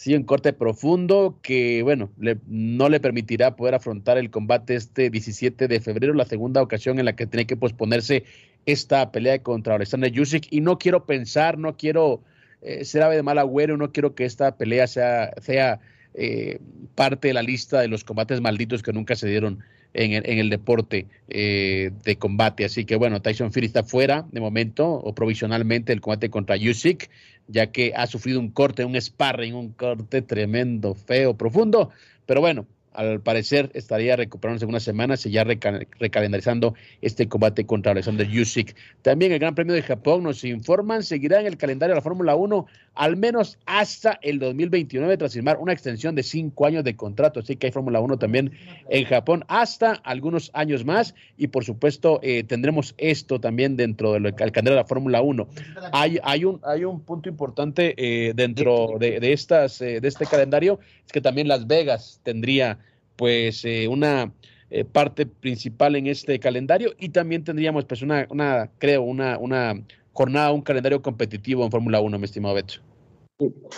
Sí, 0.00 0.14
un 0.14 0.22
corte 0.22 0.54
profundo 0.54 1.38
que, 1.42 1.82
bueno, 1.82 2.10
no 2.46 2.88
le 2.88 3.00
permitirá 3.00 3.54
poder 3.54 3.74
afrontar 3.74 4.16
el 4.16 4.30
combate 4.30 4.74
este 4.74 5.10
17 5.10 5.68
de 5.68 5.78
febrero, 5.78 6.14
la 6.14 6.24
segunda 6.24 6.62
ocasión 6.62 6.98
en 6.98 7.04
la 7.04 7.16
que 7.16 7.26
tiene 7.26 7.46
que 7.46 7.54
posponerse 7.54 8.24
esta 8.64 9.12
pelea 9.12 9.42
contra 9.42 9.74
Alexander 9.74 10.10
Yusik. 10.10 10.46
Y 10.50 10.62
no 10.62 10.78
quiero 10.78 11.04
pensar, 11.04 11.58
no 11.58 11.76
quiero 11.76 12.22
eh, 12.62 12.86
ser 12.86 13.02
ave 13.02 13.16
de 13.16 13.22
mal 13.22 13.38
agüero, 13.38 13.76
no 13.76 13.92
quiero 13.92 14.14
que 14.14 14.24
esta 14.24 14.56
pelea 14.56 14.86
sea, 14.86 15.34
sea 15.42 15.80
eh, 16.14 16.60
parte 16.94 17.28
de 17.28 17.34
la 17.34 17.42
lista 17.42 17.82
de 17.82 17.88
los 17.88 18.02
combates 18.02 18.40
malditos 18.40 18.82
que 18.82 18.94
nunca 18.94 19.16
se 19.16 19.28
dieron 19.28 19.58
en 19.92 20.12
el, 20.12 20.22
en 20.24 20.38
el 20.38 20.50
deporte 20.50 21.08
eh, 21.28 21.90
de 22.04 22.16
combate. 22.16 22.64
Así 22.64 22.84
que 22.84 22.96
bueno, 22.96 23.20
Tyson 23.20 23.52
Fury 23.52 23.66
está 23.66 23.82
fuera 23.82 24.26
de 24.30 24.40
momento 24.40 24.88
o 24.88 25.14
provisionalmente 25.14 25.92
del 25.92 26.00
combate 26.00 26.30
contra 26.30 26.56
Usyk, 26.56 27.10
ya 27.50 27.68
que 27.68 27.92
ha 27.94 28.06
sufrido 28.06 28.40
un 28.40 28.50
corte, 28.50 28.84
un 28.84 29.00
sparring, 29.00 29.54
un 29.54 29.72
corte 29.72 30.22
tremendo, 30.22 30.94
feo, 30.94 31.36
profundo. 31.36 31.90
Pero 32.26 32.40
bueno, 32.40 32.66
al 32.92 33.20
parecer 33.20 33.70
estaría 33.74 34.16
recuperándose 34.16 34.64
en 34.64 34.70
unas 34.70 34.82
semanas 34.82 35.24
y 35.24 35.30
ya 35.30 35.44
recalendarizando 35.44 36.74
este 37.00 37.28
combate 37.28 37.64
contra 37.64 37.92
Alexander 37.92 38.26
Usyk. 38.28 38.74
También 39.02 39.32
el 39.32 39.38
Gran 39.38 39.54
Premio 39.54 39.74
de 39.74 39.82
Japón 39.82 40.24
nos 40.24 40.44
informan, 40.44 41.02
seguirá 41.02 41.40
en 41.40 41.46
el 41.46 41.56
calendario 41.56 41.94
de 41.94 41.98
la 41.98 42.02
Fórmula 42.02 42.34
1 42.34 42.66
al 42.94 43.16
menos 43.16 43.58
hasta 43.66 44.18
el 44.22 44.38
2029 44.38 45.16
tras 45.16 45.32
firmar 45.32 45.58
una 45.58 45.72
extensión 45.72 46.14
de 46.14 46.22
cinco 46.22 46.66
años 46.66 46.84
de 46.84 46.96
contrato. 46.96 47.40
Así 47.40 47.56
que 47.56 47.68
hay 47.68 47.72
Fórmula 47.72 48.00
1 48.00 48.18
también 48.18 48.52
en 48.88 49.04
Japón 49.04 49.44
hasta 49.48 49.92
algunos 49.92 50.50
años 50.54 50.84
más 50.84 51.14
y 51.36 51.48
por 51.48 51.64
supuesto 51.64 52.20
eh, 52.22 52.44
tendremos 52.44 52.94
esto 52.98 53.40
también 53.40 53.76
dentro 53.76 54.12
del 54.12 54.34
calendario 54.34 54.70
de 54.70 54.76
la 54.76 54.84
Fórmula 54.84 55.22
1. 55.22 55.48
Hay, 55.92 56.18
hay, 56.22 56.44
un, 56.44 56.60
hay 56.64 56.84
un 56.84 57.00
punto 57.00 57.28
importante 57.28 57.94
eh, 57.96 58.32
dentro 58.34 58.96
de, 58.98 59.20
de 59.20 59.32
estas, 59.32 59.80
eh, 59.80 60.00
de 60.00 60.08
este 60.08 60.26
calendario, 60.26 60.80
es 61.06 61.12
que 61.12 61.20
también 61.20 61.48
Las 61.48 61.66
Vegas 61.66 62.20
tendría 62.22 62.78
pues 63.16 63.66
eh, 63.66 63.86
una 63.86 64.32
eh, 64.70 64.84
parte 64.84 65.26
principal 65.26 65.96
en 65.96 66.06
este 66.06 66.38
calendario 66.38 66.94
y 66.98 67.10
también 67.10 67.44
tendríamos 67.44 67.84
pues 67.84 68.02
una, 68.02 68.26
una 68.30 68.70
creo, 68.78 69.02
una, 69.02 69.36
una 69.36 69.74
jornada, 70.12 70.52
un 70.52 70.62
calendario 70.62 71.02
competitivo 71.02 71.64
en 71.64 71.70
Fórmula 71.70 72.00
1, 72.00 72.18
mi 72.18 72.24
estimado 72.24 72.54
Beto. 72.54 72.89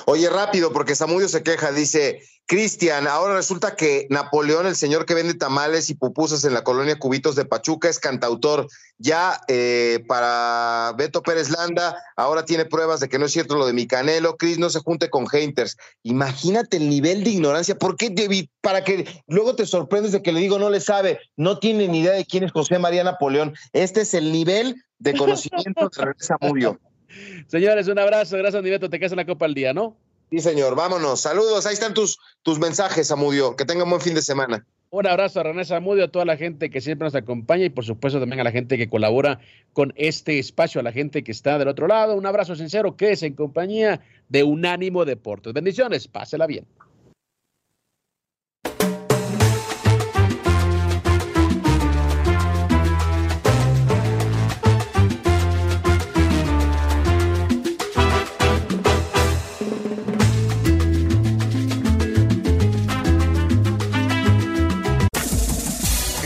Oye, 0.06 0.28
rápido, 0.28 0.72
porque 0.72 0.94
Samudio 0.94 1.28
se 1.28 1.42
queja, 1.42 1.72
dice, 1.72 2.20
Cristian, 2.46 3.06
ahora 3.06 3.34
resulta 3.34 3.76
que 3.76 4.06
Napoleón, 4.10 4.66
el 4.66 4.76
señor 4.76 5.06
que 5.06 5.14
vende 5.14 5.34
tamales 5.34 5.88
y 5.88 5.94
pupusas 5.94 6.44
en 6.44 6.52
la 6.52 6.64
colonia 6.64 6.98
Cubitos 6.98 7.34
de 7.34 7.44
Pachuca, 7.44 7.88
es 7.88 7.98
cantautor. 7.98 8.66
Ya 8.98 9.40
eh, 9.48 10.04
para 10.06 10.92
Beto 10.98 11.22
Pérez 11.22 11.50
Landa, 11.50 11.96
ahora 12.16 12.44
tiene 12.44 12.66
pruebas 12.66 13.00
de 13.00 13.08
que 13.08 13.18
no 13.18 13.26
es 13.26 13.32
cierto 13.32 13.56
lo 13.56 13.66
de 13.66 13.72
mi 13.72 13.86
canelo. 13.86 14.36
Cris 14.36 14.58
no 14.58 14.68
se 14.70 14.80
junte 14.80 15.08
con 15.08 15.26
haters. 15.26 15.76
Imagínate 16.02 16.76
el 16.76 16.90
nivel 16.90 17.24
de 17.24 17.30
ignorancia. 17.30 17.78
¿Por 17.78 17.96
qué? 17.96 18.12
Para 18.60 18.84
que 18.84 19.06
luego 19.26 19.56
te 19.56 19.64
sorprendes 19.64 20.12
de 20.12 20.22
que 20.22 20.32
le 20.32 20.40
digo 20.40 20.58
no 20.58 20.68
le 20.68 20.80
sabe, 20.80 21.20
no 21.36 21.58
tiene 21.58 21.88
ni 21.88 22.00
idea 22.00 22.12
de 22.12 22.26
quién 22.26 22.44
es 22.44 22.52
José 22.52 22.78
María 22.78 23.02
Napoleón. 23.02 23.54
Este 23.72 24.02
es 24.02 24.14
el 24.14 24.30
nivel 24.30 24.84
de 24.98 25.16
conocimiento 25.16 25.88
de 25.88 26.12
Samudio. 26.18 26.78
Señores, 27.46 27.88
un 27.88 27.98
abrazo. 27.98 28.36
Gracias, 28.36 28.62
Niveto. 28.62 28.88
Te 28.90 28.98
quedas 28.98 29.12
en 29.12 29.18
la 29.18 29.26
Copa 29.26 29.46
al 29.46 29.54
día, 29.54 29.72
¿no? 29.72 29.96
Sí, 30.30 30.40
señor. 30.40 30.74
Vámonos. 30.74 31.20
Saludos. 31.20 31.66
Ahí 31.66 31.74
están 31.74 31.94
tus, 31.94 32.18
tus 32.42 32.58
mensajes, 32.58 33.08
Samudio. 33.08 33.54
Que 33.56 33.64
tengan 33.64 33.88
buen 33.88 34.00
fin 34.00 34.14
de 34.14 34.22
semana. 34.22 34.66
Un 34.94 35.06
abrazo 35.06 35.40
a 35.40 35.44
René 35.44 35.64
Samudio, 35.64 36.04
a 36.04 36.08
toda 36.08 36.26
la 36.26 36.36
gente 36.36 36.68
que 36.68 36.82
siempre 36.82 37.06
nos 37.06 37.14
acompaña 37.14 37.64
y 37.64 37.70
por 37.70 37.82
supuesto 37.82 38.20
también 38.20 38.40
a 38.40 38.44
la 38.44 38.50
gente 38.50 38.76
que 38.76 38.90
colabora 38.90 39.40
con 39.72 39.94
este 39.96 40.38
espacio, 40.38 40.82
a 40.82 40.84
la 40.84 40.92
gente 40.92 41.24
que 41.24 41.32
está 41.32 41.58
del 41.58 41.68
otro 41.68 41.86
lado. 41.86 42.14
Un 42.14 42.26
abrazo 42.26 42.54
sincero 42.54 42.94
que 42.94 43.12
es 43.12 43.22
en 43.22 43.32
compañía 43.32 44.02
de 44.28 44.44
Unánimo 44.44 45.06
Deportes. 45.06 45.54
Bendiciones, 45.54 46.08
pásela 46.08 46.46
bien. 46.46 46.66